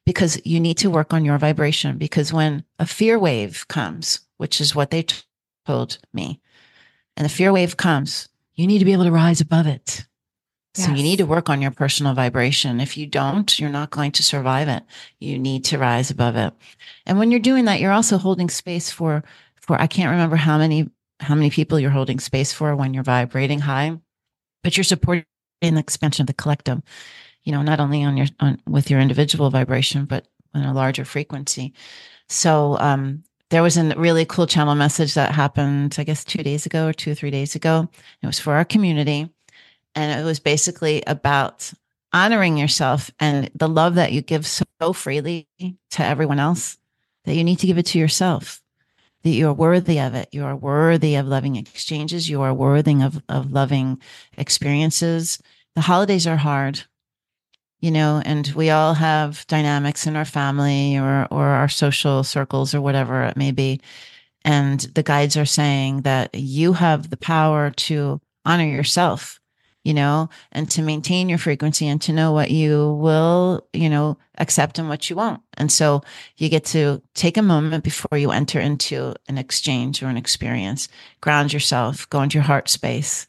because 0.06 0.40
you 0.46 0.60
need 0.60 0.78
to 0.78 0.92
work 0.92 1.12
on 1.12 1.26
your 1.26 1.38
vibration. 1.40 1.98
Because 1.98 2.32
when 2.32 2.64
a 2.78 2.86
fear 2.86 3.18
wave 3.18 3.68
comes, 3.68 4.20
which 4.38 4.62
is 4.62 4.76
what 4.76 4.92
they 4.92 5.06
told 5.66 6.00
me, 6.14 6.40
and 7.16 7.26
the 7.26 7.30
fear 7.30 7.52
wave 7.54 7.78
comes, 7.78 8.30
you 8.56 8.68
need 8.68 8.80
to 8.80 8.86
be 8.86 8.94
able 8.94 9.06
to 9.06 9.12
rise 9.12 9.42
above 9.42 9.68
it. 9.68 10.06
So 10.76 10.90
you 10.90 11.04
need 11.04 11.18
to 11.18 11.26
work 11.28 11.50
on 11.50 11.62
your 11.62 11.70
personal 11.70 12.16
vibration. 12.16 12.80
If 12.80 12.98
you 12.98 13.06
don't, 13.06 13.60
you're 13.60 13.70
not 13.70 13.92
going 13.92 14.12
to 14.14 14.24
survive 14.24 14.68
it. 14.68 14.82
You 15.20 15.38
need 15.38 15.66
to 15.66 15.78
rise 15.78 16.10
above 16.10 16.36
it. 16.36 16.52
And 17.06 17.20
when 17.20 17.30
you're 17.30 17.40
doing 17.40 17.66
that, 17.66 17.80
you're 17.80 17.92
also 17.92 18.18
holding 18.18 18.50
space 18.50 18.90
for 18.90 19.24
for 19.62 19.80
I 19.80 19.86
can't 19.86 20.10
remember 20.10 20.36
how 20.36 20.58
many 20.58 20.90
how 21.20 21.36
many 21.36 21.52
people 21.52 21.80
you're 21.80 21.92
holding 21.92 22.20
space 22.20 22.52
for 22.52 22.76
when 22.76 22.94
you're 22.94 23.04
vibrating 23.04 23.60
high, 23.60 24.00
but 24.64 24.76
you're 24.76 24.84
supporting 24.84 25.26
the 25.62 25.78
expansion 25.78 26.24
of 26.24 26.28
the 26.28 26.34
collective. 26.34 26.82
You 27.44 27.52
know, 27.52 27.62
not 27.62 27.80
only 27.80 28.04
on 28.04 28.18
your 28.18 28.28
on 28.40 28.60
with 28.68 28.90
your 28.90 29.00
individual 29.00 29.52
vibration, 29.52 30.06
but 30.06 30.28
on 30.56 30.64
a 30.64 30.74
larger 30.74 31.06
frequency. 31.06 31.74
So 32.30 32.80
um 32.80 33.24
there 33.54 33.62
was 33.62 33.78
a 33.78 33.96
really 33.96 34.26
cool 34.26 34.48
channel 34.48 34.74
message 34.74 35.14
that 35.14 35.32
happened, 35.32 35.96
I 36.00 36.04
guess, 36.04 36.24
two 36.24 36.42
days 36.42 36.66
ago 36.66 36.88
or 36.88 36.94
two 36.94 37.12
or 37.12 37.16
three 37.16 37.30
days 37.30 37.54
ago. 37.54 37.88
It 38.24 38.26
was 38.26 38.40
for 38.40 38.54
our 38.54 38.66
community. 38.66 39.30
And 39.94 40.20
it 40.20 40.24
was 40.24 40.40
basically 40.40 41.04
about 41.06 41.72
honoring 42.12 42.58
yourself 42.58 43.12
and 43.20 43.52
the 43.54 43.70
love 43.70 43.94
that 43.94 44.12
you 44.12 44.22
give 44.22 44.48
so 44.48 44.66
freely 44.94 45.48
to 45.92 46.04
everyone 46.04 46.40
else 46.40 46.80
that 47.26 47.36
you 47.36 47.44
need 47.44 47.60
to 47.60 47.68
give 47.68 47.78
it 47.78 47.86
to 47.88 48.00
yourself 48.00 48.60
that 49.22 49.30
you're 49.30 49.54
worthy 49.54 50.00
of 50.00 50.16
it. 50.16 50.30
You 50.32 50.46
are 50.46 50.56
worthy 50.56 51.16
of 51.16 51.28
loving 51.28 51.56
exchanges. 51.56 52.28
You 52.28 52.42
are 52.42 52.56
worthy 52.56 53.04
of, 53.04 53.22
of 53.30 53.52
loving 53.52 54.02
experiences. 54.36 55.40
The 55.76 55.82
holidays 55.82 56.26
are 56.26 56.38
hard 56.38 56.86
you 57.84 57.92
know 57.92 58.22
and 58.26 58.48
we 58.56 58.70
all 58.70 58.94
have 58.94 59.46
dynamics 59.48 60.08
in 60.08 60.16
our 60.16 60.26
family 60.26 60.98
or 60.98 61.28
or 61.30 61.46
our 61.46 61.68
social 61.68 62.24
circles 62.24 62.74
or 62.74 62.82
whatever 62.82 63.24
it 63.24 63.38
may 63.38 63.52
be. 63.52 63.82
And 64.46 64.80
the 64.80 65.04
guides 65.04 65.38
are 65.38 65.46
saying 65.46 66.02
that 66.02 66.34
you 66.34 66.74
have 66.74 67.10
the 67.10 67.18
power 67.18 67.72
to 67.72 68.22
honor 68.46 68.66
yourself 68.66 69.40
you 69.84 69.94
know 69.94 70.30
and 70.54 70.72
to 70.72 70.82
maintain 70.82 71.28
your 71.28 71.38
frequency 71.38 71.88
and 71.88 72.02
to 72.04 72.14
know 72.14 72.32
what 72.32 72.52
you 72.52 72.94
will 72.94 73.68
you 73.74 73.90
know 73.90 74.18
accept 74.38 74.80
and 74.80 74.88
what 74.88 75.10
you 75.10 75.18
won't. 75.18 75.42
And 75.58 75.70
so 75.70 76.04
you 76.38 76.48
get 76.48 76.64
to 76.68 77.02
take 77.16 77.36
a 77.36 77.42
moment 77.42 77.84
before 77.84 78.18
you 78.18 78.32
enter 78.32 78.62
into 78.62 79.14
an 79.28 79.38
exchange 79.38 80.02
or 80.02 80.08
an 80.08 80.18
experience. 80.18 80.88
Ground 81.20 81.52
yourself 81.52 82.10
go 82.10 82.22
into 82.22 82.36
your 82.36 82.44
heart 82.44 82.70
space 82.70 83.28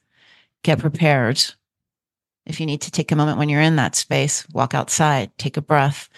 get 0.63 0.79
prepared 0.79 1.45
if 2.47 2.61
you 2.61 2.67
need 2.67 2.83
to 2.83 2.91
take 2.91 3.13
a 3.13 3.17
moment 3.17 3.39
when 3.39 3.49
you're 3.49 3.61
in 3.61 3.77
that 3.77 3.95
space, 3.95 4.47
walk 4.51 4.75
outside, 4.75 5.37
take 5.39 5.57
a 5.57 5.63
breath, 5.63 6.09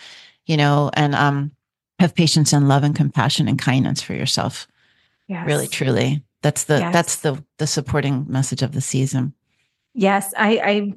you 0.46 0.56
know, 0.56 0.90
and 0.94 1.14
um, 1.14 1.52
have 1.98 2.14
patience 2.14 2.52
and 2.52 2.68
love 2.68 2.82
and 2.82 2.96
compassion 2.96 3.48
and 3.48 3.58
kindness 3.58 4.02
for 4.02 4.14
yourself. 4.14 4.66
Yes. 5.28 5.46
Really, 5.46 5.66
truly. 5.66 6.22
That's 6.42 6.64
the 6.64 6.78
yes. 6.78 6.92
that's 6.92 7.16
the 7.16 7.42
the 7.58 7.66
supporting 7.66 8.26
message 8.28 8.62
of 8.62 8.72
the 8.72 8.80
season. 8.80 9.34
Yes, 9.94 10.32
I, 10.36 10.60
I 10.62 10.92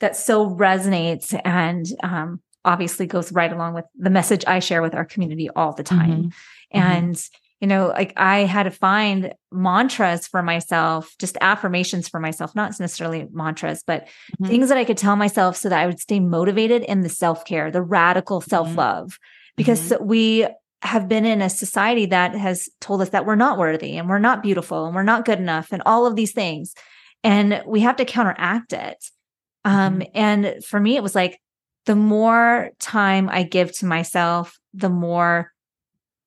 that 0.00 0.16
so 0.16 0.48
resonates 0.48 1.38
and 1.44 1.86
um, 2.02 2.40
obviously 2.64 3.06
goes 3.06 3.30
right 3.32 3.52
along 3.52 3.74
with 3.74 3.84
the 3.96 4.10
message 4.10 4.44
I 4.46 4.58
share 4.58 4.82
with 4.82 4.94
our 4.94 5.04
community 5.04 5.50
all 5.50 5.72
the 5.72 5.82
time. 5.82 6.10
Mm-hmm. 6.10 6.78
And 6.78 7.14
mm-hmm 7.14 7.36
you 7.60 7.66
know, 7.66 7.88
like 7.88 8.14
I 8.16 8.40
had 8.40 8.62
to 8.62 8.70
find 8.70 9.34
mantras 9.52 10.26
for 10.26 10.42
myself, 10.42 11.14
just 11.18 11.36
affirmations 11.42 12.08
for 12.08 12.18
myself, 12.18 12.54
not 12.54 12.70
necessarily 12.80 13.28
mantras, 13.32 13.82
but 13.86 14.06
mm-hmm. 14.06 14.46
things 14.46 14.68
that 14.70 14.78
I 14.78 14.84
could 14.84 14.96
tell 14.96 15.14
myself 15.14 15.56
so 15.56 15.68
that 15.68 15.78
I 15.78 15.86
would 15.86 16.00
stay 16.00 16.20
motivated 16.20 16.82
in 16.84 17.02
the 17.02 17.10
self 17.10 17.44
care, 17.44 17.70
the 17.70 17.82
radical 17.82 18.40
self 18.40 18.74
love. 18.74 19.08
Mm-hmm. 19.08 19.52
Because 19.56 19.90
mm-hmm. 19.90 20.06
we 20.06 20.46
have 20.82 21.06
been 21.06 21.26
in 21.26 21.42
a 21.42 21.50
society 21.50 22.06
that 22.06 22.34
has 22.34 22.70
told 22.80 23.02
us 23.02 23.10
that 23.10 23.26
we're 23.26 23.34
not 23.34 23.58
worthy 23.58 23.98
and 23.98 24.08
we're 24.08 24.18
not 24.18 24.42
beautiful 24.42 24.86
and 24.86 24.94
we're 24.94 25.02
not 25.02 25.26
good 25.26 25.38
enough 25.38 25.72
and 25.72 25.82
all 25.84 26.06
of 26.06 26.16
these 26.16 26.32
things. 26.32 26.74
And 27.22 27.62
we 27.66 27.80
have 27.80 27.96
to 27.96 28.06
counteract 28.06 28.72
it. 28.72 28.96
Um, 29.66 29.98
mm-hmm. 29.98 30.10
and 30.14 30.64
for 30.64 30.80
me, 30.80 30.96
it 30.96 31.02
was 31.02 31.14
like 31.14 31.38
the 31.84 31.96
more 31.96 32.70
time 32.78 33.28
I 33.30 33.42
give 33.42 33.76
to 33.78 33.86
myself, 33.86 34.58
the 34.72 34.88
more 34.88 35.52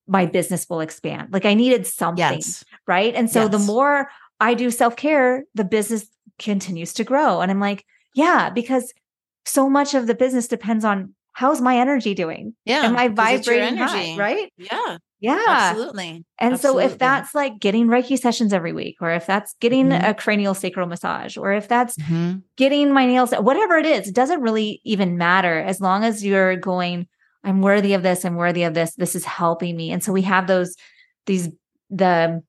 my 0.06 0.26
business 0.26 0.68
will 0.68 0.80
expand. 0.80 1.32
Like 1.32 1.44
I 1.44 1.54
needed 1.54 1.86
something, 1.86 2.18
yes. 2.18 2.64
right? 2.86 3.14
And 3.14 3.30
so 3.30 3.42
yes. 3.42 3.50
the 3.50 3.58
more 3.58 4.10
I 4.40 4.54
do 4.54 4.70
self 4.70 4.96
care, 4.96 5.44
the 5.54 5.64
business 5.64 6.06
continues 6.38 6.92
to 6.94 7.04
grow. 7.04 7.40
And 7.40 7.50
I'm 7.50 7.60
like, 7.60 7.84
yeah, 8.14 8.50
because 8.50 8.92
so 9.46 9.68
much 9.68 9.94
of 9.94 10.06
the 10.06 10.14
business 10.14 10.48
depends 10.48 10.84
on 10.84 11.14
how's 11.32 11.60
my 11.60 11.78
energy 11.78 12.14
doing? 12.14 12.54
Yeah. 12.64 12.82
Am 12.82 12.96
I 12.96 13.08
vibrating 13.08 13.76
high, 13.76 14.16
right? 14.16 14.52
Yeah. 14.56 14.98
Yeah. 15.20 15.42
Absolutely. 15.48 16.24
And 16.38 16.54
absolutely. 16.54 16.82
so 16.82 16.88
if 16.90 16.98
that's 16.98 17.34
like 17.34 17.58
getting 17.58 17.86
Reiki 17.86 18.18
sessions 18.18 18.52
every 18.52 18.72
week, 18.72 18.96
or 19.00 19.10
if 19.10 19.26
that's 19.26 19.54
getting 19.60 19.88
mm-hmm. 19.88 20.10
a 20.10 20.14
cranial 20.14 20.54
sacral 20.54 20.86
massage, 20.86 21.36
or 21.36 21.52
if 21.52 21.66
that's 21.66 21.96
mm-hmm. 21.96 22.38
getting 22.56 22.92
my 22.92 23.06
nails, 23.06 23.32
whatever 23.32 23.76
it 23.78 23.86
is, 23.86 24.08
it 24.08 24.14
doesn't 24.14 24.42
really 24.42 24.80
even 24.84 25.16
matter 25.16 25.58
as 25.58 25.80
long 25.80 26.04
as 26.04 26.24
you're 26.24 26.56
going, 26.56 27.08
I'm 27.44 27.60
worthy 27.60 27.94
of 27.94 28.02
this. 28.02 28.24
I'm 28.24 28.36
worthy 28.36 28.64
of 28.64 28.74
this. 28.74 28.94
This 28.94 29.14
is 29.14 29.24
helping 29.24 29.76
me. 29.76 29.90
And 29.92 30.02
so 30.02 30.12
we 30.12 30.22
have 30.22 30.46
those, 30.46 30.74
these, 31.26 31.48
the, 31.90 32.42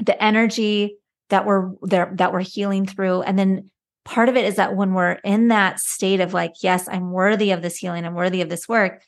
the 0.00 0.22
energy 0.22 0.96
that 1.30 1.46
we're 1.46 1.70
there, 1.82 2.12
that 2.16 2.32
we're 2.32 2.40
healing 2.40 2.86
through. 2.86 3.22
And 3.22 3.38
then 3.38 3.70
part 4.04 4.28
of 4.28 4.36
it 4.36 4.44
is 4.44 4.56
that 4.56 4.76
when 4.76 4.92
we're 4.94 5.18
in 5.24 5.48
that 5.48 5.80
state 5.80 6.20
of 6.20 6.34
like, 6.34 6.54
yes, 6.62 6.88
I'm 6.88 7.10
worthy 7.10 7.52
of 7.52 7.62
this 7.62 7.76
healing, 7.76 8.04
I'm 8.04 8.14
worthy 8.14 8.42
of 8.42 8.48
this 8.48 8.68
work, 8.68 9.02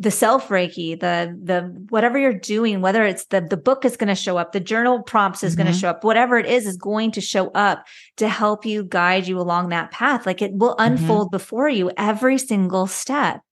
the 0.00 0.10
self 0.10 0.48
reiki, 0.48 0.98
the 0.98 1.38
the 1.42 1.60
whatever 1.90 2.18
you're 2.18 2.32
doing, 2.32 2.80
whether 2.80 3.04
it's 3.04 3.26
the 3.26 3.42
the 3.42 3.58
book 3.58 3.84
is 3.84 3.98
going 3.98 4.08
to 4.08 4.14
show 4.14 4.38
up, 4.38 4.52
the 4.52 4.58
journal 4.58 5.02
prompts 5.02 5.44
is 5.44 5.52
mm-hmm. 5.52 5.64
going 5.64 5.74
to 5.74 5.78
show 5.78 5.90
up, 5.90 6.02
whatever 6.02 6.38
it 6.38 6.46
is 6.46 6.66
is 6.66 6.78
going 6.78 7.10
to 7.12 7.20
show 7.20 7.48
up 7.50 7.86
to 8.16 8.26
help 8.26 8.64
you 8.64 8.82
guide 8.82 9.28
you 9.28 9.38
along 9.38 9.68
that 9.68 9.90
path. 9.90 10.24
Like 10.24 10.40
it 10.40 10.54
will 10.54 10.74
mm-hmm. 10.76 10.94
unfold 10.94 11.30
before 11.30 11.68
you 11.68 11.90
every 11.98 12.38
single 12.38 12.86
step. 12.86 13.42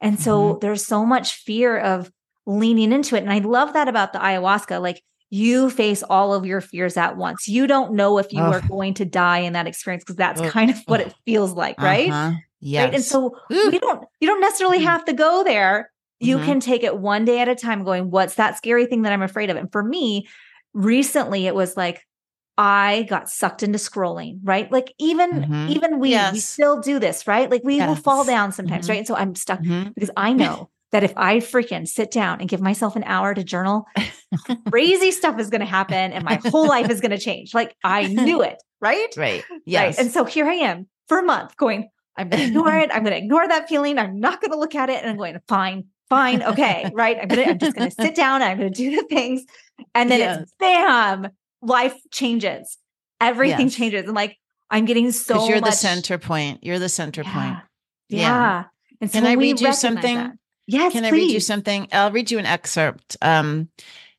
And 0.00 0.18
so 0.20 0.50
mm-hmm. 0.50 0.58
there's 0.60 0.84
so 0.84 1.04
much 1.04 1.36
fear 1.36 1.78
of 1.78 2.10
leaning 2.46 2.92
into 2.92 3.16
it. 3.16 3.22
And 3.22 3.32
I 3.32 3.38
love 3.38 3.72
that 3.72 3.88
about 3.88 4.12
the 4.12 4.18
ayahuasca. 4.18 4.80
Like 4.80 5.02
you 5.30 5.70
face 5.70 6.02
all 6.02 6.32
of 6.32 6.46
your 6.46 6.60
fears 6.60 6.96
at 6.96 7.16
once. 7.16 7.48
You 7.48 7.66
don't 7.66 7.94
know 7.94 8.18
if 8.18 8.32
you 8.32 8.40
are 8.40 8.60
going 8.60 8.94
to 8.94 9.04
die 9.04 9.38
in 9.38 9.54
that 9.54 9.66
experience 9.66 10.04
because 10.04 10.16
that's 10.16 10.40
kind 10.50 10.70
of 10.70 10.78
what 10.86 11.00
it 11.00 11.14
feels 11.24 11.52
like, 11.52 11.80
right? 11.80 12.10
Uh-huh. 12.10 12.36
Yes. 12.60 12.84
Right? 12.84 12.94
And 12.94 13.04
so 13.04 13.36
Ooh. 13.52 13.70
we 13.70 13.78
don't 13.78 14.04
you 14.20 14.28
don't 14.28 14.40
necessarily 14.40 14.78
mm. 14.78 14.84
have 14.84 15.04
to 15.06 15.12
go 15.12 15.42
there. 15.44 15.90
You 16.20 16.36
mm-hmm. 16.36 16.46
can 16.46 16.60
take 16.60 16.82
it 16.84 16.98
one 16.98 17.24
day 17.24 17.40
at 17.40 17.48
a 17.48 17.54
time 17.54 17.84
going, 17.84 18.10
what's 18.10 18.36
that 18.36 18.56
scary 18.56 18.86
thing 18.86 19.02
that 19.02 19.12
I'm 19.12 19.22
afraid 19.22 19.50
of? 19.50 19.56
And 19.56 19.70
for 19.72 19.82
me, 19.82 20.28
recently 20.72 21.46
it 21.46 21.54
was 21.54 21.76
like 21.76 22.06
I 22.56 23.06
got 23.08 23.28
sucked 23.28 23.62
into 23.62 23.78
scrolling, 23.78 24.38
right? 24.42 24.70
Like 24.70 24.94
even 24.98 25.30
mm-hmm. 25.30 25.68
even 25.70 25.98
we 25.98 26.10
yes. 26.10 26.32
we 26.32 26.38
still 26.40 26.80
do 26.80 26.98
this, 26.98 27.26
right? 27.26 27.50
Like 27.50 27.62
we 27.64 27.76
yes. 27.76 27.88
will 27.88 27.96
fall 27.96 28.24
down 28.24 28.52
sometimes, 28.52 28.84
mm-hmm. 28.84 28.90
right? 28.90 28.98
And 28.98 29.06
so 29.06 29.16
I'm 29.16 29.34
stuck 29.34 29.60
mm-hmm. 29.60 29.90
because 29.94 30.10
I 30.16 30.32
know 30.34 30.70
that 30.92 31.02
if 31.02 31.12
I 31.16 31.38
freaking 31.38 31.88
sit 31.88 32.10
down 32.12 32.40
and 32.40 32.48
give 32.48 32.60
myself 32.60 32.94
an 32.94 33.02
hour 33.04 33.34
to 33.34 33.42
journal, 33.42 33.86
crazy 34.70 35.10
stuff 35.10 35.40
is 35.40 35.50
going 35.50 35.60
to 35.60 35.66
happen 35.66 36.12
and 36.12 36.24
my 36.24 36.40
whole 36.46 36.68
life 36.68 36.88
is 36.90 37.00
going 37.00 37.10
to 37.10 37.18
change. 37.18 37.52
Like 37.52 37.74
I 37.82 38.06
knew 38.06 38.42
it, 38.42 38.62
right? 38.80 39.12
Right. 39.16 39.42
Yes. 39.66 39.96
Right. 39.96 40.04
And 40.04 40.12
so 40.12 40.24
here 40.24 40.46
I 40.46 40.54
am 40.54 40.86
for 41.08 41.18
a 41.18 41.24
month 41.24 41.56
going, 41.56 41.88
I'm 42.16 42.28
going 42.28 42.42
to 42.42 42.48
ignore 42.48 42.74
it. 42.76 42.90
I'm 42.92 43.02
going 43.02 43.12
to 43.12 43.18
ignore 43.18 43.46
that 43.48 43.68
feeling. 43.68 43.98
I'm 43.98 44.20
not 44.20 44.40
going 44.40 44.52
to 44.52 44.58
look 44.58 44.74
at 44.74 44.88
it. 44.88 45.02
And 45.02 45.10
I'm 45.10 45.16
going, 45.16 45.34
to 45.34 45.42
fine, 45.48 45.86
fine, 46.08 46.42
okay, 46.42 46.90
right? 46.94 47.18
I'm 47.20 47.28
gonna, 47.28 47.42
I'm 47.42 47.58
just 47.58 47.76
going 47.76 47.90
to 47.90 47.94
sit 47.94 48.14
down 48.14 48.42
and 48.42 48.50
I'm 48.50 48.58
going 48.58 48.72
to 48.72 48.76
do 48.76 48.96
the 48.96 49.06
things, 49.08 49.44
and 49.94 50.10
then 50.10 50.20
yes. 50.20 50.40
it's 50.42 50.54
bam, 50.58 51.28
life 51.64 51.96
changes. 52.12 52.78
Everything 53.20 53.66
yes. 53.66 53.76
changes. 53.76 54.04
And 54.04 54.14
like, 54.14 54.36
I'm 54.70 54.84
getting 54.84 55.12
so 55.12 55.46
you're 55.46 55.60
much... 55.60 55.70
the 55.70 55.76
center 55.76 56.18
point. 56.18 56.62
You're 56.62 56.78
the 56.78 56.88
center 56.88 57.22
yeah. 57.22 57.32
point. 57.32 57.58
Yeah. 58.08 58.18
yeah. 58.18 58.64
And 59.00 59.10
so 59.10 59.18
Can 59.18 59.26
I 59.26 59.32
read 59.32 59.60
you 59.60 59.72
something? 59.72 60.16
That, 60.16 60.32
yes. 60.66 60.92
Can 60.92 61.02
please. 61.02 61.08
I 61.08 61.12
read 61.12 61.30
you 61.30 61.40
something? 61.40 61.88
I'll 61.92 62.12
read 62.12 62.30
you 62.30 62.38
an 62.38 62.46
excerpt. 62.46 63.16
Um, 63.22 63.68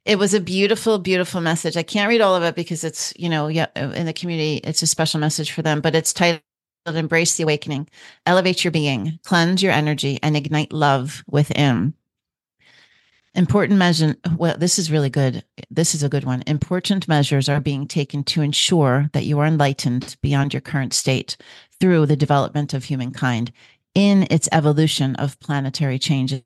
it 0.06 0.20
was 0.20 0.34
a 0.34 0.40
beautiful, 0.40 1.00
beautiful 1.00 1.42
message. 1.42 1.78
I 1.78 1.84
can't 1.84 2.10
read 2.10 2.22
all 2.22 2.36
of 2.36 2.44
it 2.44 2.56
because 2.56 2.84
it's, 2.84 3.12
you 3.18 3.28
know, 3.28 3.48
yeah, 3.48 3.68
in 3.76 4.06
the 4.06 4.14
community, 4.14 4.62
it's 4.64 4.84
a 4.84 4.88
special 4.88 5.20
message 5.20 5.52
for 5.52 5.64
them, 5.64 5.82
but 5.82 5.96
it's 5.96 6.14
titled 6.14 6.42
Embrace 6.86 7.36
the 7.38 7.44
Awakening, 7.44 7.90
Elevate 8.28 8.64
Your 8.64 8.72
Being, 8.72 9.18
Cleanse 9.24 9.64
Your 9.64 9.72
Energy, 9.72 10.20
and 10.22 10.38
Ignite 10.38 10.72
Love 10.72 11.24
Within. 11.28 11.96
Important 13.36 13.78
measure. 13.78 14.16
Well, 14.38 14.58
this 14.58 14.80
is 14.80 14.90
really 14.90 15.10
good. 15.10 15.44
This 15.70 15.94
is 15.94 16.04
a 16.04 16.10
good 16.10 16.24
one. 16.24 16.42
Important 16.48 17.06
measures 17.10 17.50
are 17.50 17.60
being 17.60 17.86
taken 17.86 18.24
to 18.26 18.42
ensure 18.42 19.10
that 19.12 19.26
you 19.26 19.40
are 19.40 19.46
enlightened 19.46 20.16
beyond 20.22 20.54
your 20.54 20.62
current 20.62 20.94
state 20.94 21.36
through 21.78 22.06
the 22.06 22.16
development 22.16 22.74
of 22.74 22.86
humankind 22.86 23.52
in 23.94 24.26
its 24.30 24.48
evolution 24.54 25.16
of 25.16 25.38
planetary 25.42 26.00
changes. 26.00 26.44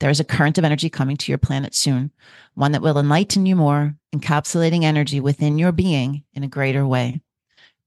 There 0.00 0.10
is 0.10 0.20
a 0.20 0.24
current 0.24 0.58
of 0.58 0.64
energy 0.64 0.90
coming 0.90 1.16
to 1.16 1.32
your 1.32 1.38
planet 1.38 1.74
soon, 1.74 2.12
one 2.52 2.72
that 2.72 2.82
will 2.82 2.98
enlighten 2.98 3.46
you 3.46 3.56
more, 3.56 3.96
encapsulating 4.14 4.82
energy 4.82 5.20
within 5.20 5.56
your 5.56 5.72
being 5.72 6.22
in 6.34 6.44
a 6.44 6.48
greater 6.48 6.86
way. 6.86 7.22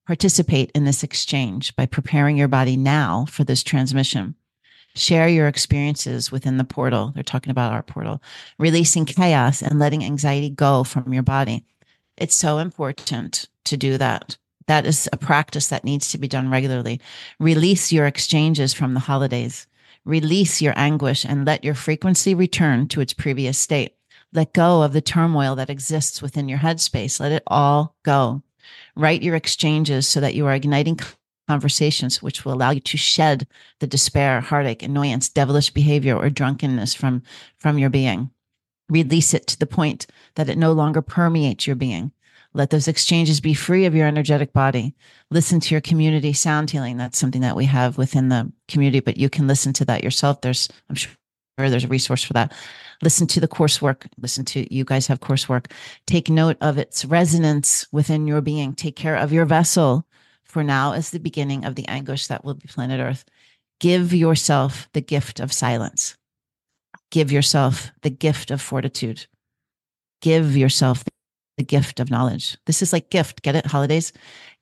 Participate 0.08 0.72
in 0.74 0.86
this 0.86 1.04
exchange 1.04 1.76
by 1.76 1.86
preparing 1.86 2.36
your 2.36 2.47
body 2.47 2.76
now 2.76 3.26
for 3.30 3.43
this 3.43 3.62
transmission. 3.62 4.36
Share 4.95 5.27
your 5.27 5.47
experiences 5.47 6.31
within 6.31 6.57
the 6.57 6.63
portal. 6.63 7.11
They're 7.13 7.23
talking 7.23 7.51
about 7.51 7.73
our 7.73 7.83
portal, 7.83 8.21
releasing 8.59 9.05
chaos 9.05 9.61
and 9.61 9.79
letting 9.79 10.03
anxiety 10.03 10.49
go 10.49 10.83
from 10.83 11.13
your 11.13 11.23
body. 11.23 11.63
It's 12.17 12.35
so 12.35 12.57
important 12.57 13.47
to 13.65 13.77
do 13.77 13.97
that. 13.97 14.37
That 14.67 14.85
is 14.85 15.09
a 15.11 15.17
practice 15.17 15.67
that 15.69 15.83
needs 15.83 16.11
to 16.11 16.17
be 16.17 16.27
done 16.27 16.49
regularly. 16.49 17.01
Release 17.39 17.91
your 17.91 18.05
exchanges 18.05 18.73
from 18.73 18.93
the 18.93 18.99
holidays. 18.99 19.67
Release 20.05 20.61
your 20.61 20.73
anguish 20.75 21.25
and 21.25 21.45
let 21.45 21.63
your 21.63 21.73
frequency 21.73 22.33
return 22.33 22.87
to 22.89 23.01
its 23.01 23.13
previous 23.13 23.57
state. 23.57 23.95
Let 24.33 24.53
go 24.53 24.81
of 24.81 24.93
the 24.93 25.01
turmoil 25.01 25.55
that 25.55 25.69
exists 25.69 26.21
within 26.21 26.47
your 26.47 26.59
headspace. 26.59 27.19
Let 27.19 27.31
it 27.31 27.43
all 27.47 27.95
go. 28.03 28.43
Write 28.95 29.23
your 29.23 29.35
exchanges 29.35 30.07
so 30.07 30.19
that 30.19 30.35
you 30.35 30.45
are 30.47 30.53
igniting 30.53 30.95
conversations 31.47 32.21
which 32.21 32.45
will 32.45 32.53
allow 32.53 32.71
you 32.71 32.79
to 32.79 32.97
shed 32.97 33.47
the 33.79 33.87
despair, 33.87 34.41
heartache, 34.41 34.83
annoyance, 34.83 35.29
devilish 35.29 35.69
behavior, 35.71 36.15
or 36.15 36.29
drunkenness 36.29 36.93
from, 36.93 37.23
from 37.57 37.77
your 37.77 37.89
being. 37.89 38.29
Release 38.89 39.33
it 39.33 39.47
to 39.47 39.59
the 39.59 39.65
point 39.65 40.07
that 40.35 40.49
it 40.49 40.57
no 40.57 40.71
longer 40.71 41.01
permeates 41.01 41.67
your 41.67 41.75
being. 41.75 42.11
Let 42.53 42.69
those 42.69 42.87
exchanges 42.87 43.39
be 43.39 43.53
free 43.53 43.85
of 43.85 43.95
your 43.95 44.07
energetic 44.07 44.51
body. 44.51 44.93
Listen 45.29 45.59
to 45.61 45.73
your 45.73 45.81
community 45.81 46.33
sound 46.33 46.69
healing. 46.69 46.97
That's 46.97 47.17
something 47.17 47.41
that 47.41 47.55
we 47.55 47.65
have 47.65 47.97
within 47.97 48.27
the 48.27 48.51
community, 48.67 48.99
but 48.99 49.17
you 49.17 49.29
can 49.29 49.47
listen 49.47 49.71
to 49.73 49.85
that 49.85 50.03
yourself. 50.03 50.41
There's, 50.41 50.67
I'm 50.89 50.95
sure 50.95 51.11
there's 51.57 51.85
a 51.85 51.87
resource 51.87 52.23
for 52.23 52.33
that. 52.33 52.51
Listen 53.01 53.25
to 53.27 53.39
the 53.39 53.47
coursework. 53.47 54.07
Listen 54.17 54.43
to 54.45 54.73
you 54.73 54.83
guys 54.83 55.07
have 55.07 55.21
coursework. 55.21 55.71
Take 56.05 56.29
note 56.29 56.57
of 56.59 56.77
its 56.77 57.05
resonance 57.05 57.87
within 57.91 58.27
your 58.27 58.41
being. 58.41 58.73
Take 58.73 58.95
care 58.95 59.15
of 59.15 59.31
your 59.31 59.45
vessel 59.45 60.05
for 60.52 60.64
now 60.64 60.91
is 60.91 61.10
the 61.10 61.20
beginning 61.20 61.64
of 61.66 61.76
the 61.76 61.88
anguish 61.88 62.28
that 62.28 62.43
will 62.43 62.54
be 62.54 62.68
planet 62.68 62.99
Earth. 62.99 63.24
Give 63.80 64.14
yourself 64.14 64.89
the 64.93 65.02
gift 65.02 65.39
of 65.39 65.54
silence. 65.54 66.18
Give 67.10 67.32
yourself 67.32 67.91
the 68.02 68.10
gift 68.10 68.52
of 68.52 68.62
fortitude. 68.62 69.26
Give 70.22 70.56
yourself 70.56 71.04
the 71.58 71.64
gift 71.64 71.99
of 71.99 72.12
knowledge. 72.12 72.58
This 72.66 72.82
is 72.82 72.93
like 72.93 73.10
gift. 73.10 73.41
Get 73.41 73.56
it? 73.56 73.66
Holidays. 73.66 74.12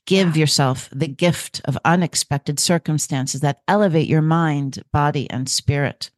Give 0.06 0.36
yeah. 0.36 0.42
yourself 0.42 0.90
the 0.92 1.08
gift 1.08 1.62
of 1.66 1.78
unexpected 1.84 2.60
circumstances 2.60 3.42
that 3.42 3.62
elevate 3.68 4.08
your 4.08 4.22
mind, 4.22 4.84
body, 4.94 5.30
and 5.30 5.50
spirit. 5.50 6.12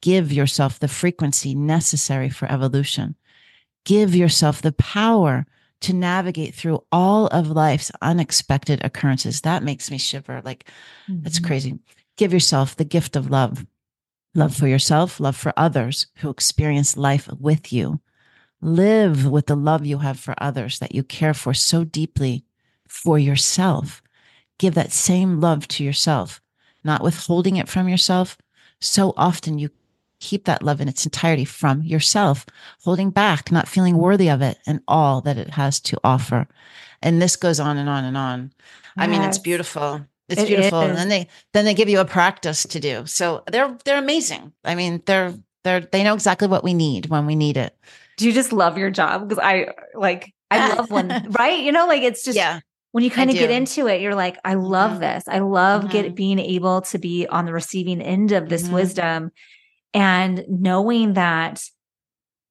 Give 0.00 0.32
yourself 0.32 0.78
the 0.78 0.88
frequency 0.88 1.54
necessary 1.54 2.28
for 2.28 2.50
evolution. 2.50 3.14
Give 3.84 4.14
yourself 4.14 4.62
the 4.62 4.72
power 4.72 5.46
to 5.82 5.92
navigate 5.92 6.54
through 6.54 6.84
all 6.90 7.26
of 7.28 7.50
life's 7.50 7.90
unexpected 8.00 8.84
occurrences. 8.84 9.40
That 9.40 9.62
makes 9.62 9.90
me 9.90 9.98
shiver. 9.98 10.40
Like, 10.44 10.64
mm-hmm. 11.08 11.22
that's 11.22 11.38
crazy. 11.38 11.78
Give 12.16 12.32
yourself 12.32 12.76
the 12.76 12.84
gift 12.84 13.16
of 13.16 13.30
love 13.30 13.66
love 14.34 14.56
for 14.56 14.66
yourself, 14.66 15.20
love 15.20 15.36
for 15.36 15.52
others 15.56 16.06
who 16.16 16.30
experience 16.30 16.96
life 16.96 17.28
with 17.38 17.72
you. 17.72 18.00
Live 18.60 19.26
with 19.26 19.46
the 19.46 19.56
love 19.56 19.84
you 19.84 19.98
have 19.98 20.18
for 20.18 20.34
others 20.38 20.78
that 20.78 20.94
you 20.94 21.02
care 21.02 21.34
for 21.34 21.52
so 21.52 21.84
deeply 21.84 22.44
for 22.88 23.18
yourself. 23.18 24.02
Give 24.58 24.74
that 24.74 24.92
same 24.92 25.40
love 25.40 25.66
to 25.68 25.84
yourself, 25.84 26.40
not 26.84 27.02
withholding 27.02 27.56
it 27.56 27.68
from 27.68 27.88
yourself. 27.88 28.38
So 28.80 29.12
often 29.16 29.58
you 29.58 29.70
keep 30.22 30.44
that 30.44 30.62
love 30.62 30.80
in 30.80 30.88
its 30.88 31.04
entirety 31.04 31.44
from 31.44 31.82
yourself, 31.82 32.46
holding 32.84 33.10
back, 33.10 33.50
not 33.50 33.68
feeling 33.68 33.98
worthy 33.98 34.28
of 34.28 34.40
it 34.40 34.58
and 34.66 34.80
all 34.86 35.20
that 35.20 35.36
it 35.36 35.50
has 35.50 35.80
to 35.80 35.98
offer. 36.04 36.46
And 37.02 37.20
this 37.20 37.36
goes 37.36 37.58
on 37.58 37.76
and 37.76 37.88
on 37.88 38.04
and 38.04 38.16
on. 38.16 38.52
Yes. 38.62 38.72
I 38.96 39.06
mean, 39.08 39.22
it's 39.22 39.38
beautiful. 39.38 40.06
It's 40.28 40.42
it 40.42 40.46
beautiful. 40.46 40.82
Is. 40.82 40.90
And 40.90 40.98
then 40.98 41.08
they 41.08 41.28
then 41.52 41.64
they 41.64 41.74
give 41.74 41.88
you 41.88 41.98
a 41.98 42.04
practice 42.04 42.62
to 42.64 42.80
do. 42.80 43.04
So 43.06 43.42
they're 43.50 43.76
they're 43.84 43.98
amazing. 43.98 44.52
I 44.64 44.76
mean, 44.76 45.02
they're 45.04 45.34
they're 45.64 45.80
they 45.80 46.04
know 46.04 46.14
exactly 46.14 46.46
what 46.46 46.62
we 46.62 46.72
need 46.72 47.06
when 47.06 47.26
we 47.26 47.34
need 47.34 47.56
it. 47.56 47.76
Do 48.16 48.26
you 48.26 48.32
just 48.32 48.52
love 48.52 48.78
your 48.78 48.90
job? 48.90 49.28
Because 49.28 49.42
I 49.42 49.74
like 49.94 50.32
I 50.50 50.74
love 50.74 50.90
when 50.90 51.08
right? 51.38 51.60
You 51.60 51.72
know, 51.72 51.88
like 51.88 52.02
it's 52.02 52.24
just 52.24 52.36
yeah 52.36 52.60
when 52.92 53.02
you 53.02 53.10
kind 53.10 53.30
of 53.30 53.36
get 53.36 53.50
into 53.50 53.88
it, 53.88 54.02
you're 54.02 54.14
like, 54.14 54.38
I 54.44 54.54
love 54.54 54.92
mm-hmm. 54.92 55.00
this. 55.00 55.24
I 55.26 55.38
love 55.38 55.84
mm-hmm. 55.84 55.92
get 55.92 56.14
being 56.14 56.38
able 56.38 56.82
to 56.82 56.98
be 56.98 57.26
on 57.26 57.46
the 57.46 57.52
receiving 57.52 58.02
end 58.02 58.32
of 58.32 58.50
this 58.50 58.64
mm-hmm. 58.64 58.74
wisdom 58.74 59.32
and 59.94 60.44
knowing 60.48 61.14
that 61.14 61.62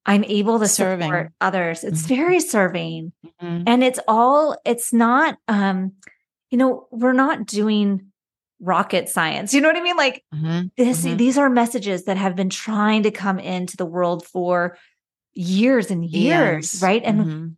I'm 0.04 0.24
able 0.24 0.58
to 0.58 0.68
serving. 0.68 1.06
support 1.06 1.32
others. 1.40 1.84
It's 1.84 2.02
mm-hmm. 2.02 2.14
very 2.14 2.40
serving. 2.40 3.12
Mm-hmm. 3.24 3.62
And 3.66 3.84
it's 3.84 4.00
all, 4.08 4.56
it's 4.64 4.92
not, 4.92 5.38
um, 5.46 5.92
you 6.50 6.58
know, 6.58 6.88
we're 6.90 7.12
not 7.12 7.46
doing 7.46 8.12
rocket 8.60 9.08
science. 9.08 9.54
You 9.54 9.60
know 9.60 9.68
what 9.68 9.76
I 9.76 9.82
mean? 9.82 9.96
Like 9.96 10.24
mm-hmm. 10.34 10.68
this, 10.76 11.02
these 11.02 11.38
are 11.38 11.48
messages 11.48 12.04
that 12.04 12.16
have 12.16 12.36
been 12.36 12.50
trying 12.50 13.04
to 13.04 13.10
come 13.10 13.38
into 13.38 13.76
the 13.76 13.86
world 13.86 14.26
for 14.26 14.76
years 15.34 15.90
and 15.90 16.04
years, 16.04 16.74
yes. 16.74 16.82
right? 16.82 17.02
And 17.04 17.56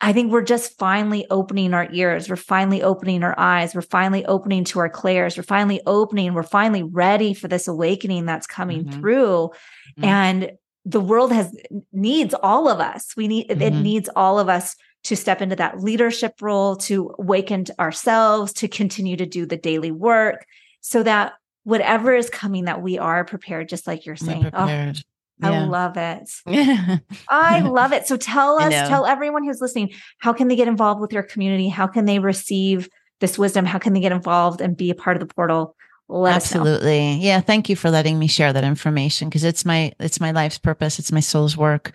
I 0.00 0.12
think 0.12 0.30
we're 0.30 0.42
just 0.42 0.78
finally 0.78 1.26
opening 1.30 1.72
our 1.72 1.88
ears. 1.90 2.28
We're 2.28 2.36
finally 2.36 2.82
opening 2.82 3.22
our 3.22 3.34
eyes. 3.38 3.74
We're 3.74 3.80
finally 3.80 4.26
opening 4.26 4.64
to 4.64 4.78
our 4.80 4.90
clairs. 4.90 5.36
We're 5.36 5.42
finally 5.42 5.80
opening. 5.86 6.34
We're 6.34 6.42
finally 6.42 6.82
ready 6.82 7.32
for 7.32 7.48
this 7.48 7.66
awakening 7.66 8.26
that's 8.26 8.46
coming 8.46 8.84
mm-hmm. 8.84 9.00
through. 9.00 9.50
Mm-hmm. 9.98 10.04
And 10.04 10.52
the 10.84 11.00
world 11.00 11.32
has 11.32 11.56
needs 11.92 12.34
all 12.34 12.68
of 12.68 12.78
us. 12.78 13.14
We 13.16 13.26
need 13.26 13.48
mm-hmm. 13.48 13.62
it 13.62 13.72
needs 13.72 14.08
all 14.14 14.38
of 14.38 14.48
us 14.48 14.76
to 15.04 15.16
step 15.16 15.40
into 15.40 15.56
that 15.56 15.80
leadership 15.80 16.34
role, 16.42 16.76
to 16.76 17.14
awaken 17.18 17.64
to 17.64 17.80
ourselves, 17.80 18.52
to 18.54 18.68
continue 18.68 19.16
to 19.16 19.26
do 19.26 19.46
the 19.46 19.56
daily 19.56 19.92
work 19.92 20.44
so 20.80 21.02
that 21.02 21.34
whatever 21.64 22.14
is 22.14 22.28
coming 22.28 22.66
that 22.66 22.82
we 22.82 22.98
are 22.98 23.24
prepared, 23.24 23.68
just 23.68 23.86
like 23.86 24.04
you're 24.04 24.14
saying. 24.14 24.50
Oh, 24.52 24.92
yeah. 25.38 25.50
I 25.50 25.64
love 25.64 25.96
it. 25.96 26.30
I 27.28 27.60
love 27.60 27.92
it. 27.92 28.06
So 28.06 28.16
tell 28.16 28.58
us, 28.58 28.72
tell 28.88 29.06
everyone 29.06 29.44
who's 29.44 29.60
listening, 29.60 29.92
how 30.18 30.32
can 30.32 30.48
they 30.48 30.56
get 30.56 30.68
involved 30.68 31.00
with 31.00 31.12
your 31.12 31.22
community? 31.22 31.68
How 31.68 31.86
can 31.86 32.06
they 32.06 32.18
receive 32.18 32.88
this 33.20 33.38
wisdom? 33.38 33.64
How 33.64 33.78
can 33.78 33.92
they 33.92 34.00
get 34.00 34.12
involved 34.12 34.60
and 34.60 34.76
be 34.76 34.90
a 34.90 34.94
part 34.94 35.16
of 35.16 35.26
the 35.26 35.32
portal? 35.32 35.76
Let 36.08 36.36
Absolutely. 36.36 37.14
Yeah. 37.16 37.40
Thank 37.40 37.68
you 37.68 37.76
for 37.76 37.90
letting 37.90 38.18
me 38.18 38.28
share 38.28 38.52
that 38.52 38.64
information 38.64 39.28
because 39.28 39.44
it's 39.44 39.64
my 39.64 39.92
it's 39.98 40.20
my 40.20 40.30
life's 40.30 40.58
purpose. 40.58 40.98
It's 40.98 41.12
my 41.12 41.20
soul's 41.20 41.56
work. 41.56 41.92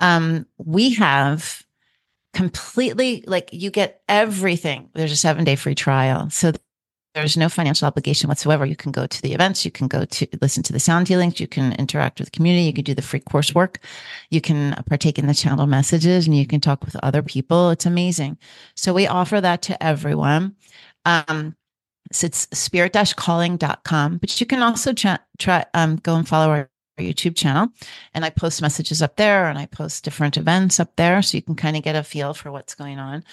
Um, 0.00 0.46
we 0.56 0.94
have 0.94 1.62
completely 2.32 3.22
like 3.26 3.50
you 3.52 3.70
get 3.70 4.00
everything. 4.08 4.88
There's 4.94 5.12
a 5.12 5.16
seven 5.16 5.44
day 5.44 5.56
free 5.56 5.74
trial. 5.74 6.30
So 6.30 6.52
there's 7.14 7.36
no 7.36 7.48
financial 7.48 7.86
obligation 7.86 8.28
whatsoever. 8.28 8.66
You 8.66 8.76
can 8.76 8.92
go 8.92 9.06
to 9.06 9.22
the 9.22 9.32
events, 9.32 9.64
you 9.64 9.70
can 9.70 9.86
go 9.88 10.04
to 10.04 10.26
listen 10.42 10.62
to 10.64 10.72
the 10.72 10.80
sound 10.80 11.08
healings, 11.08 11.40
you 11.40 11.46
can 11.46 11.72
interact 11.74 12.18
with 12.18 12.26
the 12.26 12.36
community, 12.36 12.64
you 12.64 12.72
can 12.72 12.84
do 12.84 12.94
the 12.94 13.02
free 13.02 13.20
coursework, 13.20 13.76
you 14.30 14.40
can 14.40 14.74
partake 14.86 15.18
in 15.18 15.26
the 15.26 15.34
channel 15.34 15.66
messages, 15.66 16.26
and 16.26 16.36
you 16.36 16.46
can 16.46 16.60
talk 16.60 16.84
with 16.84 16.96
other 17.02 17.22
people. 17.22 17.70
It's 17.70 17.86
amazing. 17.86 18.38
So 18.74 18.92
we 18.92 19.06
offer 19.06 19.40
that 19.40 19.62
to 19.62 19.82
everyone. 19.82 20.56
Um, 21.04 21.56
so 22.12 22.26
it's 22.26 22.48
spirit-calling.com, 22.52 24.18
but 24.18 24.40
you 24.40 24.46
can 24.46 24.62
also 24.62 24.92
try 24.92 25.64
um, 25.74 25.96
go 25.96 26.16
and 26.16 26.28
follow 26.28 26.50
our 26.50 26.70
YouTube 26.98 27.36
channel. 27.36 27.68
And 28.12 28.24
I 28.24 28.30
post 28.30 28.62
messages 28.62 29.02
up 29.02 29.16
there 29.16 29.48
and 29.48 29.58
I 29.58 29.66
post 29.66 30.04
different 30.04 30.36
events 30.36 30.78
up 30.78 30.94
there. 30.96 31.22
So 31.22 31.36
you 31.36 31.42
can 31.42 31.56
kind 31.56 31.76
of 31.76 31.82
get 31.82 31.96
a 31.96 32.02
feel 32.02 32.34
for 32.34 32.52
what's 32.52 32.74
going 32.74 32.98
on. 32.98 33.24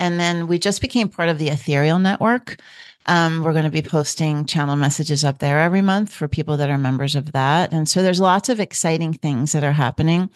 And 0.00 0.20
then 0.20 0.46
we 0.46 0.58
just 0.58 0.80
became 0.80 1.08
part 1.08 1.28
of 1.28 1.38
the 1.38 1.48
Ethereal 1.48 1.98
Network. 1.98 2.60
Um, 3.08 3.42
we're 3.42 3.54
going 3.54 3.64
to 3.64 3.70
be 3.70 3.82
posting 3.82 4.44
channel 4.44 4.76
messages 4.76 5.24
up 5.24 5.38
there 5.38 5.60
every 5.60 5.82
month 5.82 6.12
for 6.12 6.28
people 6.28 6.58
that 6.58 6.70
are 6.70 6.78
members 6.78 7.16
of 7.16 7.32
that. 7.32 7.72
And 7.72 7.88
so 7.88 8.02
there's 8.02 8.20
lots 8.20 8.48
of 8.48 8.60
exciting 8.60 9.14
things 9.14 9.52
that 9.52 9.64
are 9.64 9.72
happening. 9.72 10.30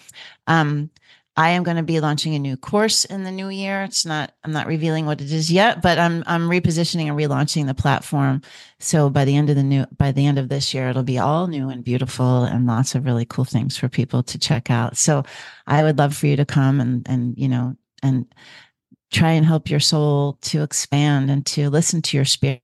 Um, 0.46 0.90
I 1.36 1.50
am 1.50 1.62
going 1.62 1.78
to 1.78 1.82
be 1.82 2.00
launching 2.00 2.34
a 2.34 2.38
new 2.38 2.56
course 2.58 3.06
in 3.06 3.24
the 3.24 3.30
new 3.30 3.48
year. 3.48 3.84
It's 3.84 4.04
not, 4.04 4.32
I'm 4.44 4.52
not 4.52 4.66
revealing 4.66 5.06
what 5.06 5.20
it 5.20 5.32
is 5.32 5.50
yet, 5.50 5.80
but 5.80 5.98
I'm, 5.98 6.22
I'm 6.26 6.48
repositioning 6.48 7.08
and 7.08 7.16
relaunching 7.16 7.66
the 7.66 7.74
platform. 7.74 8.42
So 8.80 9.08
by 9.08 9.24
the 9.24 9.36
end 9.36 9.48
of 9.48 9.56
the 9.56 9.62
new, 9.62 9.86
by 9.96 10.12
the 10.12 10.26
end 10.26 10.38
of 10.38 10.48
this 10.50 10.74
year, 10.74 10.90
it'll 10.90 11.02
be 11.02 11.18
all 11.18 11.46
new 11.46 11.70
and 11.70 11.84
beautiful 11.84 12.44
and 12.44 12.66
lots 12.66 12.94
of 12.94 13.06
really 13.06 13.24
cool 13.24 13.46
things 13.46 13.78
for 13.78 13.88
people 13.88 14.22
to 14.24 14.38
check 14.38 14.70
out. 14.70 14.96
So 14.96 15.24
I 15.66 15.82
would 15.82 15.98
love 15.98 16.16
for 16.16 16.26
you 16.26 16.36
to 16.36 16.44
come 16.44 16.80
and, 16.80 17.06
and, 17.08 17.36
you 17.38 17.48
know, 17.48 17.76
and 18.02 18.26
try 19.10 19.32
and 19.32 19.44
help 19.44 19.68
your 19.68 19.80
soul 19.80 20.38
to 20.40 20.62
expand 20.62 21.30
and 21.30 21.44
to 21.44 21.68
listen 21.68 22.00
to 22.00 22.16
your 22.16 22.24
spirit, 22.24 22.61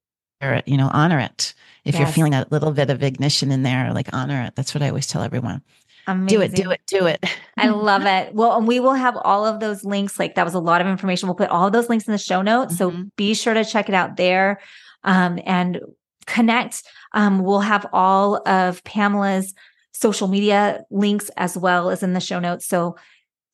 you 0.66 0.76
know, 0.76 0.90
honor 0.92 1.18
it. 1.18 1.54
If 1.84 1.94
yes. 1.94 2.00
you're 2.00 2.12
feeling 2.12 2.32
that 2.32 2.52
little 2.52 2.72
bit 2.72 2.90
of 2.90 3.02
ignition 3.02 3.50
in 3.50 3.62
there, 3.62 3.92
like 3.92 4.08
honor 4.12 4.42
it. 4.42 4.54
That's 4.56 4.74
what 4.74 4.82
I 4.82 4.88
always 4.88 5.06
tell 5.06 5.22
everyone. 5.22 5.62
Amazing. 6.06 6.38
Do 6.38 6.42
it, 6.42 6.54
do 6.54 6.70
it, 6.70 6.80
do 6.86 7.06
it. 7.06 7.24
I 7.58 7.68
love 7.68 8.06
it. 8.06 8.34
Well, 8.34 8.56
and 8.56 8.66
we 8.66 8.80
will 8.80 8.94
have 8.94 9.16
all 9.24 9.44
of 9.44 9.60
those 9.60 9.84
links. 9.84 10.18
Like 10.18 10.36
that 10.36 10.44
was 10.44 10.54
a 10.54 10.58
lot 10.58 10.80
of 10.80 10.86
information. 10.86 11.28
We'll 11.28 11.34
put 11.36 11.50
all 11.50 11.66
of 11.66 11.72
those 11.72 11.90
links 11.90 12.06
in 12.06 12.12
the 12.12 12.18
show 12.18 12.40
notes. 12.40 12.76
Mm-hmm. 12.76 13.02
So 13.02 13.10
be 13.16 13.34
sure 13.34 13.52
to 13.52 13.64
check 13.64 13.88
it 13.88 13.94
out 13.94 14.16
there 14.16 14.60
um, 15.04 15.38
and 15.44 15.80
connect. 16.26 16.82
Um, 17.12 17.40
we'll 17.40 17.60
have 17.60 17.86
all 17.92 18.36
of 18.48 18.82
Pamela's 18.84 19.54
social 19.92 20.28
media 20.28 20.84
links 20.90 21.30
as 21.36 21.58
well 21.58 21.90
as 21.90 22.02
in 22.02 22.14
the 22.14 22.20
show 22.20 22.38
notes. 22.38 22.66
So 22.66 22.96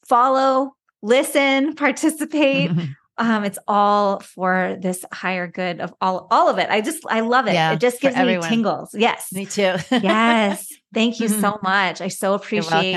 follow, 0.06 0.76
listen, 1.02 1.74
participate. 1.76 2.70
um, 3.16 3.44
it's 3.44 3.58
all 3.68 4.20
for 4.20 4.76
this 4.80 5.04
higher 5.12 5.46
good 5.46 5.80
of 5.80 5.94
all 6.00 6.26
all 6.30 6.48
of 6.48 6.58
it. 6.58 6.68
I 6.70 6.80
just 6.80 7.04
I 7.08 7.20
love 7.20 7.46
it. 7.46 7.54
Yeah, 7.54 7.72
it 7.72 7.80
just 7.80 8.00
gives 8.00 8.16
me 8.16 8.22
everyone. 8.22 8.48
tingles. 8.48 8.94
Yes. 8.94 9.32
Me 9.32 9.46
too. 9.46 9.74
yes. 9.90 10.68
Thank 10.92 11.20
you 11.20 11.28
so 11.28 11.58
much. 11.62 12.00
I 12.00 12.08
so 12.08 12.34
appreciate 12.34 12.96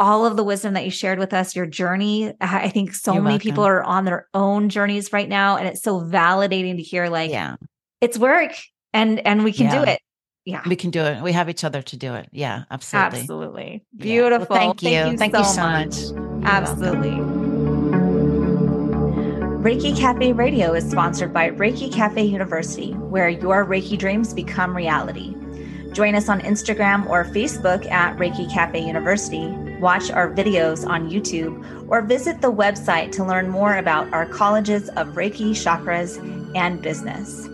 all 0.00 0.24
of 0.24 0.36
the 0.36 0.42
wisdom 0.42 0.74
that 0.74 0.84
you 0.84 0.90
shared 0.90 1.18
with 1.18 1.34
us, 1.34 1.54
your 1.54 1.66
journey. 1.66 2.32
I 2.40 2.70
think 2.70 2.94
so 2.94 3.12
You're 3.12 3.22
many 3.22 3.34
welcome. 3.34 3.50
people 3.50 3.64
are 3.64 3.82
on 3.82 4.06
their 4.06 4.26
own 4.32 4.70
journeys 4.70 5.12
right 5.12 5.28
now. 5.28 5.58
And 5.58 5.68
it's 5.68 5.82
so 5.82 6.00
validating 6.00 6.76
to 6.76 6.82
hear 6.82 7.08
like 7.08 7.30
yeah. 7.30 7.56
it's 8.00 8.18
work 8.18 8.52
and 8.92 9.24
and 9.26 9.44
we 9.44 9.52
can 9.52 9.66
yeah. 9.66 9.84
do 9.84 9.90
it. 9.90 10.00
Yeah. 10.46 10.62
We 10.66 10.74
can 10.74 10.90
do 10.90 11.02
it. 11.02 11.22
We 11.22 11.32
have 11.32 11.50
each 11.50 11.64
other 11.64 11.82
to 11.82 11.96
do 11.96 12.14
it. 12.14 12.28
Yeah, 12.32 12.64
absolutely. 12.70 13.20
Absolutely. 13.20 13.84
Beautiful. 13.96 14.56
Yeah. 14.56 14.64
Well, 14.64 14.74
thank, 14.74 14.82
you. 14.82 14.90
thank 14.90 15.12
you. 15.12 15.18
Thank 15.18 15.34
so 15.34 15.40
you 15.40 15.46
so 15.46 15.62
much. 15.62 16.40
much. 16.40 16.44
Absolutely. 16.50 17.39
Reiki 19.60 19.94
Cafe 19.94 20.32
Radio 20.32 20.72
is 20.72 20.90
sponsored 20.90 21.34
by 21.34 21.50
Reiki 21.50 21.92
Cafe 21.92 22.24
University, 22.24 22.92
where 22.94 23.28
your 23.28 23.66
Reiki 23.66 23.98
dreams 23.98 24.32
become 24.32 24.74
reality. 24.74 25.34
Join 25.92 26.14
us 26.14 26.30
on 26.30 26.40
Instagram 26.40 27.06
or 27.10 27.26
Facebook 27.26 27.84
at 27.90 28.16
Reiki 28.16 28.50
Cafe 28.50 28.82
University, 28.82 29.48
watch 29.78 30.10
our 30.10 30.32
videos 30.32 30.88
on 30.88 31.10
YouTube, 31.10 31.62
or 31.90 32.00
visit 32.00 32.40
the 32.40 32.50
website 32.50 33.12
to 33.12 33.22
learn 33.22 33.50
more 33.50 33.76
about 33.76 34.10
our 34.14 34.24
colleges 34.24 34.88
of 34.96 35.08
Reiki, 35.08 35.50
chakras, 35.50 36.16
and 36.56 36.80
business. 36.80 37.46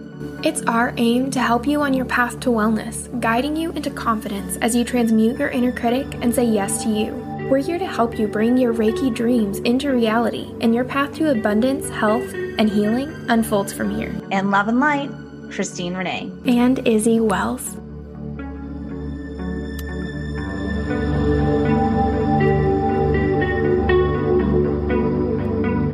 It's 0.44 0.62
our 0.62 0.94
aim 0.98 1.32
to 1.32 1.40
help 1.40 1.66
you 1.66 1.82
on 1.82 1.92
your 1.92 2.06
path 2.06 2.38
to 2.38 2.50
wellness, 2.50 3.08
guiding 3.20 3.56
you 3.56 3.72
into 3.72 3.90
confidence 3.90 4.58
as 4.58 4.76
you 4.76 4.84
transmute 4.84 5.40
your 5.40 5.48
inner 5.48 5.72
critic 5.72 6.06
and 6.22 6.32
say 6.32 6.44
yes 6.44 6.84
to 6.84 6.88
you. 6.88 7.25
We're 7.48 7.58
here 7.58 7.78
to 7.78 7.86
help 7.86 8.18
you 8.18 8.26
bring 8.26 8.58
your 8.58 8.74
Reiki 8.74 9.14
dreams 9.14 9.60
into 9.60 9.92
reality, 9.92 10.52
and 10.60 10.74
your 10.74 10.84
path 10.84 11.14
to 11.14 11.30
abundance, 11.30 11.88
health, 11.90 12.28
and 12.34 12.68
healing 12.68 13.08
unfolds 13.28 13.72
from 13.72 13.96
here. 13.96 14.12
And 14.32 14.50
love 14.50 14.66
and 14.66 14.80
light, 14.80 15.10
Christine 15.52 15.94
Renee. 15.94 16.32
And 16.46 16.84
Izzy 16.88 17.20
Wells. 17.20 17.76